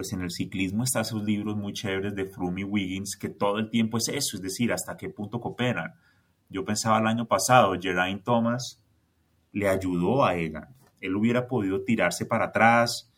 pues 0.01 0.15
en 0.15 0.23
el 0.23 0.31
ciclismo 0.31 0.83
están 0.83 1.03
esos 1.03 1.23
libros 1.25 1.59
muy 1.59 1.75
chéveres 1.75 2.15
de 2.15 2.25
Froome 2.25 2.63
y 2.63 2.65
Wiggins, 2.65 3.19
que 3.19 3.29
todo 3.29 3.59
el 3.59 3.69
tiempo 3.69 3.99
es 3.99 4.09
eso, 4.09 4.39
es 4.39 4.43
decir, 4.43 4.73
hasta 4.73 4.97
qué 4.97 5.11
punto 5.11 5.43
cooperan. 5.43 5.93
Yo 6.49 6.65
pensaba 6.65 7.01
el 7.01 7.07
año 7.07 7.29
pasado, 7.29 7.79
Geraint 7.79 8.25
Thomas 8.25 8.83
le 9.53 9.69
ayudó 9.69 10.25
a 10.25 10.37
Egan. 10.37 10.75
Él 11.03 11.17
hubiera 11.17 11.47
podido 11.47 11.83
tirarse 11.83 12.25
para 12.25 12.47
atrás, 12.47 13.13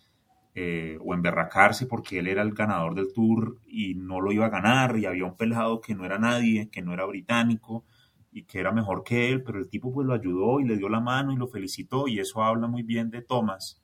eh, 0.56 0.98
o 1.04 1.14
emberracarse 1.14 1.86
porque 1.86 2.18
él 2.18 2.26
era 2.26 2.42
el 2.42 2.52
ganador 2.52 2.96
del 2.96 3.12
tour 3.12 3.60
y 3.64 3.94
no 3.94 4.20
lo 4.20 4.32
iba 4.32 4.46
a 4.46 4.50
ganar 4.50 4.98
y 4.98 5.06
había 5.06 5.24
un 5.24 5.36
pelado 5.36 5.80
que 5.80 5.94
no 5.94 6.04
era 6.04 6.18
nadie, 6.18 6.68
que 6.68 6.82
no 6.82 6.92
era 6.92 7.06
británico 7.06 7.84
y 8.32 8.42
que 8.42 8.58
era 8.58 8.72
mejor 8.72 9.04
que 9.04 9.30
él, 9.30 9.44
pero 9.44 9.60
el 9.60 9.68
tipo 9.68 9.92
pues 9.92 10.04
lo 10.04 10.14
ayudó 10.14 10.58
y 10.58 10.64
le 10.64 10.76
dio 10.76 10.88
la 10.88 10.98
mano 10.98 11.32
y 11.32 11.36
lo 11.36 11.46
felicitó 11.46 12.08
y 12.08 12.18
eso 12.18 12.42
habla 12.42 12.66
muy 12.66 12.82
bien 12.82 13.08
de 13.08 13.22
Thomas 13.22 13.80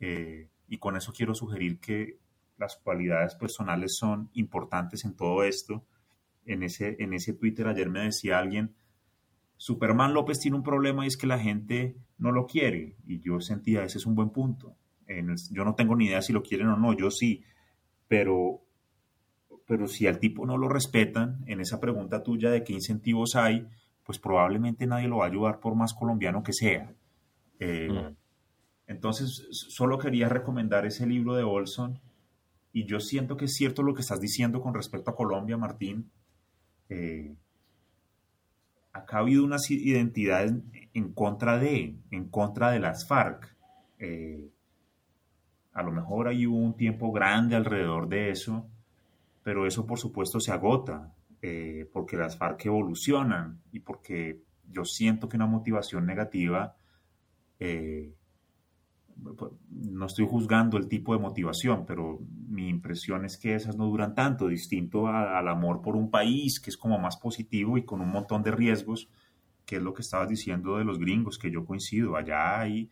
eh, 0.00 0.48
y 0.66 0.78
con 0.78 0.96
eso 0.96 1.12
quiero 1.12 1.36
sugerir 1.36 1.78
que 1.78 2.23
las 2.56 2.76
cualidades 2.76 3.34
personales 3.34 3.96
son 3.96 4.30
importantes 4.34 5.04
en 5.04 5.14
todo 5.16 5.44
esto. 5.44 5.84
En 6.46 6.62
ese, 6.62 6.96
en 6.98 7.12
ese 7.14 7.32
Twitter 7.32 7.66
ayer 7.66 7.88
me 7.88 8.04
decía 8.04 8.38
alguien, 8.38 8.74
Superman 9.56 10.14
López 10.14 10.40
tiene 10.40 10.56
un 10.56 10.62
problema 10.62 11.04
y 11.04 11.08
es 11.08 11.16
que 11.16 11.26
la 11.26 11.38
gente 11.38 11.96
no 12.18 12.32
lo 12.32 12.46
quiere 12.46 12.96
y 13.06 13.20
yo 13.20 13.40
sentía 13.40 13.84
ese 13.84 13.98
es 13.98 14.06
un 14.06 14.14
buen 14.14 14.30
punto 14.30 14.76
yo 15.50 15.64
no 15.64 15.74
tengo 15.74 15.96
ni 15.96 16.06
idea 16.06 16.22
si 16.22 16.32
lo 16.32 16.42
quieren 16.42 16.68
o 16.68 16.76
no, 16.76 16.92
yo 16.92 17.10
sí, 17.10 17.42
pero, 18.08 18.62
pero 19.66 19.86
si 19.86 20.06
al 20.06 20.18
tipo 20.18 20.46
no 20.46 20.56
lo 20.56 20.68
respetan, 20.68 21.42
en 21.46 21.60
esa 21.60 21.80
pregunta 21.80 22.22
tuya 22.22 22.50
de 22.50 22.64
qué 22.64 22.72
incentivos 22.72 23.36
hay, 23.36 23.66
pues 24.04 24.18
probablemente 24.18 24.86
nadie 24.86 25.08
lo 25.08 25.18
va 25.18 25.24
a 25.24 25.28
ayudar 25.28 25.60
por 25.60 25.74
más 25.74 25.94
colombiano 25.94 26.42
que 26.42 26.52
sea. 26.52 26.94
Eh, 27.58 27.88
mm. 27.90 28.16
Entonces, 28.86 29.46
solo 29.50 29.98
quería 29.98 30.28
recomendar 30.28 30.84
ese 30.84 31.06
libro 31.06 31.34
de 31.34 31.42
Olson 31.42 32.00
y 32.74 32.86
yo 32.86 32.98
siento 32.98 33.36
que 33.36 33.44
es 33.44 33.54
cierto 33.54 33.84
lo 33.84 33.94
que 33.94 34.00
estás 34.00 34.20
diciendo 34.20 34.60
con 34.60 34.74
respecto 34.74 35.08
a 35.08 35.14
Colombia, 35.14 35.56
Martín. 35.56 36.10
Eh, 36.88 37.36
acá 38.92 39.18
ha 39.18 39.20
habido 39.20 39.44
unas 39.44 39.70
identidades 39.70 40.54
en 40.92 41.12
contra 41.12 41.56
de, 41.56 41.96
en 42.10 42.28
contra 42.28 42.72
de 42.72 42.80
las 42.80 43.06
FARC. 43.06 43.56
Eh, 44.00 44.50
a 45.72 45.84
lo 45.84 45.92
mejor 45.92 46.26
hay 46.26 46.46
un 46.46 46.76
tiempo 46.76 47.12
grande 47.12 47.54
alrededor 47.54 48.08
de 48.08 48.30
eso, 48.30 48.68
pero 49.44 49.68
eso 49.68 49.86
por 49.86 50.00
supuesto 50.00 50.40
se 50.40 50.50
agota, 50.50 51.14
eh, 51.42 51.88
porque 51.92 52.16
las 52.16 52.36
FARC 52.36 52.66
evolucionan 52.66 53.62
y 53.70 53.78
porque 53.80 54.42
yo 54.68 54.84
siento 54.84 55.28
que 55.28 55.36
una 55.36 55.46
motivación 55.46 56.06
negativa, 56.06 56.74
no 59.16 60.06
estoy 60.06 60.26
juzgando 60.26 60.76
el 60.76 60.88
tipo 60.88 61.14
de 61.14 61.20
motivación, 61.20 61.86
pero 61.86 62.20
mi 62.48 62.68
impresión 62.68 63.24
es 63.24 63.38
que 63.38 63.54
esas 63.54 63.76
no 63.76 63.86
duran 63.86 64.14
tanto, 64.14 64.48
distinto 64.48 65.06
al 65.08 65.48
amor 65.48 65.82
por 65.82 65.96
un 65.96 66.10
país, 66.10 66.60
que 66.60 66.70
es 66.70 66.76
como 66.76 66.98
más 66.98 67.16
positivo 67.16 67.78
y 67.78 67.84
con 67.84 68.00
un 68.00 68.10
montón 68.10 68.42
de 68.42 68.50
riesgos, 68.50 69.08
que 69.64 69.76
es 69.76 69.82
lo 69.82 69.94
que 69.94 70.02
estabas 70.02 70.28
diciendo 70.28 70.76
de 70.76 70.84
los 70.84 70.98
gringos, 70.98 71.38
que 71.38 71.50
yo 71.50 71.64
coincido, 71.64 72.16
allá 72.16 72.60
hay 72.60 72.90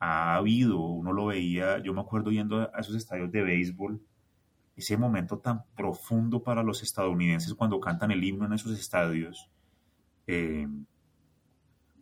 ha 0.00 0.36
habido, 0.36 0.80
uno 0.80 1.12
lo 1.12 1.26
veía, 1.26 1.78
yo 1.82 1.92
me 1.92 2.00
acuerdo 2.00 2.30
yendo 2.30 2.60
a 2.60 2.80
esos 2.80 2.94
estadios 2.94 3.32
de 3.32 3.42
béisbol, 3.42 4.00
ese 4.76 4.96
momento 4.96 5.38
tan 5.38 5.64
profundo 5.74 6.42
para 6.42 6.62
los 6.62 6.82
estadounidenses 6.82 7.54
cuando 7.54 7.80
cantan 7.80 8.12
el 8.12 8.22
himno 8.22 8.46
en 8.46 8.52
esos 8.52 8.78
estadios, 8.78 9.50
eh, 10.26 10.68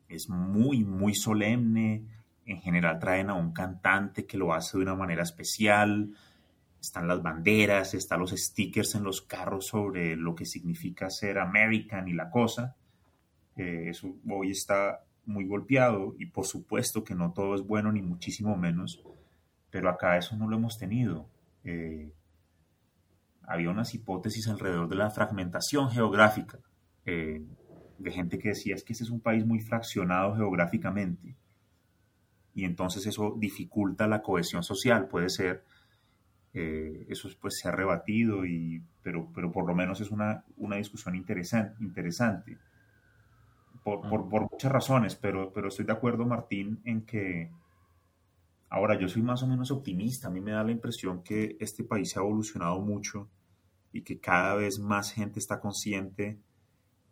es 0.08 0.28
muy, 0.28 0.84
muy 0.84 1.14
solemne, 1.14 2.04
en 2.46 2.60
general 2.60 2.98
traen 2.98 3.28
a 3.28 3.34
un 3.34 3.52
cantante 3.52 4.24
que 4.24 4.38
lo 4.38 4.54
hace 4.54 4.78
de 4.78 4.84
una 4.84 4.94
manera 4.94 5.24
especial, 5.24 6.14
están 6.80 7.08
las 7.08 7.20
banderas, 7.20 7.94
están 7.94 8.20
los 8.20 8.30
stickers 8.30 8.94
en 8.94 9.02
los 9.02 9.20
carros 9.22 9.66
sobre 9.66 10.16
lo 10.16 10.34
que 10.36 10.46
significa 10.46 11.10
ser 11.10 11.38
American 11.38 12.06
y 12.06 12.12
la 12.12 12.30
cosa. 12.30 12.76
Eh, 13.56 13.88
eso 13.88 14.14
hoy 14.28 14.52
está 14.52 15.02
muy 15.24 15.46
golpeado 15.46 16.14
y 16.18 16.26
por 16.26 16.46
supuesto 16.46 17.02
que 17.02 17.16
no 17.16 17.32
todo 17.32 17.56
es 17.56 17.62
bueno 17.62 17.90
ni 17.90 18.02
muchísimo 18.02 18.56
menos, 18.56 19.02
pero 19.70 19.90
acá 19.90 20.16
eso 20.16 20.36
no 20.36 20.48
lo 20.48 20.56
hemos 20.56 20.78
tenido. 20.78 21.28
Eh, 21.64 22.12
había 23.42 23.70
unas 23.70 23.92
hipótesis 23.92 24.46
alrededor 24.46 24.88
de 24.88 24.96
la 24.96 25.10
fragmentación 25.10 25.90
geográfica, 25.90 26.60
eh, 27.04 27.42
de 27.98 28.10
gente 28.12 28.38
que 28.38 28.50
decía 28.50 28.76
es 28.76 28.84
que 28.84 28.92
este 28.92 29.04
es 29.04 29.10
un 29.10 29.20
país 29.20 29.44
muy 29.44 29.58
fraccionado 29.58 30.36
geográficamente 30.36 31.34
y 32.56 32.64
entonces 32.64 33.06
eso 33.06 33.34
dificulta 33.36 34.08
la 34.08 34.22
cohesión 34.22 34.62
social, 34.62 35.08
puede 35.08 35.28
ser. 35.28 35.62
Eh, 36.54 37.04
eso 37.10 37.28
pues 37.38 37.58
se 37.58 37.68
ha 37.68 37.70
rebatido, 37.70 38.46
y, 38.46 38.82
pero, 39.02 39.28
pero 39.34 39.52
por 39.52 39.66
lo 39.66 39.74
menos 39.74 40.00
es 40.00 40.10
una, 40.10 40.42
una 40.56 40.76
discusión 40.76 41.14
interesante. 41.14 41.84
interesante. 41.84 42.56
Por, 43.84 44.08
por, 44.08 44.26
por, 44.30 44.50
muchas 44.50 44.72
razones, 44.72 45.14
pero, 45.16 45.52
pero 45.52 45.68
estoy 45.68 45.84
de 45.84 45.92
acuerdo, 45.92 46.24
Martín, 46.24 46.80
en 46.84 47.02
que 47.02 47.50
ahora 48.70 48.98
yo 48.98 49.06
soy 49.06 49.20
más 49.20 49.42
o 49.42 49.46
menos 49.46 49.70
optimista. 49.70 50.28
A 50.28 50.30
mí 50.30 50.40
me 50.40 50.52
da 50.52 50.64
la 50.64 50.72
impresión 50.72 51.22
que 51.22 51.58
este 51.60 51.84
país 51.84 52.16
ha 52.16 52.20
evolucionado 52.20 52.80
mucho 52.80 53.28
y 53.92 54.00
que 54.00 54.18
cada 54.18 54.54
vez 54.54 54.78
más 54.78 55.12
gente 55.12 55.38
está 55.38 55.60
consciente 55.60 56.38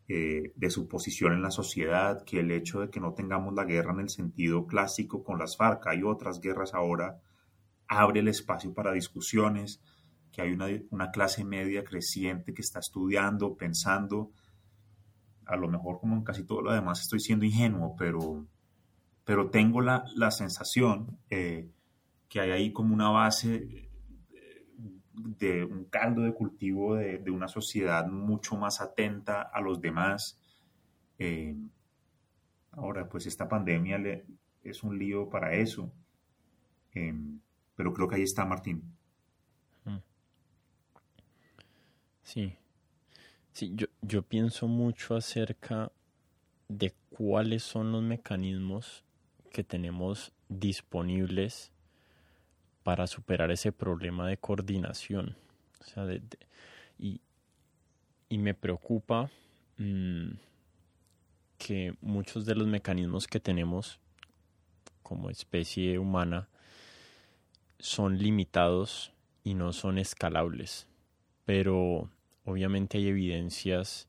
eh, 0.09 0.53
de 0.55 0.71
su 0.71 0.87
posición 0.87 1.33
en 1.33 1.43
la 1.43 1.51
sociedad, 1.51 2.25
que 2.25 2.41
el 2.41 2.51
hecho 2.51 2.81
de 2.81 2.91
que 2.91 3.01
no 3.01 3.15
tengamos 3.15 3.55
la 3.55 3.65
guerra 3.65 3.93
en 3.93 4.01
el 4.01 4.11
sentido 4.11 4.67
clásico 4.67 5.25
con 5.25 5.39
las 5.39 5.57
FARC, 5.57 5.87
hay 5.87 6.03
otras 6.03 6.41
guerras 6.41 6.75
ahora, 6.75 7.21
abre 7.89 8.21
el 8.21 8.29
espacio 8.29 8.75
para 8.75 8.93
discusiones, 8.93 9.81
que 10.31 10.43
hay 10.43 10.53
una, 10.53 10.67
una 10.91 11.11
clase 11.11 11.45
media 11.45 11.85
creciente 11.85 12.53
que 12.53 12.63
está 12.63 12.81
estudiando, 12.81 13.57
pensando, 13.57 14.33
a 15.47 15.57
lo 15.57 15.69
mejor 15.69 16.01
como 16.01 16.17
en 16.17 16.25
casi 16.25 16.45
todo 16.45 16.63
lo 16.63 16.73
demás 16.73 17.01
estoy 17.01 17.21
siendo 17.21 17.45
ingenuo, 17.45 17.95
pero, 17.97 18.47
pero 19.25 19.51
tengo 19.51 19.81
la, 19.81 20.05
la 20.15 20.31
sensación 20.31 21.19
eh, 21.31 21.71
que 22.29 22.41
hay 22.41 22.51
ahí 22.51 22.73
como 22.73 22.95
una 22.95 23.11
base 23.11 23.84
de 25.15 25.65
un 25.65 25.85
caldo 25.85 26.23
de 26.23 26.35
cultivo 26.35 26.97
de, 26.97 27.31
una 27.31 27.49
sociedad 27.49 28.07
mucho 28.07 28.57
más 28.57 28.81
atenta 28.81 29.43
a 29.43 29.61
los 29.61 29.81
demás. 29.81 30.39
Eh, 31.19 31.57
ahora, 32.73 33.09
pues 33.09 33.27
esta 33.27 33.49
pandemia 33.49 33.99
le, 33.99 34.27
es 34.63 34.83
un 34.83 34.99
lío 34.99 35.29
para 35.29 35.55
eso, 35.55 35.93
eh, 36.95 37.15
pero 37.77 37.93
creo 37.93 38.09
que 38.09 38.17
ahí 38.17 38.23
está 38.23 38.45
Martín. 38.45 38.83
Mm. 39.85 39.99
Sí, 42.23 42.57
sí, 43.53 43.73
yo, 43.75 43.87
yo 44.03 44.23
pienso 44.23 44.67
mucho 44.67 45.15
acerca 45.15 45.93
de 46.69 46.93
cuáles 47.11 47.63
son 47.63 47.93
los 47.93 48.03
mecanismos 48.03 49.05
que 49.53 49.63
tenemos 49.63 50.33
disponibles 50.49 51.74
para 52.85 53.09
superar 53.09 53.51
ese 53.51 53.73
problema 53.73 54.29
de 54.29 54.37
coordinación. 54.37 55.37
y, 56.99 57.21
me 58.31 58.53
preocupa 58.55 59.31
mm, 59.79 60.33
que 61.57 61.95
muchos 62.01 62.45
de 62.45 62.55
los 62.55 62.67
mecanismos 62.67 63.27
que 63.27 63.41
tenemos 63.41 64.01
como 65.03 65.31
especie 65.31 65.99
humana 65.99 66.49
son 67.79 68.19
limitados 68.19 69.13
y 69.45 69.55
no 69.55 69.73
son 69.73 69.99
escalables. 69.99 70.87
Pero 71.45 72.11
obviamente 72.45 72.99
hay 72.99 73.09
evidencias 73.09 74.09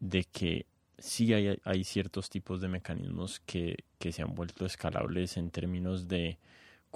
de 0.00 0.24
que 0.24 0.66
sí 0.98 1.34
hay, 1.34 1.60
hay 1.62 1.84
ciertos 1.84 2.30
tipos 2.30 2.60
de 2.60 2.68
mecanismos 2.68 3.40
que, 3.40 3.84
que 3.98 4.12
se 4.12 4.22
han 4.22 4.34
vuelto 4.34 4.64
escalables 4.66 5.36
en 5.36 5.50
términos 5.50 6.08
de 6.08 6.38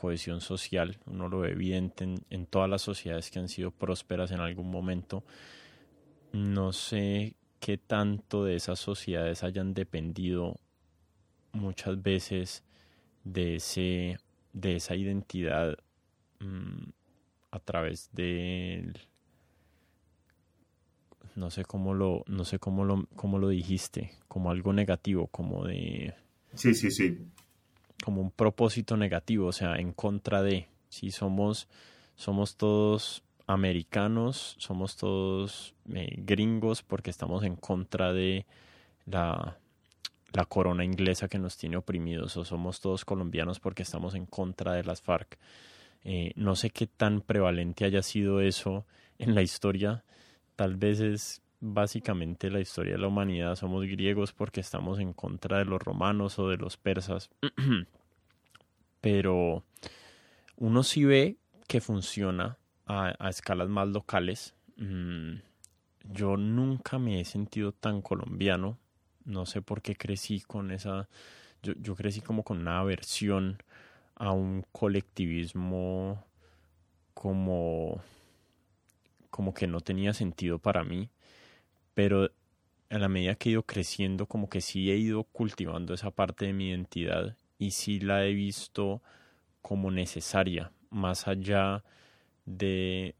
cohesión 0.00 0.40
social, 0.40 0.96
uno 1.06 1.28
lo 1.28 1.40
ve 1.40 1.50
evidente 1.50 2.08
en, 2.30 2.46
todas 2.46 2.70
las 2.70 2.80
sociedades 2.80 3.30
que 3.30 3.38
han 3.38 3.48
sido 3.48 3.70
prósperas 3.70 4.30
en 4.30 4.40
algún 4.40 4.70
momento. 4.70 5.24
No 6.32 6.72
sé 6.72 7.34
qué 7.60 7.76
tanto 7.76 8.44
de 8.44 8.56
esas 8.56 8.78
sociedades 8.78 9.44
hayan 9.44 9.74
dependido 9.74 10.58
muchas 11.52 12.00
veces 12.02 12.64
de 13.24 13.56
ese 13.56 14.18
de 14.54 14.76
esa 14.76 14.96
identidad 14.96 15.76
mm, 16.38 16.90
a 17.50 17.58
través 17.60 18.08
de 18.12 18.92
no 21.36 21.50
sé 21.50 21.64
cómo 21.64 21.92
lo 21.92 22.24
no 22.26 22.44
sé 22.44 22.58
cómo 22.58 22.84
lo 22.84 23.06
cómo 23.16 23.38
lo 23.38 23.48
dijiste 23.48 24.12
como 24.28 24.50
algo 24.50 24.72
negativo 24.72 25.26
como 25.26 25.66
de 25.66 26.14
sí 26.54 26.74
sí 26.74 26.90
sí 26.90 27.18
como 28.04 28.20
un 28.20 28.30
propósito 28.30 28.96
negativo, 28.96 29.46
o 29.46 29.52
sea, 29.52 29.76
en 29.76 29.92
contra 29.92 30.42
de, 30.42 30.68
si 30.88 31.10
somos, 31.10 31.68
somos 32.16 32.56
todos 32.56 33.22
americanos, 33.46 34.56
somos 34.58 34.96
todos 34.96 35.74
eh, 35.92 36.14
gringos 36.18 36.82
porque 36.82 37.10
estamos 37.10 37.44
en 37.44 37.56
contra 37.56 38.12
de 38.12 38.46
la, 39.06 39.58
la 40.32 40.44
corona 40.44 40.84
inglesa 40.84 41.28
que 41.28 41.38
nos 41.38 41.56
tiene 41.56 41.76
oprimidos, 41.76 42.36
o 42.36 42.44
somos 42.44 42.80
todos 42.80 43.04
colombianos 43.04 43.60
porque 43.60 43.82
estamos 43.82 44.14
en 44.14 44.26
contra 44.26 44.74
de 44.74 44.84
las 44.84 45.02
FARC. 45.02 45.38
Eh, 46.04 46.32
no 46.36 46.56
sé 46.56 46.70
qué 46.70 46.86
tan 46.86 47.20
prevalente 47.20 47.84
haya 47.84 48.02
sido 48.02 48.40
eso 48.40 48.86
en 49.18 49.34
la 49.34 49.42
historia, 49.42 50.04
tal 50.56 50.76
vez 50.76 51.00
es 51.00 51.42
básicamente 51.60 52.50
la 52.50 52.60
historia 52.60 52.92
de 52.92 52.98
la 52.98 53.08
humanidad. 53.08 53.54
Somos 53.54 53.84
griegos 53.84 54.32
porque 54.32 54.60
estamos 54.60 54.98
en 54.98 55.12
contra 55.12 55.58
de 55.58 55.66
los 55.66 55.80
romanos 55.80 56.38
o 56.38 56.48
de 56.48 56.56
los 56.56 56.76
persas. 56.76 57.30
Pero 59.00 59.62
uno 60.56 60.82
sí 60.82 61.04
ve 61.04 61.36
que 61.68 61.80
funciona 61.80 62.58
a, 62.86 63.28
escalas 63.28 63.68
más 63.68 63.88
locales. 63.88 64.54
Mm, 64.76 65.36
yo 66.04 66.36
nunca 66.36 66.98
me 66.98 67.20
he 67.20 67.24
sentido 67.24 67.72
tan 67.72 68.02
colombiano. 68.02 68.78
No 69.24 69.46
sé 69.46 69.62
por 69.62 69.82
qué 69.82 69.94
crecí 69.94 70.40
con 70.40 70.70
esa... 70.70 71.08
Yo, 71.62 71.74
yo 71.76 71.94
crecí 71.94 72.22
como 72.22 72.42
con 72.42 72.58
una 72.58 72.80
aversión 72.80 73.62
a 74.16 74.32
un 74.32 74.64
colectivismo 74.72 76.24
como 77.14 78.02
como 79.30 79.54
que 79.54 79.66
no 79.66 79.80
tenía 79.80 80.12
sentido 80.12 80.58
para 80.58 80.84
mí 80.84 81.10
pero 82.00 82.30
a 82.88 82.98
la 82.98 83.10
medida 83.10 83.34
que 83.34 83.50
he 83.50 83.52
ido 83.52 83.62
creciendo, 83.64 84.24
como 84.24 84.48
que 84.48 84.62
sí 84.62 84.90
he 84.90 84.96
ido 84.96 85.24
cultivando 85.24 85.92
esa 85.92 86.10
parte 86.10 86.46
de 86.46 86.54
mi 86.54 86.70
identidad 86.70 87.36
y 87.58 87.72
sí 87.72 88.00
la 88.00 88.24
he 88.24 88.32
visto 88.32 89.02
como 89.60 89.90
necesaria, 89.90 90.72
más 90.88 91.28
allá 91.28 91.84
de 92.46 93.16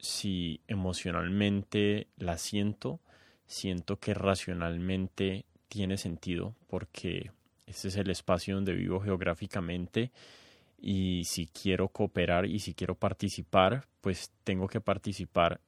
si 0.00 0.62
emocionalmente 0.66 2.08
la 2.16 2.38
siento, 2.38 2.98
siento 3.46 4.00
que 4.00 4.14
racionalmente 4.14 5.44
tiene 5.68 5.96
sentido 5.96 6.56
porque 6.66 7.30
este 7.68 7.86
es 7.86 7.96
el 7.98 8.10
espacio 8.10 8.56
donde 8.56 8.72
vivo 8.72 8.98
geográficamente 8.98 10.10
y 10.76 11.22
si 11.24 11.46
quiero 11.46 11.86
cooperar 11.86 12.46
y 12.46 12.58
si 12.58 12.74
quiero 12.74 12.96
participar, 12.96 13.86
pues 14.00 14.32
tengo 14.42 14.66
que 14.66 14.80
participar 14.80 15.60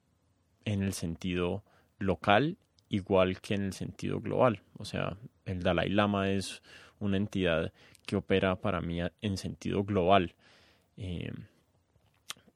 en 0.64 0.82
el 0.82 0.94
sentido 0.94 1.62
local 2.01 2.59
igual 2.88 3.40
que 3.40 3.55
en 3.55 3.62
el 3.62 3.72
sentido 3.72 4.20
global. 4.20 4.62
O 4.76 4.84
sea, 4.84 5.16
el 5.44 5.62
Dalai 5.62 5.88
Lama 5.88 6.30
es 6.30 6.61
una 6.98 7.16
entidad 7.16 7.72
que 8.05 8.16
opera 8.16 8.57
para 8.57 8.80
mí 8.80 8.98
en 9.20 9.36
sentido 9.36 9.84
global. 9.84 10.34
Eh, 10.96 11.32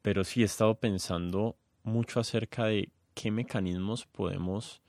pero 0.03 0.25
sí 0.25 0.43
he 0.43 0.45
estado 0.45 0.75
pensando 0.75 1.57
mucho 1.85 2.21
acerca 2.21 2.65
de 2.67 2.91
qué 3.15 3.31
mecanismos 3.31 4.07
podemos, 4.07 4.83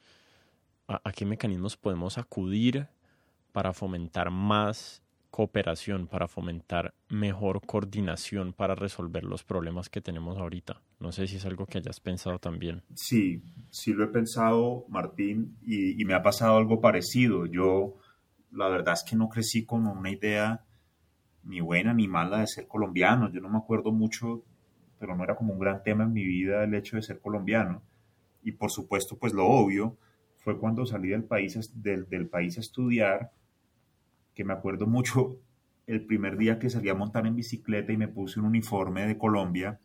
a 0.87 1.11
qué 1.11 1.25
mecanismos 1.25 1.77
podemos 1.77 2.17
acudir 2.17 2.87
para 3.51 3.71
fomentar 3.71 4.31
más 4.31 5.01
cooperación, 5.35 6.07
para 6.07 6.29
fomentar 6.29 6.93
mejor 7.09 7.59
coordinación 7.65 8.53
para 8.53 8.73
resolver 8.73 9.25
los 9.25 9.43
problemas 9.43 9.89
que 9.89 9.99
tenemos 9.99 10.37
ahorita. 10.37 10.81
No 11.01 11.11
sé 11.11 11.27
si 11.27 11.35
es 11.35 11.45
algo 11.45 11.65
que 11.65 11.79
hayas 11.79 11.99
pensado 11.99 12.39
también. 12.39 12.83
Sí, 12.93 13.43
sí 13.69 13.91
lo 13.91 14.05
he 14.05 14.07
pensado, 14.07 14.85
Martín, 14.87 15.57
y, 15.61 16.05
me 16.05 16.13
ha 16.13 16.23
pasado 16.23 16.55
algo 16.55 16.79
parecido. 16.79 17.47
Yo, 17.47 17.97
la 18.49 18.69
verdad 18.69 18.93
es 18.93 19.03
que 19.03 19.17
no 19.17 19.27
crecí 19.27 19.65
con 19.65 19.85
una 19.87 20.09
idea 20.09 20.63
ni 21.43 21.59
buena 21.59 21.93
ni 21.93 22.07
mala 22.07 22.39
de 22.39 22.47
ser 22.47 22.65
colombiano. 22.65 23.29
Yo 23.29 23.41
no 23.41 23.49
me 23.49 23.57
acuerdo 23.57 23.91
mucho, 23.91 24.41
pero 24.99 25.17
no 25.17 25.25
era 25.25 25.35
como 25.35 25.51
un 25.51 25.59
gran 25.59 25.83
tema 25.83 26.05
en 26.05 26.13
mi 26.13 26.23
vida 26.23 26.63
el 26.63 26.73
hecho 26.75 26.95
de 26.95 27.01
ser 27.01 27.19
colombiano. 27.19 27.81
Y 28.41 28.53
por 28.53 28.71
supuesto, 28.71 29.17
pues 29.17 29.33
lo 29.33 29.45
obvio 29.45 29.97
fue 30.37 30.57
cuando 30.57 30.85
salí 30.85 31.09
del 31.09 31.25
país, 31.25 31.73
del, 31.75 32.07
del 32.07 32.29
país 32.29 32.57
a 32.57 32.61
estudiar 32.61 33.31
que 34.35 34.43
me 34.43 34.53
acuerdo 34.53 34.85
mucho 34.85 35.39
el 35.87 36.05
primer 36.05 36.37
día 36.37 36.59
que 36.59 36.69
salí 36.69 36.89
a 36.89 36.95
montar 36.95 37.25
en 37.25 37.35
bicicleta 37.35 37.91
y 37.93 37.97
me 37.97 38.07
puse 38.07 38.39
un 38.39 38.47
uniforme 38.47 39.07
de 39.07 39.17
Colombia 39.17 39.79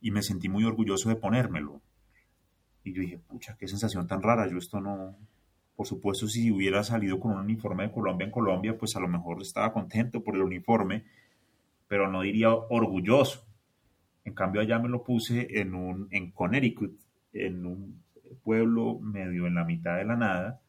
y 0.00 0.10
me 0.10 0.22
sentí 0.22 0.48
muy 0.48 0.64
orgulloso 0.64 1.08
de 1.08 1.16
ponérmelo. 1.16 1.80
Y 2.82 2.92
yo 2.92 3.00
dije, 3.00 3.18
pucha, 3.18 3.56
qué 3.58 3.68
sensación 3.68 4.06
tan 4.06 4.22
rara, 4.22 4.48
yo 4.50 4.58
esto 4.58 4.80
no... 4.80 5.16
Por 5.76 5.86
supuesto, 5.86 6.28
si 6.28 6.52
hubiera 6.52 6.84
salido 6.84 7.18
con 7.18 7.32
un 7.32 7.38
uniforme 7.38 7.84
de 7.84 7.90
Colombia 7.90 8.26
en 8.26 8.30
Colombia, 8.30 8.78
pues 8.78 8.94
a 8.94 9.00
lo 9.00 9.08
mejor 9.08 9.42
estaba 9.42 9.72
contento 9.72 10.22
por 10.22 10.36
el 10.36 10.42
uniforme, 10.42 11.04
pero 11.88 12.08
no 12.08 12.22
diría 12.22 12.54
orgulloso. 12.54 13.44
En 14.24 14.34
cambio, 14.34 14.60
allá 14.60 14.78
me 14.78 14.88
lo 14.88 15.02
puse 15.02 15.58
en, 15.60 15.74
un, 15.74 16.06
en 16.12 16.30
Connecticut, 16.30 16.96
en 17.32 17.66
un 17.66 18.02
pueblo 18.44 19.00
medio 19.00 19.48
en 19.48 19.56
la 19.56 19.64
mitad 19.64 19.96
de 19.96 20.04
la 20.04 20.16
nada, 20.16 20.60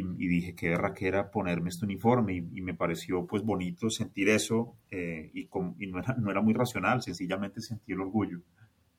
y, 0.00 0.28
dije 0.28 0.54
qué 0.54 0.68
guerra 0.70 0.94
que 0.94 1.08
era 1.08 1.30
ponerme 1.30 1.68
este 1.68 1.84
uniforme 1.84 2.34
y, 2.34 2.60
me 2.60 2.74
pareció 2.74 3.26
pues 3.26 3.42
bonito 3.42 3.90
sentir 3.90 4.28
eso 4.28 4.76
eh, 4.90 5.30
y, 5.32 5.48
no, 5.88 5.98
era, 5.98 6.14
no, 6.18 6.30
era, 6.30 6.40
muy 6.40 6.54
racional, 6.54 7.02
sencillamente 7.02 7.60
sentí 7.60 7.92
el 7.92 8.00
orgullo. 8.00 8.40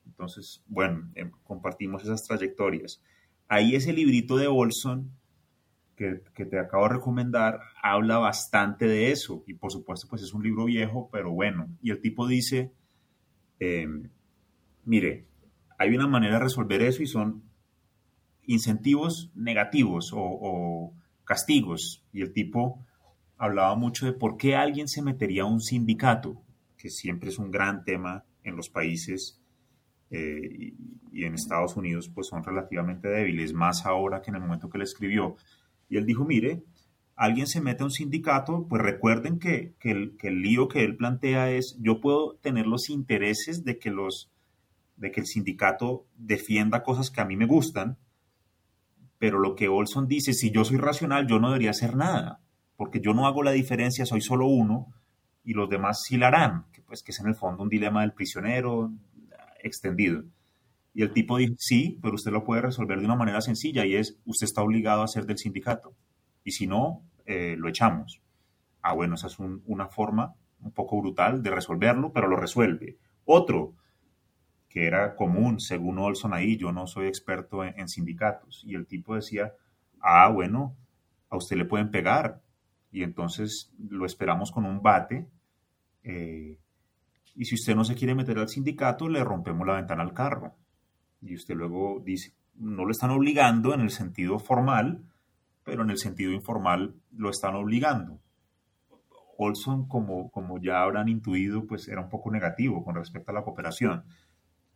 Entonces, 0.06 0.62
bueno, 0.66 1.10
em, 1.14 1.30
compartimos 1.44 2.02
esas 2.02 2.24
trayectorias. 2.24 3.02
Ahí 3.48 3.74
ese 3.74 3.92
librito 3.92 4.36
de 4.36 4.46
Olson 4.46 5.10
que, 5.96 6.22
que, 6.34 6.44
te 6.44 6.58
acabo 6.58 6.84
de 6.84 6.94
recomendar 6.94 7.60
habla 7.82 8.18
bastante 8.18 8.86
de 8.86 9.10
eso 9.10 9.42
y 9.46 9.54
por 9.54 9.72
supuesto 9.72 10.06
pues 10.08 10.22
es 10.22 10.32
un 10.32 10.42
libro 10.42 10.64
viejo, 10.64 11.08
pero 11.12 11.32
bueno. 11.32 11.68
Y 11.82 11.90
el 11.90 12.00
tipo 12.00 12.26
dice, 12.26 12.72
em, 13.58 14.10
mire, 14.84 15.26
hay 15.78 15.94
una 15.94 16.06
manera 16.06 16.34
de 16.34 16.44
resolver 16.44 16.82
eso 16.82 17.02
y 17.02 17.06
son 17.06 17.47
incentivos 18.48 19.30
negativos 19.34 20.10
o, 20.14 20.92
castigos. 21.24 22.02
Y 22.12 22.22
el 22.22 22.32
tipo 22.32 22.84
hablaba 23.36 23.76
mucho 23.76 24.06
de 24.06 24.14
por 24.14 24.38
qué 24.38 24.56
alguien 24.56 24.88
se 24.88 25.02
metería 25.02 25.42
a 25.42 25.46
un 25.46 25.60
sindicato, 25.60 26.40
que 26.78 26.88
siempre 26.88 27.28
es 27.28 27.38
un 27.38 27.50
gran 27.50 27.84
tema 27.84 28.24
en 28.42 28.56
los 28.56 28.70
países 28.70 29.38
eh, 30.10 30.72
y, 31.12 31.24
en 31.24 31.34
Estados 31.34 31.76
Unidos, 31.76 32.08
pues 32.08 32.28
son 32.28 32.42
relativamente 32.42 33.08
débiles, 33.08 33.52
más 33.52 33.84
ahora 33.84 34.22
que 34.22 34.30
en 34.30 34.36
el 34.36 34.42
momento 34.42 34.70
que 34.70 34.78
le 34.78 34.84
escribió. 34.84 35.36
Y 35.90 35.98
él 35.98 36.06
dijo, 36.06 36.24
mire, 36.24 36.62
alguien 37.14 37.46
se 37.46 37.60
mete 37.60 37.82
a 37.82 37.86
un 37.86 37.90
sindicato, 37.90 38.66
pues 38.66 38.80
recuerden 38.80 39.38
que, 39.38 39.74
el, 39.82 40.16
que 40.16 40.28
el 40.28 40.40
lío 40.40 40.68
que 40.68 40.84
él 40.84 40.96
plantea 40.96 41.50
es, 41.50 41.76
yo 41.80 42.00
puedo 42.00 42.36
tener 42.36 42.66
los 42.66 42.88
intereses 42.88 43.64
de 43.64 43.78
que, 43.78 43.90
los, 43.90 44.30
de 44.96 45.10
que 45.10 45.20
el 45.20 45.26
sindicato 45.26 46.06
defienda 46.16 46.82
cosas 46.82 47.10
que 47.10 47.20
a 47.20 47.26
mí 47.26 47.36
me 47.36 47.44
gustan, 47.44 47.98
pero 49.18 49.38
lo 49.38 49.54
que 49.54 49.68
Olson 49.68 50.06
dice, 50.06 50.32
si 50.32 50.50
yo 50.50 50.64
soy 50.64 50.76
racional, 50.78 51.26
yo 51.26 51.38
no 51.38 51.48
debería 51.48 51.70
hacer 51.70 51.96
nada, 51.96 52.40
porque 52.76 53.00
yo 53.00 53.14
no 53.14 53.26
hago 53.26 53.42
la 53.42 53.50
diferencia, 53.52 54.06
soy 54.06 54.20
solo 54.20 54.46
uno 54.46 54.94
y 55.44 55.54
los 55.54 55.68
demás 55.68 56.02
sí 56.04 56.16
la 56.16 56.28
harán, 56.28 56.66
que, 56.72 56.82
pues, 56.82 57.02
que 57.02 57.12
es 57.12 57.20
en 57.20 57.26
el 57.26 57.34
fondo 57.34 57.62
un 57.62 57.68
dilema 57.68 58.02
del 58.02 58.12
prisionero 58.12 58.92
extendido. 59.62 60.24
Y 60.94 61.02
el 61.02 61.12
tipo 61.12 61.38
dice, 61.38 61.54
sí, 61.58 61.98
pero 62.02 62.14
usted 62.14 62.32
lo 62.32 62.44
puede 62.44 62.62
resolver 62.62 62.98
de 62.98 63.04
una 63.04 63.16
manera 63.16 63.40
sencilla 63.40 63.84
y 63.84 63.94
es, 63.94 64.18
usted 64.24 64.46
está 64.46 64.62
obligado 64.62 65.02
a 65.02 65.08
ser 65.08 65.26
del 65.26 65.38
sindicato. 65.38 65.94
Y 66.44 66.52
si 66.52 66.66
no, 66.66 67.02
eh, 67.26 67.56
lo 67.56 67.68
echamos. 67.68 68.20
Ah, 68.82 68.94
bueno, 68.94 69.14
esa 69.14 69.26
es 69.26 69.38
una 69.38 69.88
forma 69.88 70.34
un 70.60 70.72
poco 70.72 71.00
brutal 71.00 71.42
de 71.42 71.50
resolverlo, 71.50 72.12
pero 72.12 72.28
lo 72.28 72.36
resuelve. 72.36 72.96
Otro, 73.24 73.74
que 74.68 74.86
era 74.86 75.16
común, 75.16 75.60
según 75.60 75.98
Olson 75.98 76.34
ahí, 76.34 76.56
yo 76.56 76.72
no 76.72 76.86
soy 76.86 77.06
experto 77.06 77.64
en, 77.64 77.88
sindicatos. 77.88 78.62
Y 78.66 78.74
el 78.74 78.86
tipo 78.86 79.14
decía, 79.14 79.54
ah, 80.00 80.28
bueno, 80.28 80.76
a 81.30 81.36
usted 81.36 81.56
le 81.56 81.64
pueden 81.64 81.90
pegar. 81.90 82.42
Y 82.90 83.02
entonces 83.02 83.72
lo 83.78 84.04
esperamos 84.04 84.50
con 84.52 84.64
un 84.66 84.82
bate. 84.82 85.26
Eh, 86.02 86.58
y 87.34 87.44
si 87.44 87.54
usted 87.54 87.74
no 87.74 87.84
se 87.84 87.94
quiere 87.94 88.14
meter 88.14 88.38
al 88.38 88.48
sindicato, 88.48 89.08
le 89.08 89.24
rompemos 89.24 89.66
la 89.66 89.76
ventana 89.76 90.02
al 90.02 90.12
carro. 90.12 90.54
Y 91.22 91.34
usted 91.34 91.54
luego 91.54 92.02
dice, 92.04 92.34
no 92.54 92.84
lo 92.84 92.90
están 92.90 93.10
obligando 93.10 93.72
en 93.72 93.80
el 93.80 93.90
sentido 93.90 94.38
formal, 94.38 95.02
pero 95.64 95.82
en 95.82 95.90
el 95.90 95.98
sentido 95.98 96.32
informal 96.32 96.94
lo 97.12 97.30
están 97.30 97.54
obligando. 97.54 98.20
Olson, 99.38 99.86
como, 99.86 100.30
como 100.30 100.60
ya 100.60 100.82
habrán 100.82 101.08
intuido, 101.08 101.64
pues 101.66 101.86
era 101.88 102.00
un 102.00 102.08
poco 102.08 102.30
negativo 102.30 102.84
con 102.84 102.96
respecto 102.96 103.30
a 103.30 103.34
la 103.34 103.42
cooperación. 103.42 104.04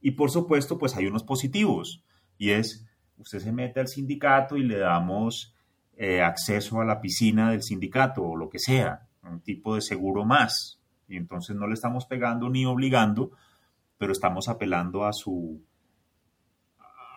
Y 0.03 0.11
por 0.13 0.31
supuesto, 0.31 0.77
pues 0.79 0.97
hay 0.97 1.07
unos 1.07 1.23
positivos, 1.23 2.05
y 2.37 2.51
es, 2.51 2.85
usted 3.17 3.39
se 3.39 3.53
mete 3.53 3.81
al 3.81 3.89
sindicato 3.89 4.57
y 4.57 4.65
le 4.65 4.79
damos 4.79 5.55
eh, 5.97 6.21
acceso 6.21 6.81
a 6.81 6.85
la 6.85 7.01
piscina 7.01 7.53
del 7.53 7.63
sindicato 7.63 8.23
o 8.23 8.37
lo 8.37 8.51
que 8.51 8.59
sea, 8.59 9.07
un 9.23 9.41
tipo 9.41 9.75
de 9.75 9.81
seguro 9.81 10.25
más. 10.25 10.81
Y 11.09 11.17
entonces 11.17 11.55
no 11.55 11.67
le 11.67 11.75
estamos 11.75 12.07
pegando 12.07 12.51
ni 12.51 12.67
obligando, 12.67 13.31
pero 13.97 14.13
estamos 14.13 14.49
apelando 14.49 15.05
a 15.05 15.13
su 15.13 15.63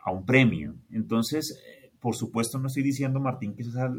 a 0.03 0.11
un 0.11 0.23
premio. 0.23 0.75
Entonces, 0.91 1.59
eh, 1.65 1.91
por 1.99 2.15
supuesto, 2.15 2.59
no 2.59 2.67
estoy 2.67 2.83
diciendo, 2.83 3.19
Martín, 3.19 3.55
que 3.55 3.63
esa 3.63 3.87
es 3.87 3.91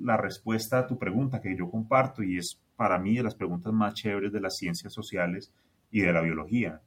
la, 0.00 0.16
respuesta 0.16 0.78
a 0.78 0.86
tu 0.86 0.96
pregunta 0.96 1.40
que 1.40 1.56
yo 1.56 1.68
comparto 1.68 2.22
y 2.22 2.38
es 2.38 2.60
para 2.76 2.98
mí 3.00 3.16
de 3.16 3.24
las 3.24 3.34
preguntas 3.34 3.72
más 3.72 3.94
chéveres 3.94 4.32
de 4.32 4.40
las 4.40 4.56
ciencias 4.56 4.92
sociales 4.92 5.52
y 5.90 6.02
de 6.02 6.12
la 6.12 6.20
biología. 6.20 6.80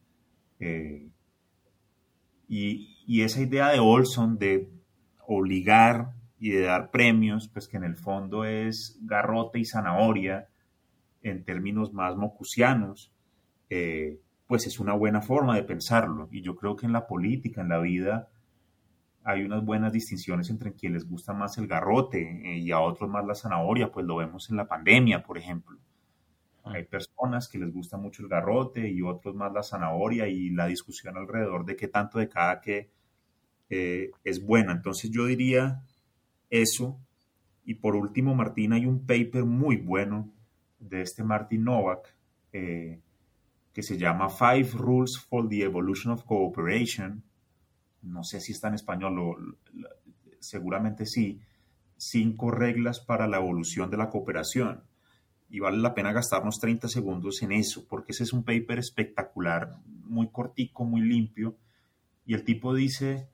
Eh, 0.62 1.10
y, 2.54 3.22
esa 3.22 3.42
idea 3.42 3.70
de 3.70 3.80
Olson 3.80 4.38
de 4.38 4.70
obligar 5.26 6.14
y 6.40 6.52
de 6.52 6.62
dar 6.62 6.92
premios, 6.92 7.48
pues 7.48 7.68
que 7.68 7.78
en 7.78 7.84
el 7.84 7.96
fondo 7.96 8.46
es 8.46 9.00
garrote 9.02 9.60
y 9.60 9.66
zanahoria 9.66 10.48
en 11.22 11.44
términos 11.44 11.94
más 11.94 12.16
mocusianos, 12.16 13.12
eh, 13.70 14.20
pues 14.46 14.68
es 14.68 14.80
una 14.80 14.94
buena 14.94 15.22
forma 15.22 15.56
de 15.56 15.64
pensarlo. 15.64 16.28
Y 16.32 16.42
yo 16.42 16.56
creo 16.56 16.76
que 16.76 16.86
en 16.86 16.94
la 16.94 17.08
política, 17.08 17.62
en 17.62 17.70
la 17.70 17.80
vida, 17.80 18.30
hay 19.24 19.44
unas 19.44 19.64
buenas 19.64 19.94
distinciones 19.94 20.50
entre 20.50 20.74
quien 20.74 20.94
les 20.94 21.08
gusta 21.08 21.34
más 21.34 21.58
el 21.58 21.68
garrote 21.68 22.20
eh, 22.22 22.58
y 22.58 22.72
a 22.72 22.80
otros 22.80 23.10
más 23.10 23.26
la 23.26 23.36
zanahoria, 23.36 23.92
pues 23.92 24.06
lo 24.06 24.18
vemos 24.18 24.50
en 24.50 24.58
la 24.58 24.68
pandemia, 24.68 25.24
por 25.24 25.38
ejemplo. 25.38 25.78
Hay 26.64 26.86
personas 26.86 27.50
que 27.50 27.60
les 27.60 27.74
gusta 27.74 27.98
mucho 27.98 28.24
el 28.24 28.30
garrote 28.30 28.90
y 28.90 29.02
otros 29.02 29.36
más 29.36 29.52
la 29.52 29.64
zanahoria 29.64 30.28
y 30.28 30.50
la 30.50 30.66
discusión 30.66 31.18
alrededor 31.18 31.66
de 31.66 31.76
qué 31.76 31.90
tanto 31.90 32.20
de 32.20 32.30
cada 32.30 32.62
que 32.62 32.90
eh, 33.70 34.12
es 34.24 34.44
buena. 34.44 34.72
Entonces 34.72 35.12
yo 35.12 35.26
diría 35.26 35.84
eso. 36.50 37.00
Y 37.66 37.76
por 37.76 37.96
último, 37.96 38.34
Martín, 38.34 38.72
hay 38.74 38.86
un 38.86 39.06
paper 39.06 39.44
muy 39.44 39.76
bueno 39.78 40.32
de 40.80 41.02
este 41.02 41.24
Martin 41.24 41.66
Novak 41.66 42.16
eh, 42.54 43.02
que 43.74 43.84
se 43.84 43.98
llama 43.98 44.30
Five 44.30 44.70
Rules 44.74 45.20
for 45.20 45.50
the 45.50 45.64
Evolution 45.64 46.14
of 46.14 46.24
Cooperation. 46.24 47.24
No 48.04 48.24
sé 48.24 48.40
si 48.40 48.54
está 48.54 48.70
en 48.70 48.76
español, 48.76 49.58
seguramente 50.40 51.06
sí. 51.06 51.42
Cinco 51.98 52.52
reglas 52.52 53.02
para 53.02 53.28
la 53.28 53.38
evolución 53.38 53.90
de 53.90 53.98
la 53.98 54.10
cooperación 54.10 54.84
y 55.54 55.60
vale 55.60 55.78
la 55.78 55.94
pena 55.94 56.12
gastarnos 56.12 56.60
30 56.60 56.88
segundos 56.88 57.44
en 57.44 57.52
eso, 57.52 57.86
porque 57.88 58.12
ese 58.12 58.24
es 58.24 58.34
un 58.34 58.44
paper 58.44 58.80
espectacular, 58.80 59.78
muy 59.86 60.30
cortico, 60.30 60.84
muy 60.84 61.02
limpio, 61.02 61.60
y 62.26 62.34
el 62.34 62.44
tipo 62.44 62.74
dice, 62.74 63.30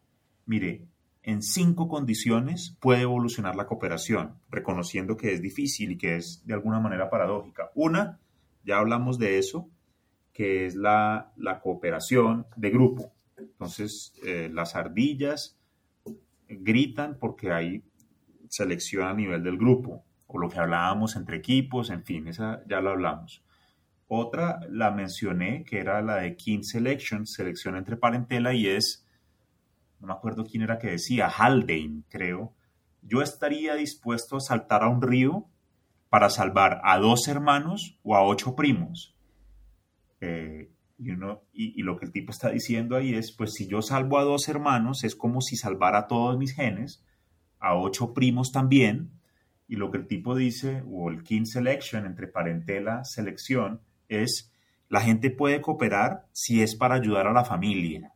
mire, 0.46 0.90
en 1.24 1.42
cinco 1.42 1.88
condiciones 1.88 2.76
puede 2.82 3.04
evolucionar 3.04 3.56
la 3.56 3.68
cooperación, 3.68 4.36
reconociendo 4.50 5.16
que 5.16 5.32
es 5.32 5.42
difícil 5.42 5.94
y 5.94 5.98
que 5.98 6.18
es 6.18 6.46
de 6.46 6.56
alguna 6.56 6.82
manera 6.82 7.10
paradójica. 7.10 7.72
Una, 7.74 8.20
ya 8.66 8.80
hablamos 8.80 9.18
de 9.18 9.38
eso, 9.38 9.70
que 10.34 10.66
es 10.66 10.76
la, 10.76 11.32
cooperación 11.64 12.48
de 12.58 12.70
grupo. 12.70 13.14
Entonces, 13.38 14.12
eh, 14.26 14.50
las 14.54 14.76
ardillas 14.76 15.58
gritan 16.50 17.18
porque 17.18 17.54
hay 17.54 17.82
selección 18.50 19.08
a 19.08 19.14
nivel 19.14 19.42
del 19.42 19.58
grupo 19.58 20.04
o 20.32 20.38
lo 20.38 20.48
que 20.48 20.60
hablábamos 20.60 21.16
entre 21.16 21.38
equipos, 21.38 21.90
en 21.90 22.04
fin, 22.04 22.28
esa 22.28 22.62
ya 22.68 22.82
lo 22.82 22.92
hablamos. 22.92 23.44
Otra 24.08 24.60
la 24.70 24.92
mencioné, 24.92 25.64
que 25.64 25.80
era 25.80 26.04
la 26.04 26.18
de 26.18 26.36
King 26.36 26.62
Selection, 26.62 27.26
selección 27.26 27.76
entre 27.76 27.98
parentela, 27.98 28.54
y 28.54 28.68
es, 28.68 29.08
no 30.00 30.08
me 30.08 30.14
acuerdo 30.14 30.46
quién 30.46 30.62
era 30.62 30.78
que 30.78 30.92
decía, 30.92 31.28
Haldane, 31.28 32.04
creo. 32.10 32.54
Yo 33.02 33.24
estaría 33.24 33.74
dispuesto 33.74 34.38
a 34.38 34.40
saltar 34.40 34.84
a 34.84 34.90
un 34.90 35.02
río 35.02 35.48
para 36.10 36.30
salvar 36.30 36.80
a 36.84 37.00
dos 37.00 37.28
hermanos 37.28 38.00
o 38.04 38.16
a 38.16 38.24
ocho 38.24 38.56
primos. 38.56 39.16
Eh, 40.22 40.72
y, 41.00 41.10
uno, 41.10 41.42
y, 41.52 41.82
lo 41.82 41.98
que 41.98 42.06
el 42.06 42.12
tipo 42.12 42.32
está 42.32 42.50
diciendo 42.50 42.96
ahí 42.96 43.16
es, 43.16 43.32
pues 43.32 43.54
si 43.54 43.68
yo 43.68 43.82
salvo 43.82 44.20
a 44.20 44.24
dos 44.24 44.48
hermanos, 44.48 45.04
es 45.04 45.16
como 45.16 45.42
si 45.42 45.56
salvara 45.56 46.00
a 46.00 46.08
todos 46.08 46.38
mis 46.38 46.54
genes, 46.54 47.04
a 47.60 47.76
ocho 47.76 48.14
primos 48.14 48.52
también, 48.52 49.19
y 49.70 49.76
lo 49.76 49.92
que 49.92 50.00
el 50.00 50.08
tipo 50.08 50.36
dice, 50.36 50.84
o 50.90 51.12
el 51.12 51.24
king 51.24 51.46
selection, 51.46 52.08
entre 52.08 52.28
parentela, 52.28 53.04
selección, 53.04 53.82
es 54.08 54.52
la 54.90 55.00
gente 55.00 55.30
puede 55.30 55.62
cooperar 55.62 56.26
si 56.32 56.64
es 56.64 56.76
para 56.76 56.96
ayudar 56.96 57.28
a 57.28 57.34
la 57.34 57.46
familia, 57.46 58.12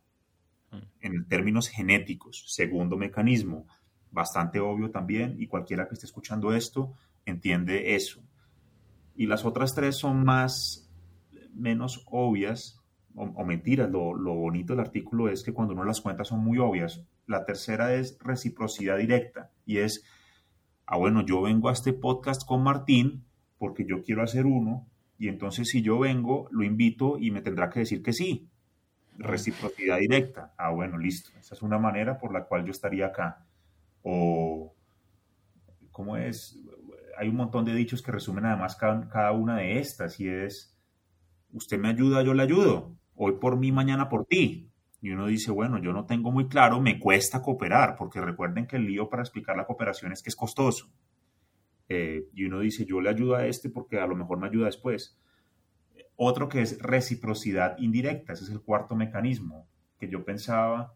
mm. 0.72 0.76
en 1.00 1.28
términos 1.28 1.68
genéticos. 1.68 2.44
Segundo 2.48 2.96
mecanismo, 2.96 3.68
bastante 4.10 4.58
obvio 4.58 4.90
también, 4.90 5.36
y 5.38 5.46
cualquiera 5.46 5.86
que 5.86 5.94
esté 5.94 6.06
escuchando 6.06 6.52
esto 6.52 6.92
entiende 7.24 7.94
eso. 7.94 8.20
Y 9.14 9.26
las 9.26 9.44
otras 9.44 9.76
tres 9.76 9.96
son 9.96 10.24
más, 10.24 10.90
menos 11.54 12.04
obvias, 12.10 12.80
o, 13.14 13.44
mentiras. 13.44 13.88
Lo, 13.88 14.12
lo 14.12 14.34
bonito 14.34 14.72
del 14.72 14.80
artículo 14.80 15.28
es 15.28 15.44
que 15.44 15.52
cuando 15.52 15.72
uno 15.72 15.84
las 15.84 16.00
cuenta 16.00 16.24
son 16.24 16.40
muy 16.40 16.58
obvias. 16.58 17.00
La 17.28 17.44
tercera 17.44 17.94
es 17.94 18.18
reciprocidad 18.18 18.98
directa, 18.98 19.52
y 19.64 19.78
es 19.78 20.04
ah, 20.86 20.96
bueno, 20.96 21.24
yo 21.24 21.42
vengo 21.42 21.68
a 21.68 21.72
este 21.72 21.92
podcast 21.92 22.46
con 22.46 22.62
Martín 22.62 23.24
porque 23.58 23.86
yo 23.86 24.02
quiero 24.02 24.22
hacer 24.22 24.46
uno, 24.46 24.86
y 25.18 25.28
entonces 25.28 25.68
si 25.68 25.80
yo 25.82 25.98
vengo, 25.98 26.48
lo 26.50 26.64
invito 26.64 27.18
y 27.18 27.30
me 27.30 27.40
tendrá 27.40 27.70
que 27.70 27.80
decir 27.80 28.02
que 28.02 28.12
sí. 28.12 28.48
Reciprocidad 29.16 29.98
directa. 29.98 30.52
Ah, 30.58 30.70
bueno, 30.70 30.98
listo. 30.98 31.30
Esa 31.38 31.54
es 31.54 31.62
una 31.62 31.78
manera 31.78 32.18
por 32.18 32.32
la 32.32 32.44
cual 32.44 32.64
yo 32.64 32.72
estaría 32.72 33.06
acá. 33.06 33.46
O 34.02 34.74
¿cómo 35.94 36.16
es? 36.16 36.58
Hay 37.16 37.28
un 37.28 37.36
montón 37.36 37.64
de 37.64 37.72
dichos 37.72 38.02
que 38.02 38.10
resumen 38.10 38.44
además 38.44 38.74
cada, 38.74 39.08
cada 39.08 39.30
una 39.30 39.58
de 39.58 39.78
estas 39.78 40.18
y 40.18 40.28
es, 40.28 40.76
usted 41.52 41.78
me 41.78 41.88
ayuda, 41.88 42.22
yo 42.22 42.34
le 42.34 42.42
ayudo, 42.42 42.96
hoy 43.14 43.34
por 43.40 43.56
mí, 43.56 43.70
mañana 43.70 44.08
por 44.08 44.26
ti. 44.26 44.72
Y 45.04 45.10
uno 45.10 45.26
dice, 45.26 45.50
bueno, 45.50 45.76
yo 45.76 45.92
no 45.92 46.06
tengo 46.06 46.32
muy 46.32 46.48
claro, 46.48 46.80
me 46.80 46.98
cuesta 46.98 47.42
cooperar, 47.42 47.94
porque 47.94 48.22
recuerden 48.22 48.66
que 48.66 48.76
el 48.76 48.86
lío 48.86 49.10
para 49.10 49.20
explicar 49.20 49.54
la 49.54 49.66
cooperación 49.66 50.12
es 50.12 50.22
que 50.22 50.30
es 50.30 50.34
costoso. 50.34 50.90
Eh, 51.90 52.30
y 52.32 52.46
uno 52.46 52.60
dice, 52.60 52.86
yo 52.86 53.02
le 53.02 53.10
ayudo 53.10 53.34
a 53.34 53.44
este 53.44 53.68
porque 53.68 54.00
a 54.00 54.06
lo 54.06 54.16
mejor 54.16 54.38
me 54.38 54.46
ayuda 54.46 54.64
después. 54.64 55.18
Otro 56.16 56.48
que 56.48 56.62
es 56.62 56.78
reciprocidad 56.80 57.76
indirecta, 57.76 58.32
ese 58.32 58.44
es 58.44 58.50
el 58.50 58.62
cuarto 58.62 58.96
mecanismo 58.96 59.68
que 59.98 60.08
yo 60.08 60.24
pensaba, 60.24 60.94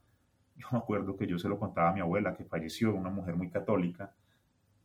yo 0.56 0.66
me 0.72 0.78
acuerdo 0.78 1.18
que 1.18 1.26
yo 1.26 1.38
se 1.38 1.50
lo 1.50 1.58
contaba 1.58 1.90
a 1.90 1.92
mi 1.92 2.00
abuela 2.00 2.34
que 2.34 2.46
falleció, 2.46 2.94
una 2.94 3.10
mujer 3.10 3.36
muy 3.36 3.50
católica, 3.50 4.14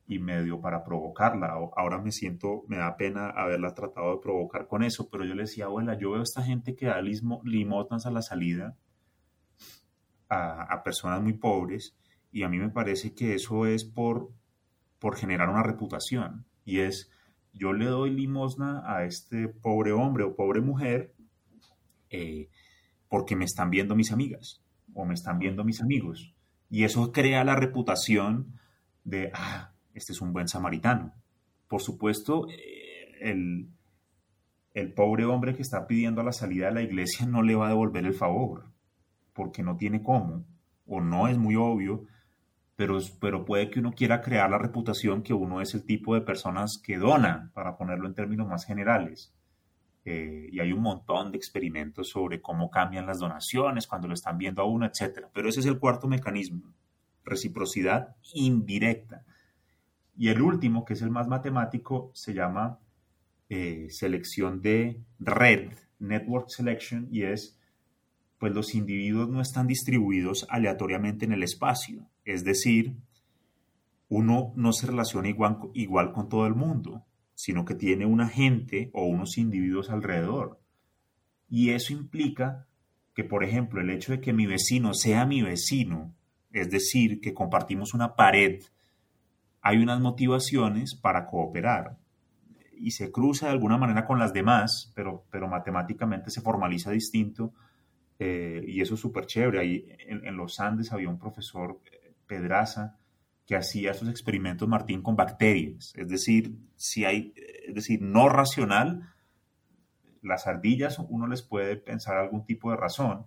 y 0.05 0.19
medio 0.19 0.59
para 0.59 0.83
provocarla. 0.83 1.53
Ahora 1.77 1.97
me 1.97 2.11
siento, 2.11 2.65
me 2.67 2.75
da 2.75 2.97
pena 2.97 3.29
haberla 3.29 3.73
tratado 3.73 4.15
de 4.15 4.21
provocar 4.21 4.67
con 4.67 4.83
eso, 4.83 5.07
pero 5.09 5.23
yo 5.23 5.33
le 5.33 5.43
decía, 5.43 5.67
abuela, 5.67 5.97
yo 5.97 6.11
veo 6.11 6.19
a 6.19 6.23
esta 6.23 6.43
gente 6.43 6.75
que 6.75 6.87
da 6.87 7.01
limosnas 7.01 8.05
a 8.05 8.11
la 8.11 8.21
salida 8.21 8.75
a, 10.33 10.83
personas 10.83 11.21
muy 11.21 11.33
pobres 11.33 11.95
y 12.31 12.43
a 12.43 12.49
mí 12.49 12.59
me 12.59 12.69
parece 12.69 13.13
que 13.13 13.35
eso 13.35 13.65
es 13.65 13.85
por, 13.85 14.31
por 14.99 15.15
generar 15.15 15.49
una 15.49 15.63
reputación 15.63 16.45
y 16.65 16.79
es, 16.79 17.11
yo 17.53 17.73
le 17.73 17.85
doy 17.85 18.09
limosna 18.09 18.83
a 18.85 19.05
este 19.05 19.47
pobre 19.47 19.91
hombre 19.91 20.23
o 20.23 20.35
pobre 20.35 20.61
mujer 20.61 21.13
eh, 22.09 22.49
porque 23.09 23.35
me 23.35 23.45
están 23.45 23.69
viendo 23.69 23.95
mis 23.95 24.11
amigas 24.11 24.63
o 24.93 25.05
me 25.05 25.13
están 25.13 25.39
viendo 25.39 25.63
mis 25.63 25.81
amigos 25.81 26.33
y 26.69 26.85
eso 26.85 27.11
crea 27.11 27.43
la 27.43 27.55
reputación 27.55 28.59
de, 29.03 29.31
ah, 29.33 29.73
este 29.93 30.13
es 30.13 30.21
un 30.21 30.33
buen 30.33 30.47
samaritano. 30.47 31.13
Por 31.67 31.81
supuesto, 31.81 32.47
eh, 32.49 33.11
el, 33.21 33.69
el 34.73 34.93
pobre 34.93 35.25
hombre 35.25 35.55
que 35.55 35.61
está 35.61 35.85
pidiendo 35.85 36.23
la 36.23 36.31
salida 36.31 36.67
de 36.67 36.73
la 36.73 36.81
iglesia 36.81 37.25
no 37.25 37.43
le 37.43 37.55
va 37.55 37.67
a 37.67 37.69
devolver 37.69 38.05
el 38.05 38.13
favor, 38.13 38.72
porque 39.33 39.63
no 39.63 39.77
tiene 39.77 40.01
cómo, 40.03 40.45
o 40.85 41.01
no 41.01 41.27
es 41.27 41.37
muy 41.37 41.55
obvio, 41.55 42.05
pero, 42.75 42.99
pero 43.19 43.45
puede 43.45 43.69
que 43.69 43.79
uno 43.79 43.93
quiera 43.93 44.21
crear 44.21 44.49
la 44.49 44.57
reputación 44.57 45.21
que 45.21 45.33
uno 45.33 45.61
es 45.61 45.73
el 45.73 45.85
tipo 45.85 46.15
de 46.15 46.21
personas 46.21 46.81
que 46.83 46.97
dona, 46.97 47.51
para 47.53 47.77
ponerlo 47.77 48.07
en 48.07 48.15
términos 48.15 48.47
más 48.47 48.65
generales. 48.65 49.33
Eh, 50.05 50.49
y 50.51 50.59
hay 50.59 50.73
un 50.73 50.81
montón 50.81 51.31
de 51.31 51.37
experimentos 51.37 52.09
sobre 52.09 52.41
cómo 52.41 52.69
cambian 52.69 53.05
las 53.05 53.19
donaciones 53.19 53.87
cuando 53.87 54.07
lo 54.07 54.13
están 54.13 54.37
viendo 54.37 54.61
a 54.61 54.65
uno, 54.65 54.85
etc. 54.85 55.27
Pero 55.33 55.47
ese 55.47 55.61
es 55.61 55.65
el 55.65 55.79
cuarto 55.79 56.07
mecanismo, 56.07 56.73
reciprocidad 57.23 58.15
indirecta. 58.33 59.23
Y 60.17 60.29
el 60.29 60.41
último, 60.41 60.83
que 60.83 60.93
es 60.93 61.01
el 61.01 61.09
más 61.09 61.27
matemático, 61.27 62.11
se 62.13 62.33
llama 62.33 62.79
eh, 63.49 63.87
selección 63.89 64.61
de 64.61 65.01
red, 65.19 65.71
network 65.99 66.49
selection, 66.49 67.07
y 67.11 67.23
es, 67.23 67.57
pues 68.43 68.53
los 68.53 68.75
individuos 68.75 69.29
no 69.29 69.39
están 69.39 69.67
distribuidos 69.67 70.45
aleatoriamente 70.49 71.23
en 71.23 71.31
el 71.31 71.43
espacio. 71.43 72.09
Es 72.25 72.43
decir, 72.43 72.97
uno 74.09 74.51
no 74.57 74.73
se 74.73 74.87
relaciona 74.87 75.29
igual, 75.29 76.11
con 76.11 76.27
todo 76.27 76.45
el 76.45 76.53
mundo, 76.53 77.05
sino 77.35 77.63
que 77.63 77.73
tiene 77.73 78.05
una 78.05 78.27
gente 78.27 78.89
o 78.91 79.05
unos 79.05 79.37
individuos 79.37 79.89
alrededor. 79.89 80.59
Y 81.47 81.69
eso 81.69 81.93
implica 81.93 82.67
que, 83.15 83.23
por 83.23 83.45
ejemplo, 83.45 83.79
el 83.79 83.89
hecho 83.89 84.11
de 84.11 84.19
que 84.19 84.33
mi 84.33 84.45
vecino 84.45 84.93
sea 84.93 85.25
mi 85.25 85.41
vecino, 85.41 86.13
es 86.51 86.69
decir, 86.69 87.21
que 87.21 87.33
compartimos 87.33 87.93
una 87.93 88.17
pared, 88.17 88.61
hay 89.61 89.77
unas 89.77 90.01
motivaciones 90.01 90.95
para 90.95 91.27
cooperar 91.27 91.97
y 92.77 92.91
se 92.91 93.09
cruza 93.09 93.45
de 93.45 93.53
alguna 93.53 93.77
manera 93.77 94.05
con 94.05 94.19
las 94.19 94.33
demás, 94.33 94.91
pero 94.95 95.47
matemáticamente 95.47 96.29
se 96.29 96.41
formaliza 96.41 96.91
distinto 96.91 97.53
eh, 98.19 98.63
y 98.67 98.81
eso 98.81 98.95
es 98.95 98.99
súper 98.99 99.25
chévere. 99.25 99.59
Ahí 99.59 99.87
en, 100.07 100.35
los 100.37 100.59
Andes 100.59 100.91
había 100.91 101.09
un 101.09 101.19
profesor, 101.19 101.79
eh, 101.91 102.13
Pedraza, 102.25 102.97
que 103.45 103.55
hacía 103.55 103.91
esos 103.91 104.09
experimentos, 104.09 104.67
Martín, 104.67 105.01
con 105.01 105.15
bacterias. 105.15 105.93
Es 105.95 106.07
decir, 106.07 106.57
si 106.75 107.05
hay, 107.05 107.33
es 107.67 107.75
decir, 107.75 108.01
no 108.01 108.29
racional, 108.29 109.13
las 110.21 110.47
ardillas 110.47 110.99
uno 110.99 111.27
les 111.27 111.41
puede 111.41 111.75
pensar 111.75 112.17
algún 112.17 112.45
tipo 112.45 112.71
de 112.71 112.77
razón. 112.77 113.25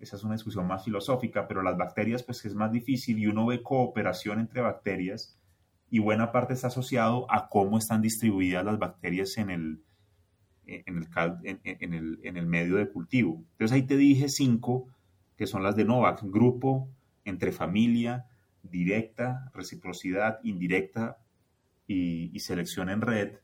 Esa 0.00 0.16
es 0.16 0.24
una 0.24 0.34
discusión 0.34 0.66
más 0.66 0.84
filosófica, 0.84 1.46
pero 1.46 1.62
las 1.62 1.76
bacterias 1.76 2.22
pues 2.24 2.44
es 2.44 2.54
más 2.54 2.72
difícil 2.72 3.18
y 3.18 3.26
uno 3.26 3.46
ve 3.46 3.62
cooperación 3.62 4.40
entre 4.40 4.60
bacterias 4.60 5.38
y 5.88 6.00
buena 6.00 6.32
parte 6.32 6.54
está 6.54 6.66
asociado 6.66 7.30
a 7.30 7.48
cómo 7.48 7.78
están 7.78 8.02
distribuidas 8.02 8.64
las 8.64 8.78
bacterias 8.78 9.38
en 9.38 9.50
el, 9.50 9.84
en 10.66 10.98
el, 10.98 11.08
en, 11.42 11.94
el, 11.94 12.20
en 12.22 12.36
el 12.36 12.46
medio 12.46 12.76
de 12.76 12.88
cultivo. 12.88 13.42
Entonces 13.52 13.72
ahí 13.72 13.82
te 13.82 13.96
dije 13.96 14.28
cinco, 14.28 14.88
que 15.36 15.46
son 15.46 15.62
las 15.62 15.76
de 15.76 15.84
Novak, 15.84 16.22
grupo, 16.24 16.88
entre 17.24 17.52
familia, 17.52 18.26
directa, 18.62 19.50
reciprocidad, 19.54 20.40
indirecta 20.42 21.18
y, 21.86 22.38
selección 22.40 22.88
en 22.88 23.00
red. 23.00 23.38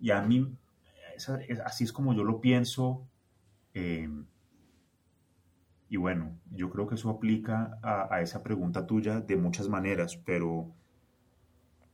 Y 0.00 0.10
a 0.10 0.22
mí, 0.22 0.52
así 1.64 1.84
es 1.84 1.92
como 1.92 2.14
yo 2.14 2.24
lo 2.24 2.40
pienso. 2.40 3.06
Eh, 3.74 4.08
y 5.88 5.96
bueno, 5.96 6.38
yo 6.52 6.70
creo 6.70 6.86
que 6.86 6.94
eso 6.94 7.10
aplica 7.10 7.78
a, 7.82 8.14
a, 8.14 8.20
esa 8.22 8.42
pregunta 8.42 8.86
tuya 8.86 9.20
de 9.20 9.36
muchas 9.36 9.68
maneras, 9.68 10.16
pero 10.24 10.72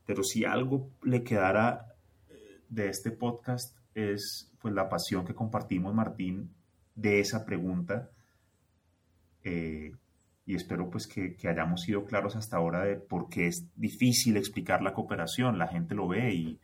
pero 0.07 0.23
si 0.23 0.45
algo 0.45 0.89
le 1.03 1.25
quedara 1.25 1.95
eh, 2.31 2.61
de 2.69 2.89
este 2.89 3.11
podcast 3.11 3.76
es 3.97 4.53
pues 4.61 4.75
la 4.75 4.89
pasión 4.89 5.25
que 5.25 5.35
compartimos, 5.35 5.95
Martín, 5.95 6.55
de 6.95 7.21
esa 7.21 7.45
pregunta. 7.45 8.11
Eh, 9.43 9.93
y 10.45 10.55
espero 10.55 10.91
pues 10.91 11.07
que, 11.07 11.37
hayamos 11.49 11.81
sido 11.83 12.05
claros 12.05 12.37
hasta 12.37 12.59
ahora 12.59 12.85
de 12.85 12.97
por 12.97 13.29
qué 13.29 13.47
es 13.49 13.67
difícil 13.75 14.37
explicar 14.37 14.83
la 14.83 14.93
cooperación. 14.93 15.59
La 15.59 15.67
gente 15.67 15.95
lo 15.95 16.09
ve 16.09 16.35
y, 16.35 16.61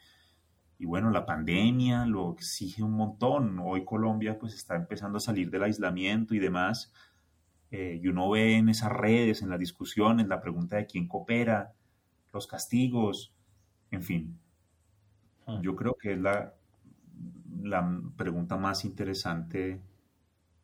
y 0.78 0.84
bueno, 0.84 1.10
la 1.10 1.24
pandemia 1.24 2.04
lo 2.06 2.32
exige 2.34 2.82
un 2.82 2.92
montón. 2.92 3.58
Hoy 3.60 3.84
Colombia 3.84 4.38
pues 4.38 4.54
está 4.54 4.76
empezando 4.76 5.16
a 5.16 5.20
salir 5.20 5.50
del 5.50 5.64
aislamiento 5.64 6.34
y 6.34 6.38
demás. 6.38 6.92
Eh, 7.70 7.98
y 8.02 8.08
uno 8.08 8.28
ve 8.28 8.56
en 8.58 8.68
esas 8.68 8.92
redes, 8.92 9.40
en 9.40 9.48
las 9.48 9.58
discusiones, 9.58 10.28
la 10.28 10.42
pregunta 10.42 10.76
de 10.76 10.86
quién 10.86 11.08
coopera, 11.08 11.72
los 12.30 12.46
castigos, 12.46 13.32
en 13.90 14.02
fin. 14.02 14.38
Ah. 15.46 15.58
Yo 15.62 15.74
creo 15.74 15.96
que 15.98 16.12
es 16.12 16.20
la, 16.20 16.52
la 17.62 18.00
pregunta 18.16 18.56
más 18.56 18.84
interesante 18.84 19.80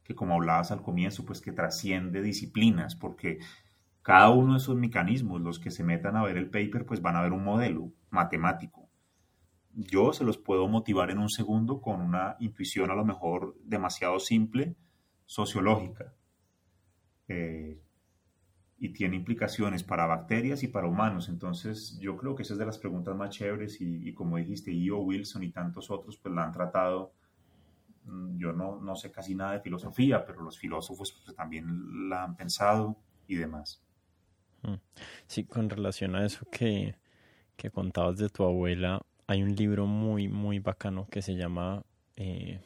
que 0.05 0.15
como 0.15 0.35
hablabas 0.35 0.71
al 0.71 0.83
comienzo, 0.83 1.25
pues 1.25 1.41
que 1.41 1.53
trasciende 1.53 2.23
disciplinas, 2.23 2.97
porque 2.97 3.39
cada 4.03 4.31
uno 4.31 4.55
de 4.55 4.59
esos 4.59 4.75
mecanismos, 4.75 5.41
los 5.41 5.59
que 5.59 5.71
se 5.71 5.85
metan 5.85 6.17
a 6.17 6.23
ver 6.23 6.39
el 6.39 6.49
paper, 6.49 6.87
pues 6.87 7.03
van 7.03 7.17
a 7.17 7.23
ver 7.23 7.33
un 7.33 7.45
modelo 7.45 7.93
matemático. 8.09 8.89
Yo 9.75 10.13
se 10.13 10.25
los 10.25 10.39
puedo 10.39 10.67
motivar 10.67 11.11
en 11.11 11.19
un 11.19 11.29
segundo 11.29 11.81
con 11.81 12.01
una 12.01 12.37
intuición 12.41 12.91
a 12.91 12.95
lo 12.95 13.05
mejor 13.05 13.55
demasiado 13.63 14.19
simple, 14.19 14.77
sociológica. 15.27 16.15
Eh, 17.29 17.79
y 18.81 18.91
tiene 18.91 19.17
implicaciones 19.17 19.83
para 19.83 20.07
bacterias 20.07 20.63
y 20.63 20.69
para 20.69 20.87
humanos. 20.87 21.29
Entonces, 21.29 21.99
yo 22.01 22.17
creo 22.17 22.37
que 22.37 22.45
esa 22.45 22.55
es 22.55 22.59
de 22.59 22.67
las 22.67 22.79
preguntas 22.79 23.17
más 23.17 23.31
chéveres 23.31 23.81
y, 23.81 24.13
como 24.15 24.37
dijiste, 24.37 24.73
Io 24.73 24.99
Wilson 24.99 25.43
y 25.43 25.51
tantos 25.51 25.91
otros, 25.91 26.17
pues 26.17 26.35
la 26.35 26.45
han 26.45 26.53
tratado. 26.53 27.13
Mm, 28.05 28.39
yo 28.39 28.53
no, 28.53 28.81
no 28.81 28.95
sé 28.95 29.11
casi 29.11 29.35
nada 29.35 29.55
de 29.55 29.61
filosofía, 29.61 30.25
pero 30.25 30.43
los 30.43 30.59
filósofos 30.59 31.21
pues, 31.25 31.37
también 31.37 32.09
la 32.09 32.25
han 32.25 32.37
pensado 32.37 32.97
y 33.27 33.35
demás. 33.35 33.83
Mm. 34.63 34.75
Sí, 35.27 35.45
con 35.45 35.69
relación 35.69 36.15
a 36.15 36.25
eso 36.25 36.47
que, 36.51 36.95
que 37.57 37.71
contabas 37.71 38.17
de 38.19 38.29
tu 38.29 38.45
abuela, 38.45 39.03
hay 39.27 39.43
un 39.43 39.57
libro 39.57 39.87
muy, 39.87 40.29
muy 40.29 40.61
bacano 40.61 41.09
que 41.11 41.21
se 41.21 41.35
llama 41.35 41.83
eh, 42.15 42.61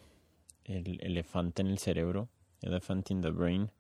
El 0.65 1.01
elefante 1.03 1.63
en 1.63 1.69
el 1.69 1.79
cerebro, 1.79 2.29
Elephant 2.61 3.11
in 3.11 3.23
the 3.23 3.31
Brain, 3.31 3.71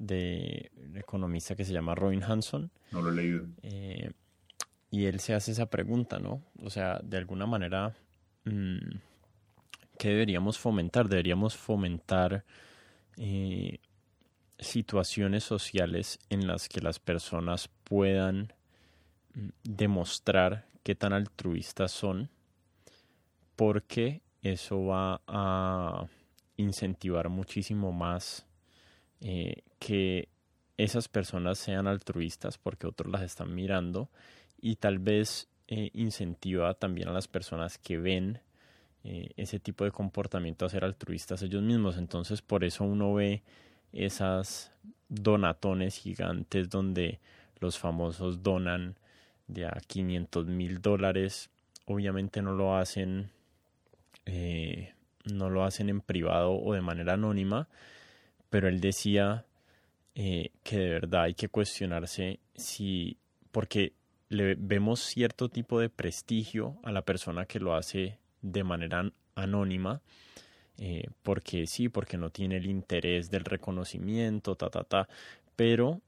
de 0.00 0.72
un 0.76 0.96
economista 0.96 1.54
que 1.54 1.64
se 1.64 1.74
llama 1.74 1.94
Robin 1.94 2.24
Hanson. 2.24 2.70
No 2.90 3.02
lo 3.02 3.10
he 3.10 3.14
leído. 3.14 3.46
Eh, 3.62 4.10
y 4.90 5.04
él 5.04 5.20
se 5.20 5.34
hace 5.34 5.52
esa 5.52 5.66
pregunta, 5.66 6.18
¿no? 6.18 6.42
O 6.62 6.70
sea, 6.70 6.98
de 7.04 7.18
alguna 7.18 7.46
manera, 7.46 7.94
mm, 8.44 8.96
¿qué 9.98 10.08
deberíamos 10.08 10.58
fomentar? 10.58 11.08
Deberíamos 11.08 11.54
fomentar 11.54 12.44
eh, 13.18 13.78
situaciones 14.58 15.44
sociales 15.44 16.18
en 16.30 16.46
las 16.46 16.68
que 16.68 16.80
las 16.80 16.98
personas 16.98 17.68
puedan 17.84 18.54
mm, 19.34 19.48
demostrar 19.64 20.66
qué 20.82 20.94
tan 20.94 21.12
altruistas 21.12 21.92
son, 21.92 22.30
porque 23.54 24.22
eso 24.40 24.86
va 24.86 25.20
a 25.26 26.06
incentivar 26.56 27.28
muchísimo 27.28 27.92
más 27.92 28.46
eh, 29.22 29.62
que 29.78 30.28
esas 30.76 31.08
personas 31.08 31.58
sean 31.58 31.86
altruistas 31.86 32.56
porque 32.56 32.86
otros 32.86 33.12
las 33.12 33.22
están 33.22 33.54
mirando 33.54 34.08
y 34.60 34.76
tal 34.76 34.98
vez 34.98 35.48
eh, 35.68 35.90
incentiva 35.92 36.72
también 36.74 37.08
a 37.08 37.12
las 37.12 37.28
personas 37.28 37.76
que 37.76 37.98
ven 37.98 38.40
eh, 39.04 39.30
ese 39.36 39.58
tipo 39.58 39.84
de 39.84 39.90
comportamiento 39.90 40.64
a 40.64 40.70
ser 40.70 40.84
altruistas 40.84 41.42
ellos 41.42 41.62
mismos. 41.62 41.98
Entonces 41.98 42.40
por 42.40 42.64
eso 42.64 42.84
uno 42.84 43.12
ve 43.14 43.42
esas 43.92 44.72
donatones 45.08 45.96
gigantes 45.96 46.70
donde 46.70 47.20
los 47.58 47.78
famosos 47.78 48.42
donan 48.42 48.96
de 49.48 49.66
a 49.66 49.76
500 49.86 50.46
mil 50.46 50.80
dólares. 50.80 51.50
Obviamente 51.84 52.40
no 52.40 52.52
lo 52.52 52.76
hacen 52.76 53.30
no 55.24 55.50
lo 55.50 55.64
hacen 55.64 55.88
en 55.88 56.00
privado 56.00 56.52
o 56.52 56.72
de 56.74 56.80
manera 56.80 57.14
anónima, 57.14 57.68
pero 58.50 58.68
él 58.68 58.80
decía 58.80 59.46
que 60.14 60.78
de 60.78 60.90
verdad 60.90 61.22
hay 61.22 61.34
que 61.34 61.48
cuestionarse 61.48 62.40
si, 62.54 63.16
porque 63.52 63.94
le 64.28 64.54
vemos 64.54 65.00
cierto 65.00 65.48
tipo 65.48 65.80
de 65.80 65.88
prestigio 65.88 66.78
a 66.84 66.92
la 66.92 67.02
persona 67.02 67.46
que 67.46 67.58
lo 67.58 67.74
hace 67.74 68.18
de 68.42 68.64
manera 68.64 69.10
anónima, 69.34 70.00
eh, 70.78 71.08
porque 71.22 71.66
sí, 71.66 71.88
porque 71.88 72.16
no 72.16 72.30
tiene 72.30 72.56
el 72.56 72.66
interés 72.66 73.30
del 73.30 73.44
reconocimiento, 73.44 74.56
ta, 74.56 74.70
ta, 74.70 74.84
ta, 74.84 75.08
pero 75.56 76.00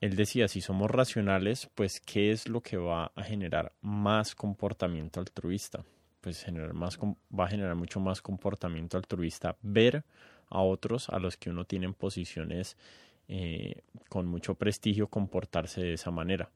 él 0.00 0.16
decía, 0.16 0.48
si 0.48 0.60
somos 0.60 0.90
racionales, 0.90 1.68
pues 1.74 2.00
¿qué 2.00 2.30
es 2.30 2.48
lo 2.48 2.60
que 2.60 2.76
va 2.76 3.10
a 3.14 3.22
generar 3.22 3.72
más 3.80 4.34
comportamiento 4.34 5.20
altruista? 5.20 5.84
Pues 6.20 6.44
generar 6.44 6.74
más, 6.74 6.98
va 6.98 7.44
a 7.46 7.48
generar 7.48 7.74
mucho 7.74 8.00
más 8.00 8.22
comportamiento 8.22 8.96
altruista 8.96 9.56
ver 9.62 10.04
a 10.54 10.62
otros 10.62 11.08
a 11.08 11.18
los 11.18 11.36
que 11.36 11.50
uno 11.50 11.64
tiene 11.64 11.86
en 11.86 11.94
posiciones 11.94 12.76
eh, 13.28 13.82
con 14.08 14.26
mucho 14.26 14.54
prestigio 14.54 15.08
comportarse 15.08 15.82
de 15.82 15.94
esa 15.94 16.10
manera. 16.10 16.50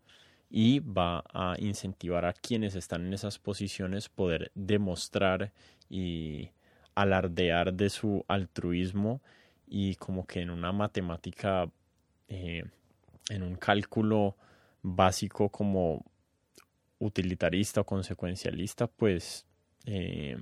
Y 0.51 0.81
va 0.81 1.25
a 1.33 1.57
incentivar 1.59 2.25
a 2.25 2.33
quienes 2.33 2.75
están 2.75 3.07
en 3.07 3.13
esas 3.13 3.39
posiciones 3.39 4.09
poder 4.09 4.51
demostrar 4.55 5.53
y 5.91 6.51
alardear 6.95 7.75
de 7.75 7.91
su 7.91 8.25
altruismo 8.29 9.21
y 9.67 9.97
como 9.97 10.27
que 10.27 10.41
en 10.41 10.51
una 10.51 10.73
matemática, 10.73 11.71
eh, 12.29 12.65
en 13.29 13.43
un 13.43 13.57
cálculo 13.57 14.37
básico 14.83 15.51
como 15.51 16.05
utilitarista 16.99 17.83
o 17.83 17.85
consecuencialista, 17.85 18.87
pues 18.87 19.47
eh, 19.85 20.37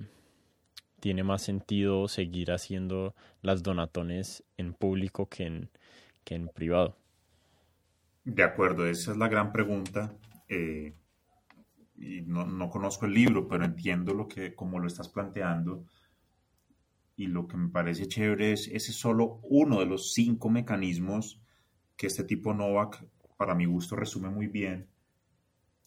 tiene 1.07 1.23
más 1.23 1.43
sentido 1.43 2.09
seguir 2.09 2.51
haciendo 2.51 3.15
las 3.41 3.63
donatones 3.63 4.43
en 4.57 4.75
público 4.75 5.29
que 5.29 5.47
en, 5.47 5.71
que 6.25 6.35
en 6.35 6.49
privado. 6.49 6.97
De 8.25 8.43
acuerdo, 8.43 8.89
esa 8.89 9.13
es 9.13 9.17
la 9.17 9.29
gran 9.29 9.53
pregunta. 9.53 10.13
Eh, 10.49 10.97
y 11.95 12.23
no, 12.23 12.69
conozco 12.69 13.07
el 13.07 13.15
libro, 13.15 13.47
pero 13.47 13.65
entiendo 13.65 14.15
lo 14.15 14.27
que, 14.27 14.53
como 14.57 14.81
lo 14.81 14.89
estás 14.89 15.09
planteando. 15.09 15.85
Y 17.15 17.29
lo 17.29 17.47
que 17.47 17.57
me 17.57 17.69
parece 17.69 18.09
chévere 18.09 18.55
es, 18.55 18.67
ese 18.67 18.91
es 18.91 18.97
solo 18.97 19.39
uno 19.45 19.79
de 19.79 19.87
los 19.87 20.13
cinco 20.13 20.51
mecanismos 20.51 21.41
que 21.97 22.09
este 22.09 22.25
tipo 22.25 22.53
Novak, 22.53 23.07
para 23.37 23.55
mi 23.55 23.67
gusto, 23.67 23.95
resume 23.95 24.29
muy 24.29 24.49
bien. 24.49 24.89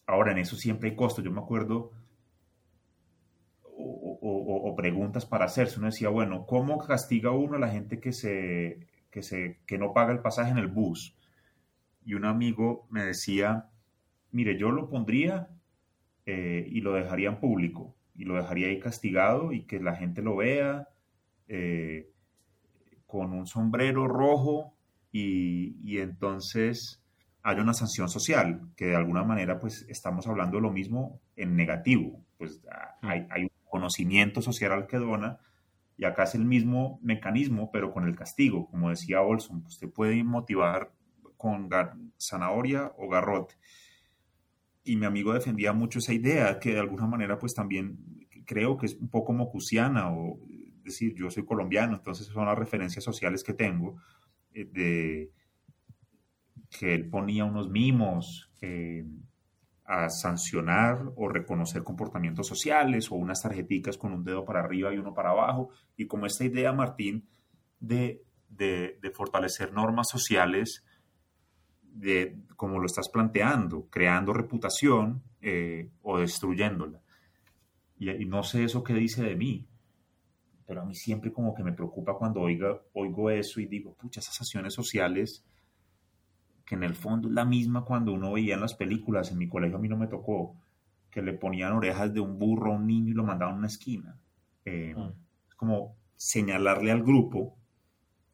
Ahora, 0.05 0.31
en 0.31 0.37
eso 0.37 0.55
siempre 0.55 0.91
hay 0.91 0.95
costo. 0.95 1.21
Yo 1.21 1.29
me 1.29 1.41
acuerdo, 1.41 1.91
o, 4.21 4.75
preguntas 4.75 5.25
para 5.25 5.45
hacerse. 5.45 5.79
Uno 5.79 5.87
decía, 5.87 6.09
bueno, 6.09 6.45
¿cómo 6.45 6.77
castiga 6.79 7.31
uno 7.31 7.55
a 7.55 7.59
la 7.59 7.69
gente 7.69 7.99
que, 7.99 8.11
se, 8.11 8.87
que, 9.11 9.23
se, 9.23 9.59
que 9.65 9.77
no 9.77 9.93
paga 9.93 10.11
el 10.11 10.19
pasaje 10.19 10.51
en 10.51 10.57
el 10.57 10.67
bus? 10.67 11.15
y 12.09 12.15
un 12.15 12.25
amigo 12.25 12.87
me 12.89 13.03
decía, 13.03 13.69
mire, 14.31 14.57
yo 14.57 14.71
lo 14.71 14.89
pondría 14.89 15.47
eh, 16.25 16.67
y 16.67 16.81
lo 16.81 16.93
dejaría 16.93 17.29
en 17.29 17.39
público 17.39 17.95
y 18.15 18.25
lo 18.25 18.35
dejaría 18.35 18.67
ahí 18.67 18.79
castigado 18.79 19.51
y 19.51 19.61
que 19.67 19.79
la 19.79 19.95
gente 19.95 20.23
lo 20.23 20.35
vea 20.35 20.89
eh, 21.47 22.09
con 23.05 23.31
un 23.31 23.45
sombrero 23.45 24.07
rojo 24.07 24.73
y, 25.11 25.99
entonces 25.99 27.03
hay 27.43 27.59
una 27.59 27.75
sanción 27.75 28.09
social, 28.09 28.69
que 28.75 28.87
de 28.87 28.95
alguna 28.95 29.23
manera 29.23 29.59
pues 29.59 29.85
estamos 29.87 30.25
hablando 30.25 30.57
de 30.57 30.63
lo 30.63 30.71
mismo 30.71 31.19
en 31.35 31.55
negativo, 31.55 32.23
pues 32.39 32.59
ah, 32.71 32.97
mm. 33.03 33.07
hay, 33.07 33.27
hay 33.29 33.43
un 33.43 33.51
conocimiento 33.69 34.41
social 34.41 34.71
al 34.73 34.87
que 34.87 34.97
dona 34.97 35.39
y 35.97 36.05
acá 36.05 36.23
es 36.23 36.35
el 36.35 36.45
mismo 36.45 36.99
mecanismo 37.01 37.71
pero 37.71 37.91
con 37.91 38.07
el 38.07 38.15
castigo, 38.15 38.67
como 38.69 38.89
decía 38.89 39.21
Olson, 39.21 39.63
usted 39.65 39.89
puede 39.89 40.23
motivar 40.23 40.93
con 41.37 41.69
zanahoria 42.19 42.91
o 42.97 43.07
garrote. 43.07 43.55
Y 44.83 44.97
mi 44.97 45.05
amigo 45.05 45.33
defendía 45.33 45.71
mucho 45.71 45.99
esa 45.99 46.13
idea, 46.13 46.59
que 46.59 46.73
de 46.73 46.79
alguna 46.79 47.05
manera 47.05 47.37
pues 47.37 47.53
también 47.53 48.27
creo 48.45 48.77
que 48.77 48.87
es 48.87 48.95
un 48.95 49.09
poco 49.09 49.31
mocusiana, 49.31 50.11
o 50.11 50.39
decir, 50.83 51.13
yo 51.15 51.29
soy 51.29 51.45
colombiano, 51.45 51.95
entonces 51.95 52.27
son 52.27 52.45
las 52.45 52.57
referencias 52.57 53.03
sociales 53.03 53.43
que 53.43 53.53
tengo, 53.53 54.01
eh, 54.53 54.65
de 54.65 55.31
que 56.69 56.93
él 56.93 57.09
ponía 57.09 57.45
unos 57.45 57.69
mimos 57.69 58.51
eh, 58.61 59.05
a 59.91 60.07
sancionar 60.09 61.01
o 61.15 61.27
reconocer 61.27 61.83
comportamientos 61.83 62.45
sociales 62.45 63.11
o 63.11 63.15
unas 63.15 63.41
tarjeticas 63.41 63.97
con 63.97 64.13
un 64.13 64.23
dedo 64.23 64.45
para 64.45 64.59
arriba 64.59 64.93
y 64.93 64.99
uno 64.99 65.15
para 65.15 65.31
abajo. 65.31 65.71
Y 65.97 66.05
como 66.05 66.27
esta 66.27 66.45
idea, 66.45 66.71
Martín, 66.71 67.27
de, 67.79 68.23
de, 68.49 69.11
fortalecer 69.15 69.73
normas 69.73 70.07
sociales 70.07 70.85
de 71.81 72.37
como 72.55 72.77
lo 72.77 72.85
estás 72.85 73.09
planteando, 73.09 73.87
creando 73.89 74.31
reputación 74.31 75.23
eh, 75.41 75.89
o 76.03 76.19
destruyéndola. 76.19 77.01
Y, 77.97 78.25
no 78.25 78.43
sé 78.43 78.65
eso 78.65 78.83
qué 78.83 78.93
dice 78.93 79.23
de 79.23 79.35
mí, 79.35 79.67
pero 80.67 80.83
a 80.83 80.85
mí 80.85 80.93
siempre 80.93 81.33
como 81.33 81.55
que 81.55 81.63
me 81.63 81.73
preocupa 81.73 82.13
cuando 82.13 82.41
oiga, 82.41 82.79
oigo 82.93 83.31
eso 83.31 83.59
y 83.59 83.65
digo, 83.65 83.95
pucha, 83.95 84.19
esas 84.19 84.39
acciones 84.39 84.75
sociales, 84.75 85.43
que 86.69 86.75
en 86.75 86.83
el 86.83 86.93
fondo 86.93 87.27
es 87.27 87.33
la 87.33 87.45
misma 87.45 87.83
cuando 87.83 88.13
uno 88.13 88.33
veía 88.33 88.53
en 88.53 88.61
las 88.61 88.75
películas, 88.75 89.31
en 89.31 89.39
mi 89.39 89.49
colegio 89.49 89.77
a 89.77 89.81
mí 89.81 89.89
no 89.89 89.97
me 89.97 90.05
tocó, 90.05 90.55
que 91.09 91.23
le 91.23 91.33
ponían 91.33 91.73
orejas 91.73 92.13
de 92.13 92.19
un 92.19 92.37
burro 92.37 92.71
a 92.71 92.75
un 92.75 92.85
niño 92.85 93.09
y 93.09 93.15
lo 93.15 93.23
mandaban 93.23 93.55
a 93.55 93.57
una 93.57 93.65
esquina. 93.65 94.19
Eh, 94.65 94.93
ah. 94.95 95.11
Es 95.47 95.55
como 95.55 95.95
señalarle 96.15 96.91
al 96.91 97.01
grupo, 97.01 97.57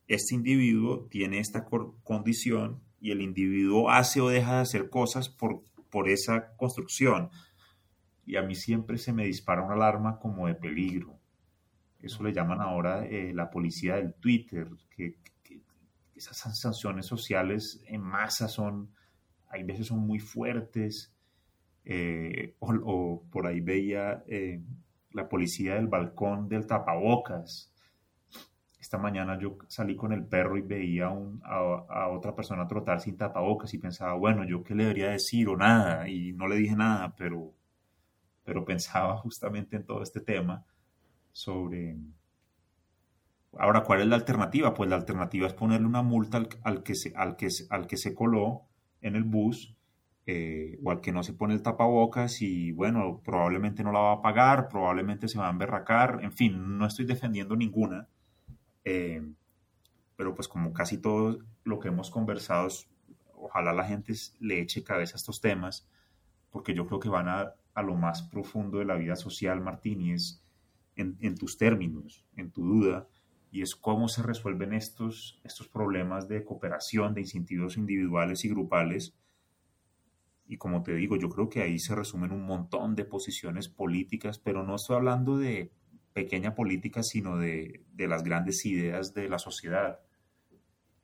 este 0.09 0.35
individuo 0.35 1.07
tiene 1.09 1.39
esta 1.39 1.65
condición 2.03 2.81
y 2.99 3.11
el 3.11 3.21
individuo 3.21 3.89
hace 3.89 4.19
o 4.19 4.27
deja 4.27 4.55
de 4.55 4.61
hacer 4.63 4.89
cosas 4.89 5.29
por, 5.29 5.63
por 5.89 6.09
esa 6.09 6.57
construcción. 6.57 7.29
Y 8.25 8.35
a 8.35 8.41
mí 8.41 8.55
siempre 8.55 8.97
se 8.97 9.13
me 9.13 9.23
dispara 9.23 9.63
una 9.63 9.75
alarma 9.75 10.19
como 10.19 10.47
de 10.47 10.55
peligro. 10.55 11.17
Eso 12.01 12.21
le 12.21 12.33
llaman 12.33 12.59
ahora 12.59 13.05
eh, 13.05 13.31
la 13.33 13.49
policía 13.49 13.95
del 13.95 14.13
Twitter, 14.13 14.67
que, 14.89 15.15
esas 16.15 16.37
sanciones 16.57 17.05
sociales 17.05 17.81
en 17.87 18.01
masa 18.01 18.47
son, 18.47 18.89
hay 19.49 19.63
veces 19.63 19.87
son 19.87 19.99
muy 19.99 20.19
fuertes. 20.19 21.11
Eh, 21.83 22.55
o, 22.59 23.23
por 23.29 23.45
ahí 23.45 23.61
veía 23.61 24.23
eh, 24.27 24.59
la 25.11 25.29
policía 25.29 25.75
del 25.75 25.87
balcón 25.87 26.49
del 26.49 26.65
tapabocas, 26.65 27.71
esta 28.85 28.99
mañana 28.99 29.39
yo 29.39 29.57
salí 29.67 29.95
con 29.95 30.13
el 30.13 30.23
perro 30.25 30.57
y 30.57 30.61
veía 30.61 31.07
a, 31.07 32.07
otra 32.09 32.35
persona 32.35 32.67
trotar 32.67 33.01
sin 33.01 33.17
tapabocas 33.17 33.73
y 33.73 33.79
pensaba, 33.79 34.13
bueno, 34.13 34.43
yo 34.43 34.63
qué 34.63 34.75
le 34.75 34.83
debería 34.83 35.09
decir 35.09 35.49
o 35.49 35.57
nada, 35.57 36.07
y 36.07 36.33
no 36.33 36.47
le 36.47 36.55
dije 36.55 36.75
nada, 36.75 37.15
pero, 37.17 37.51
pero 38.43 38.63
pensaba 38.63 39.17
justamente 39.23 39.75
en 39.75 39.85
todo 39.85 40.03
este 40.03 40.21
tema 40.21 40.63
sobre... 41.31 41.97
Ahora, 43.57 43.83
¿cuál 43.83 44.01
es 44.01 44.07
la 44.07 44.15
alternativa? 44.15 44.73
Pues 44.73 44.89
la 44.89 44.97
alternativa 44.97 45.47
es 45.47 45.53
ponerle 45.53 45.87
una 45.87 46.01
multa 46.01 46.43
al, 46.63 46.83
que, 46.83 46.95
se, 46.95 47.13
al, 47.15 47.35
que, 47.35 47.49
al 47.69 47.87
que 47.87 47.97
se 47.97 48.13
coló 48.13 48.63
en 49.01 49.15
el 49.15 49.23
bus 49.23 49.75
eh, 50.27 50.79
o 50.83 50.91
al 50.91 51.01
que 51.01 51.11
no 51.11 51.23
se 51.23 51.33
pone 51.33 51.53
el 51.53 51.61
tapabocas 51.61 52.41
y 52.41 52.71
bueno, 52.71 53.21
probablemente 53.23 53.83
no 53.83 53.91
la 53.91 53.99
va 53.99 54.11
a 54.13 54.21
pagar, 54.21 54.67
probablemente 54.69 55.27
se 55.27 55.37
va 55.37 55.47
a 55.47 55.51
emberracar, 55.51 56.19
en 56.23 56.31
fin, 56.31 56.77
no 56.77 56.85
estoy 56.85 57.05
defendiendo 57.05 57.55
ninguna, 57.55 58.07
eh, 58.83 59.21
pero 60.15 60.33
pues 60.33 60.47
como 60.47 60.73
casi 60.73 60.97
todo 60.97 61.39
lo 61.63 61.79
que 61.79 61.89
hemos 61.89 62.09
conversado, 62.09 62.67
ojalá 63.35 63.71
la 63.71 63.85
gente 63.85 64.13
le 64.39 64.61
eche 64.61 64.83
cabeza 64.83 65.13
a 65.15 65.17
estos 65.17 65.41
temas, 65.41 65.87
porque 66.49 66.73
yo 66.73 66.87
creo 66.87 66.99
que 66.99 67.09
van 67.09 67.29
a, 67.29 67.53
a 67.75 67.83
lo 67.83 67.95
más 67.95 68.23
profundo 68.23 68.79
de 68.79 68.85
la 68.85 68.95
vida 68.95 69.15
social, 69.15 69.61
Martín, 69.61 70.01
y 70.01 70.13
es 70.13 70.41
en, 70.95 71.17
en, 71.19 71.35
tus 71.35 71.57
términos, 71.57 72.25
en 72.35 72.49
tu 72.49 72.65
duda, 72.65 73.07
y 73.55 73.61
es 73.61 73.73
cómo 73.73 74.09
se 74.09 74.21
resuelven 74.21 74.73
estos, 74.73 75.39
estos 75.45 75.69
problemas 75.69 76.27
de 76.27 76.43
cooperación, 76.43 77.13
de 77.13 77.21
incentivos 77.21 77.77
individuales 77.77 78.43
y 78.43 78.49
grupales. 78.49 79.15
Y 80.45 80.57
como 80.57 80.83
te 80.83 80.93
digo, 80.93 81.15
yo 81.15 81.29
creo 81.29 81.47
que 81.47 81.61
ahí 81.61 81.79
se 81.79 81.95
resumen 81.95 82.33
un 82.33 82.45
montón 82.45 82.95
de 82.95 83.05
posiciones 83.05 83.69
políticas, 83.69 84.39
pero 84.39 84.63
no 84.63 84.75
estoy 84.75 84.97
hablando 84.97 85.37
de 85.37 85.71
pequeña 86.11 86.53
política, 86.53 87.01
sino 87.01 87.37
de, 87.37 87.85
las 87.97 88.25
grandes 88.25 88.65
ideas 88.65 89.13
de 89.13 89.29
la 89.29 89.39
sociedad. 89.39 90.01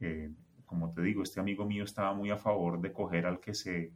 Eh, 0.02 0.34
como 0.66 0.92
te 0.92 1.04
digo, 1.04 1.24
este 1.24 1.40
amigo 1.40 1.66
mío 1.66 1.86
estaba 1.86 2.14
muy 2.14 2.32
a 2.32 2.38
favor 2.38 2.82
de 2.82 2.92
coger 2.92 3.28
al 3.28 3.40
que 3.40 3.54
se, 3.54 3.94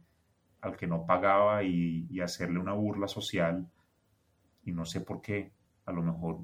al 0.62 0.78
que 0.78 0.86
no 0.86 1.04
pagaba 1.04 1.62
y, 1.62 2.08
hacerle 2.20 2.58
una 2.58 2.72
burla 2.72 3.06
social. 3.06 3.68
Y 4.64 4.72
no 4.72 4.86
sé 4.86 5.02
por 5.02 5.20
qué, 5.20 5.52
a 5.84 5.92
lo 5.92 6.02
mejor, 6.02 6.38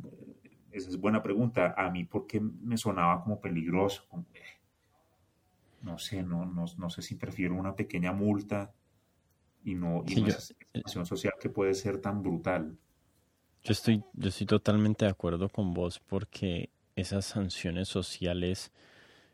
esa 0.72 0.88
es 0.88 0.98
buena 0.98 1.22
pregunta. 1.22 1.74
A 1.76 1.90
mí, 1.90 2.04
¿por 2.04 2.26
qué 2.26 2.40
me 2.40 2.76
sonaba 2.76 3.22
como 3.22 3.40
peligroso? 3.40 4.04
Eh, 4.34 4.40
no 5.82 5.98
sé, 5.98 6.22
no, 6.22 6.46
no, 6.46 6.64
no, 6.76 6.90
sé 6.90 7.02
si 7.02 7.16
prefiero 7.16 7.54
una 7.54 7.74
pequeña 7.74 8.12
multa 8.12 8.72
y 9.64 9.74
no 9.74 10.04
y 10.06 10.20
una 10.20 10.32
situación 10.32 11.06
social 11.06 11.34
que 11.40 11.48
puede 11.48 11.74
ser 11.74 12.00
tan 12.00 12.22
brutal. 12.22 12.76
Yo 13.64 13.72
estoy, 13.72 14.02
yo 14.14 14.28
estoy 14.28 14.46
totalmente 14.46 15.04
de 15.04 15.10
acuerdo 15.10 15.48
con 15.48 15.74
vos 15.74 16.00
porque 16.00 16.70
esas 16.96 17.24
sanciones 17.24 17.88
sociales 17.88 18.72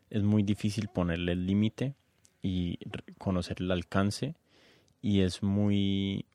es 0.09 0.23
muy 0.23 0.43
difícil 0.43 0.87
ponerle 0.87 1.33
el 1.33 1.45
límite 1.45 1.95
y 2.41 2.79
conocer 3.17 3.57
el 3.59 3.71
alcance 3.71 4.35
y 5.01 5.21
es 5.21 5.43
muy 5.43 6.25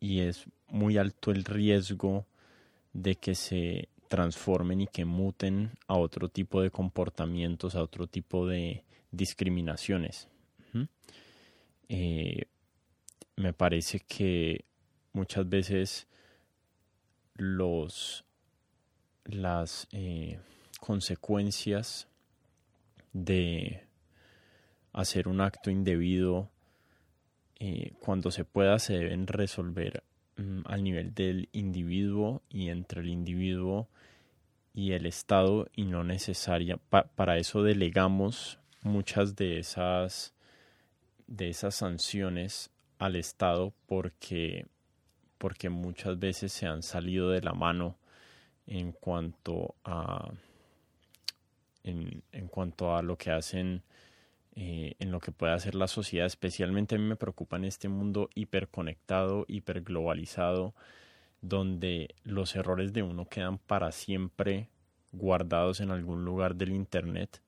y 0.00 0.20
es 0.20 0.46
muy 0.68 0.98
alto 0.98 1.30
el 1.30 1.44
riesgo 1.44 2.26
de 2.92 3.16
que 3.16 3.34
se 3.34 3.88
transformen 4.12 4.82
y 4.82 4.86
que 4.88 5.06
muten 5.06 5.70
a 5.88 5.96
otro 5.96 6.28
tipo 6.28 6.60
de 6.60 6.70
comportamientos, 6.70 7.74
a 7.74 7.82
otro 7.82 8.06
tipo 8.06 8.46
de 8.46 8.84
discriminaciones. 9.10 10.28
Eh, 11.88 12.44
me 13.36 13.54
parece 13.54 14.00
que 14.00 14.66
muchas 15.14 15.48
veces 15.48 16.08
los 17.36 18.26
las 19.24 19.88
eh, 19.92 20.38
consecuencias 20.78 22.06
de 23.14 23.84
hacer 24.92 25.26
un 25.26 25.40
acto 25.40 25.70
indebido 25.70 26.50
eh, 27.60 27.92
cuando 28.00 28.30
se 28.30 28.44
pueda 28.44 28.78
se 28.78 28.94
deben 28.94 29.26
resolver 29.26 30.02
mm, 30.36 30.60
al 30.64 30.82
nivel 30.82 31.14
del 31.14 31.48
individuo 31.52 32.42
y 32.50 32.68
entre 32.68 33.00
el 33.00 33.08
individuo 33.08 33.88
y 34.74 34.92
el 34.92 35.06
Estado 35.06 35.68
y 35.74 35.84
no 35.84 36.04
necesaria 36.04 36.78
para 36.78 37.36
eso 37.36 37.62
delegamos 37.62 38.58
muchas 38.82 39.36
de 39.36 39.58
esas 39.58 40.34
de 41.26 41.48
esas 41.48 41.74
sanciones 41.74 42.70
al 42.98 43.16
Estado 43.16 43.72
porque 43.86 44.66
porque 45.38 45.68
muchas 45.70 46.18
veces 46.18 46.52
se 46.52 46.66
han 46.66 46.82
salido 46.82 47.30
de 47.30 47.42
la 47.42 47.52
mano 47.52 47.96
en 48.66 48.92
cuanto 48.92 49.74
a 49.84 50.30
en, 51.84 52.22
cuanto 52.48 52.96
a 52.96 53.02
lo 53.02 53.18
que 53.18 53.30
hacen 53.30 53.82
eh, 54.54 54.94
en 54.98 55.10
lo 55.10 55.18
que 55.18 55.32
puede 55.32 55.52
hacer 55.52 55.74
la 55.74 55.88
sociedad. 55.88 56.26
Especialmente 56.26 56.94
a 56.94 56.98
mí 56.98 57.04
me 57.04 57.16
preocupa 57.16 57.56
en 57.56 57.64
este 57.64 57.88
mundo 57.88 58.30
hiperconectado 58.34 59.44
hiperglobalizado 59.48 60.74
donde 61.42 62.14
los 62.24 62.56
errores 62.56 62.92
de 62.92 63.02
uno 63.02 63.26
quedan 63.26 63.58
para 63.58 63.92
siempre 63.92 64.68
guardados 65.12 65.80
en 65.80 65.90
algún 65.90 66.24
lugar 66.24 66.54
del 66.56 66.72
internet. 66.72 67.42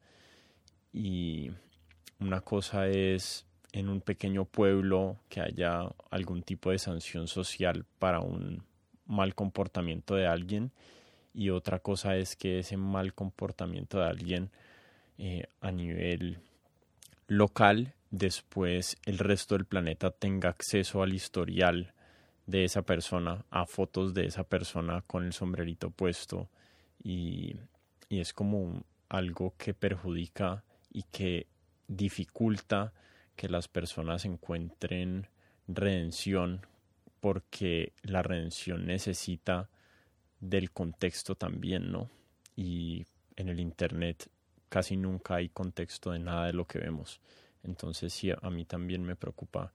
Y 0.92 1.50
una 2.20 2.42
cosa 2.42 2.88
es 2.88 3.46
en 3.72 3.88
un 3.88 4.00
pequeño 4.00 4.44
pueblo 4.44 5.16
que 5.28 5.40
haya 5.40 5.88
algún 6.10 6.42
tipo 6.42 6.70
de 6.70 6.78
sanción 6.78 7.26
social 7.26 7.86
para 7.98 8.20
un 8.20 8.62
mal 9.06 9.34
comportamiento 9.34 10.14
de 10.14 10.26
alguien 10.26 10.70
y 11.34 11.50
otra 11.50 11.80
cosa 11.80 12.16
es 12.16 12.36
que 12.36 12.60
ese 12.60 12.76
mal 12.76 13.12
comportamiento 13.12 13.98
de 13.98 14.06
alguien 14.06 14.50
eh, 15.18 15.46
a 15.60 15.72
nivel 15.72 16.38
local 17.26 17.94
después 18.10 18.96
el 19.04 19.18
resto 19.18 19.56
del 19.56 19.64
planeta 19.64 20.12
tenga 20.12 20.50
acceso 20.50 21.02
al 21.02 21.12
historial 21.12 21.93
de 22.46 22.64
esa 22.64 22.82
persona, 22.82 23.44
a 23.50 23.66
fotos 23.66 24.14
de 24.14 24.26
esa 24.26 24.44
persona 24.44 25.02
con 25.06 25.24
el 25.24 25.32
sombrerito 25.32 25.90
puesto 25.90 26.48
y, 27.02 27.56
y 28.08 28.20
es 28.20 28.32
como 28.32 28.84
algo 29.08 29.54
que 29.56 29.74
perjudica 29.74 30.64
y 30.92 31.04
que 31.04 31.46
dificulta 31.88 32.92
que 33.36 33.48
las 33.48 33.68
personas 33.68 34.24
encuentren 34.24 35.28
redención 35.66 36.66
porque 37.20 37.92
la 38.02 38.22
redención 38.22 38.86
necesita 38.86 39.70
del 40.40 40.70
contexto 40.70 41.34
también, 41.34 41.90
¿no? 41.90 42.10
Y 42.54 43.06
en 43.36 43.48
el 43.48 43.60
Internet 43.60 44.28
casi 44.68 44.96
nunca 44.96 45.36
hay 45.36 45.48
contexto 45.48 46.10
de 46.10 46.18
nada 46.18 46.46
de 46.46 46.52
lo 46.52 46.66
que 46.66 46.78
vemos. 46.78 47.20
Entonces 47.62 48.12
sí, 48.12 48.30
a 48.30 48.50
mí 48.50 48.64
también 48.64 49.02
me 49.04 49.16
preocupa 49.16 49.72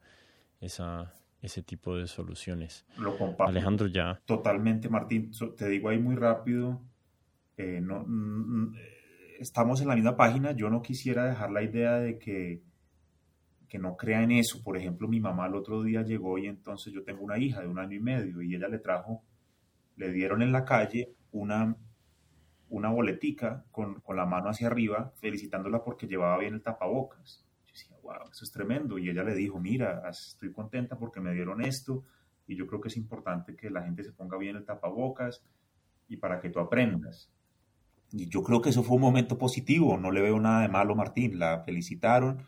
esa, 0.61 1.13
ese 1.41 1.63
tipo 1.63 1.95
de 1.95 2.07
soluciones. 2.07 2.85
Lo 2.97 3.17
comparto. 3.17 3.51
Alejandro, 3.51 3.87
ya. 3.87 4.21
Totalmente, 4.25 4.89
Martín. 4.89 5.31
Te 5.57 5.69
digo 5.69 5.89
ahí 5.89 5.99
muy 5.99 6.15
rápido. 6.15 6.81
Eh, 7.57 7.81
no, 7.81 8.05
estamos 9.39 9.81
en 9.81 9.87
la 9.87 9.95
misma 9.95 10.17
página. 10.17 10.51
Yo 10.51 10.69
no 10.69 10.81
quisiera 10.81 11.25
dejar 11.25 11.51
la 11.51 11.63
idea 11.63 11.99
de 11.99 12.19
que 12.19 12.61
que 13.69 13.79
no 13.79 13.95
crea 13.95 14.23
en 14.23 14.31
eso. 14.31 14.61
Por 14.63 14.75
ejemplo, 14.75 15.07
mi 15.07 15.21
mamá 15.21 15.45
el 15.45 15.55
otro 15.55 15.83
día 15.83 16.01
llegó 16.01 16.37
y 16.37 16.47
entonces 16.47 16.91
yo 16.91 17.03
tengo 17.03 17.23
una 17.23 17.37
hija 17.37 17.61
de 17.61 17.67
un 17.67 17.79
año 17.79 17.95
y 17.95 18.01
medio 18.01 18.41
y 18.41 18.55
ella 18.55 18.67
le 18.67 18.79
trajo, 18.79 19.23
le 19.95 20.11
dieron 20.11 20.41
en 20.41 20.51
la 20.51 20.65
calle 20.65 21.13
una, 21.31 21.77
una 22.69 22.89
boletica 22.89 23.63
con, 23.71 24.01
la 24.13 24.25
mano 24.25 24.49
hacia 24.49 24.67
arriba 24.67 25.13
felicitándola 25.21 25.83
porque 25.83 26.07
llevaba 26.07 26.39
bien 26.39 26.55
el 26.55 26.63
tapabocas. 26.63 27.45
Decía, 27.79 27.97
wow, 28.01 28.29
eso 28.31 28.43
es 28.43 28.51
tremendo. 28.51 28.97
Y 28.97 29.09
ella 29.09 29.23
le 29.23 29.35
dijo, 29.35 29.59
mira, 29.59 30.07
estoy 30.09 30.51
contenta 30.51 30.97
porque 30.97 31.19
me 31.19 31.33
dieron 31.33 31.61
esto 31.61 32.03
y 32.47 32.55
yo 32.55 32.65
creo 32.65 32.81
que 32.81 32.87
es 32.87 32.97
importante 32.97 33.55
que 33.55 33.69
la 33.69 33.83
gente 33.83 34.03
se 34.03 34.11
ponga 34.11 34.37
bien 34.37 34.55
el 34.55 34.65
tapabocas 34.65 35.43
y 36.07 36.17
para 36.17 36.39
que 36.39 36.49
tú 36.49 36.59
aprendas. 36.59 37.31
Y 38.11 38.27
yo 38.27 38.41
creo 38.41 38.61
que 38.61 38.69
eso 38.69 38.81
fue 38.81 38.95
un 38.95 39.03
momento 39.03 39.37
positivo, 39.37 39.97
no 39.97 40.11
le 40.11 40.21
veo 40.21 40.39
nada 40.39 40.63
de 40.63 40.67
malo, 40.67 40.95
Martín. 40.95 41.37
La 41.37 41.61
felicitaron 41.63 42.43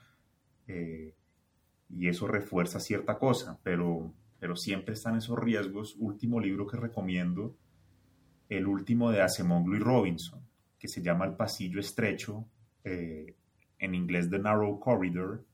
eh, 0.68 1.14
y 1.90 2.08
eso 2.08 2.28
refuerza 2.28 2.80
cierta 2.80 3.20
cosa, 3.20 3.60
pero, 3.62 4.12
pero 4.40 4.56
siempre 4.56 4.96
están 4.96 5.18
esos 5.18 5.38
riesgos. 5.38 5.96
Último 6.00 6.40
libro 6.40 6.66
que 6.66 6.78
recomiendo, 6.78 7.56
el 8.50 8.66
último 8.66 9.12
de 9.12 9.22
Acemoglu 9.22 9.76
y 9.76 9.80
Robinson, 9.80 10.42
que 10.80 10.88
se 10.88 11.04
llama 11.04 11.26
El 11.26 11.36
Pasillo 11.36 11.80
Estrecho, 11.80 12.48
eh, 12.84 13.36
en 13.82 13.96
inglés 13.96 14.30
The 14.30 14.40
Narrow 14.40 14.80
Corridor, 14.80 15.46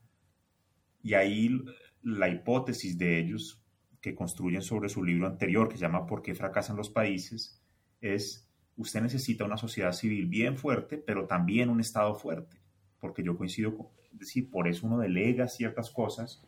y 1.02 1.14
ahí 1.14 1.60
la 2.02 2.28
hipótesis 2.28 2.96
de 2.96 3.18
ellos 3.18 3.64
que 4.00 4.14
construyen 4.14 4.62
sobre 4.62 4.88
su 4.88 5.02
libro 5.02 5.26
anterior, 5.26 5.68
que 5.68 5.76
se 5.76 5.82
llama 5.82 6.06
¿Por 6.06 6.22
qué 6.22 6.34
fracasan 6.34 6.76
los 6.76 6.90
países?, 6.90 7.60
es 8.00 8.48
usted 8.76 9.02
necesita 9.02 9.44
una 9.44 9.56
sociedad 9.56 9.92
civil 9.92 10.26
bien 10.26 10.56
fuerte, 10.56 10.98
pero 10.98 11.26
también 11.26 11.68
un 11.68 11.80
Estado 11.80 12.14
fuerte, 12.14 12.58
porque 13.00 13.24
yo 13.24 13.36
coincido 13.36 13.76
con, 13.76 13.88
es 14.12 14.18
decir, 14.20 14.50
por 14.50 14.68
eso 14.68 14.86
uno 14.86 14.98
delega 14.98 15.48
ciertas 15.48 15.90
cosas. 15.90 16.42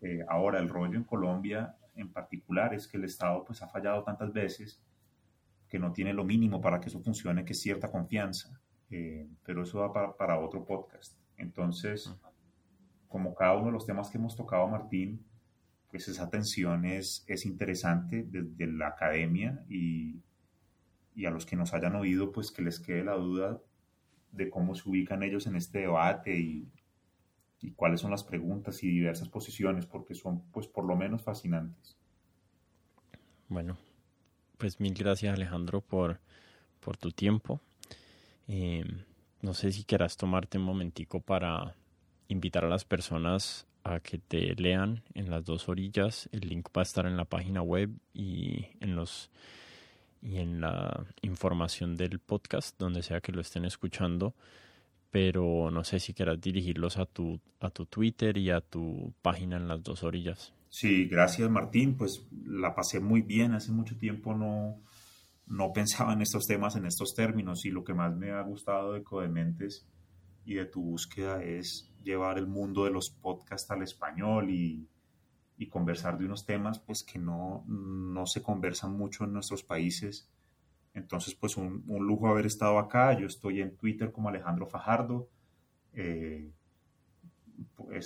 Eh, 0.00 0.24
ahora, 0.28 0.58
el 0.58 0.68
rollo 0.68 0.96
en 0.96 1.04
Colombia 1.04 1.76
en 1.94 2.08
particular 2.12 2.74
es 2.74 2.88
que 2.88 2.96
el 2.96 3.04
Estado 3.04 3.44
pues, 3.44 3.62
ha 3.62 3.68
fallado 3.68 4.02
tantas 4.02 4.32
veces 4.32 4.82
que 5.68 5.78
no 5.78 5.92
tiene 5.92 6.12
lo 6.12 6.24
mínimo 6.24 6.60
para 6.60 6.80
que 6.80 6.88
eso 6.88 7.00
funcione, 7.00 7.44
que 7.44 7.52
es 7.52 7.60
cierta 7.60 7.90
confianza. 7.90 8.60
Eh, 8.90 9.28
pero 9.44 9.62
eso 9.62 9.80
va 9.80 10.16
para, 10.16 10.38
otro 10.38 10.64
podcast. 10.64 11.18
Entonces, 11.36 12.14
como 13.08 13.34
cada 13.34 13.56
uno 13.56 13.66
de 13.66 13.72
los 13.72 13.86
temas 13.86 14.10
que 14.10 14.18
hemos 14.18 14.36
tocado, 14.36 14.66
Martín, 14.68 15.24
pues 15.90 16.08
esa 16.08 16.28
tensión 16.30 16.84
es, 16.84 17.24
es 17.26 17.46
interesante 17.46 18.24
desde 18.28 18.66
la 18.66 18.88
academia 18.88 19.64
y, 19.68 20.20
y 21.14 21.24
a 21.24 21.30
los 21.30 21.46
que 21.46 21.56
nos 21.56 21.72
hayan 21.72 21.96
oído, 21.96 22.30
pues 22.30 22.52
que 22.52 22.62
les 22.62 22.78
quede 22.78 23.02
la 23.02 23.14
duda 23.14 23.60
de 24.32 24.50
cómo 24.50 24.74
se 24.74 24.88
ubican 24.88 25.22
ellos 25.22 25.46
en 25.46 25.56
este 25.56 25.80
debate 25.80 26.38
y, 26.38 26.68
cuáles 27.74 28.00
son 28.00 28.12
las 28.12 28.22
preguntas 28.22 28.84
y 28.84 28.88
diversas 28.88 29.28
posiciones, 29.28 29.86
porque 29.86 30.14
son 30.14 30.40
pues 30.52 30.68
por 30.68 30.84
lo 30.84 30.94
menos 30.94 31.24
fascinantes. 31.24 31.96
Bueno, 33.48 33.76
pues 34.56 34.78
mil 34.78 34.94
gracias 34.94 35.34
Alejandro 35.34 35.80
por, 35.80 36.20
por 36.78 36.96
tu 36.96 37.10
tiempo. 37.10 37.60
Eh, 38.48 38.84
no 39.42 39.54
sé 39.54 39.72
si 39.72 39.84
quieras 39.84 40.16
tomarte 40.16 40.58
un 40.58 40.64
momentico 40.64 41.20
para 41.20 41.74
invitar 42.28 42.64
a 42.64 42.68
las 42.68 42.84
personas 42.84 43.66
a 43.84 44.00
que 44.00 44.18
te 44.18 44.54
lean 44.56 45.02
en 45.14 45.30
las 45.30 45.44
dos 45.44 45.68
orillas. 45.68 46.28
El 46.32 46.48
link 46.48 46.68
va 46.76 46.82
a 46.82 46.84
estar 46.84 47.06
en 47.06 47.16
la 47.16 47.24
página 47.24 47.62
web 47.62 47.90
y 48.12 48.66
en 48.80 48.96
los 48.96 49.30
y 50.22 50.38
en 50.38 50.60
la 50.60 51.06
información 51.22 51.94
del 51.94 52.18
podcast, 52.18 52.76
donde 52.78 53.02
sea 53.02 53.20
que 53.20 53.32
lo 53.32 53.40
estén 53.40 53.64
escuchando. 53.64 54.34
Pero 55.10 55.70
no 55.70 55.84
sé 55.84 56.00
si 56.00 56.14
quieras 56.14 56.40
dirigirlos 56.40 56.98
a 56.98 57.06
tu, 57.06 57.40
a 57.60 57.70
tu 57.70 57.86
Twitter 57.86 58.36
y 58.36 58.50
a 58.50 58.60
tu 58.60 59.12
página 59.22 59.56
en 59.56 59.68
las 59.68 59.82
dos 59.82 60.02
orillas. 60.02 60.52
Sí, 60.68 61.06
gracias 61.06 61.48
Martín. 61.48 61.96
Pues 61.96 62.26
la 62.44 62.74
pasé 62.74 62.98
muy 62.98 63.22
bien. 63.22 63.52
Hace 63.52 63.70
mucho 63.70 63.96
tiempo 63.96 64.34
no, 64.34 64.80
no 65.46 65.72
pensaba 65.72 66.12
en 66.12 66.22
estos 66.22 66.46
temas, 66.46 66.76
en 66.76 66.86
estos 66.86 67.14
términos. 67.14 67.64
Y 67.64 67.70
lo 67.70 67.84
que 67.84 67.94
más 67.94 68.14
me 68.16 68.32
ha 68.32 68.42
gustado 68.42 68.92
de 68.92 69.02
Codementes 69.02 69.86
y 70.44 70.54
de 70.54 70.66
tu 70.66 70.82
búsqueda 70.82 71.42
es 71.42 71.92
llevar 72.02 72.38
el 72.38 72.46
mundo 72.46 72.84
de 72.84 72.90
los 72.90 73.10
podcasts 73.10 73.70
al 73.70 73.82
español 73.82 74.50
y, 74.50 74.88
y 75.56 75.68
conversar 75.68 76.18
de 76.18 76.26
unos 76.26 76.44
temas 76.44 76.78
pues 76.78 77.02
que 77.02 77.18
no, 77.18 77.64
no 77.66 78.26
se 78.26 78.42
conversan 78.42 78.92
mucho 78.92 79.24
en 79.24 79.32
nuestros 79.32 79.62
países. 79.62 80.28
Entonces 80.94 81.34
pues 81.34 81.56
un, 81.56 81.84
un 81.86 82.06
lujo 82.06 82.28
haber 82.28 82.46
estado 82.46 82.78
acá. 82.78 83.18
Yo 83.18 83.26
estoy 83.26 83.60
en 83.60 83.76
Twitter 83.76 84.12
como 84.12 84.28
Alejandro 84.28 84.66
Fajardo. 84.66 85.28
Eh, 85.92 86.50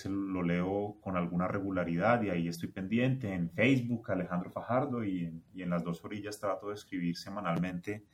lo 0.04 0.42
leo 0.42 0.98
con 1.00 1.16
alguna 1.16 1.48
regularidad 1.48 2.22
y 2.22 2.30
ahí 2.30 2.48
estoy 2.48 2.68
pendiente. 2.68 3.32
En 3.32 3.50
Facebook 3.50 4.10
Alejandro 4.10 4.50
Fajardo 4.50 5.04
y 5.04 5.24
en, 5.24 5.44
y 5.52 5.62
en 5.62 5.70
las 5.70 5.84
dos 5.84 6.04
orillas 6.04 6.38
trato 6.38 6.68
de 6.68 6.74
escribir 6.74 7.16
semanalmente 7.16 8.04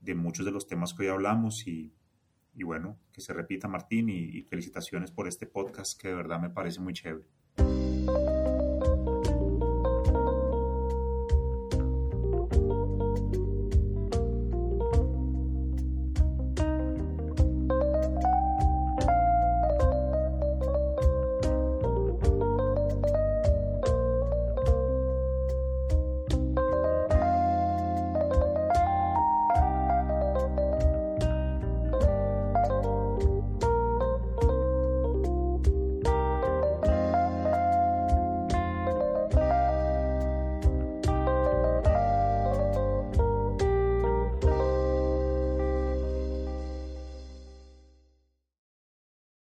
de 0.00 0.14
muchos 0.14 0.44
de 0.44 0.52
los 0.52 0.66
temas 0.66 0.94
que 0.94 1.04
hoy 1.04 1.08
hablamos 1.08 1.66
y, 1.66 1.92
y 2.54 2.62
bueno, 2.62 2.98
que 3.12 3.20
se 3.20 3.32
repita 3.32 3.68
Martín 3.68 4.08
y, 4.08 4.38
y 4.38 4.42
felicitaciones 4.42 5.10
por 5.10 5.26
este 5.26 5.46
podcast 5.46 6.00
que 6.00 6.08
de 6.08 6.14
verdad 6.14 6.40
me 6.40 6.50
parece 6.50 6.80
muy 6.80 6.92
chévere. 6.92 7.26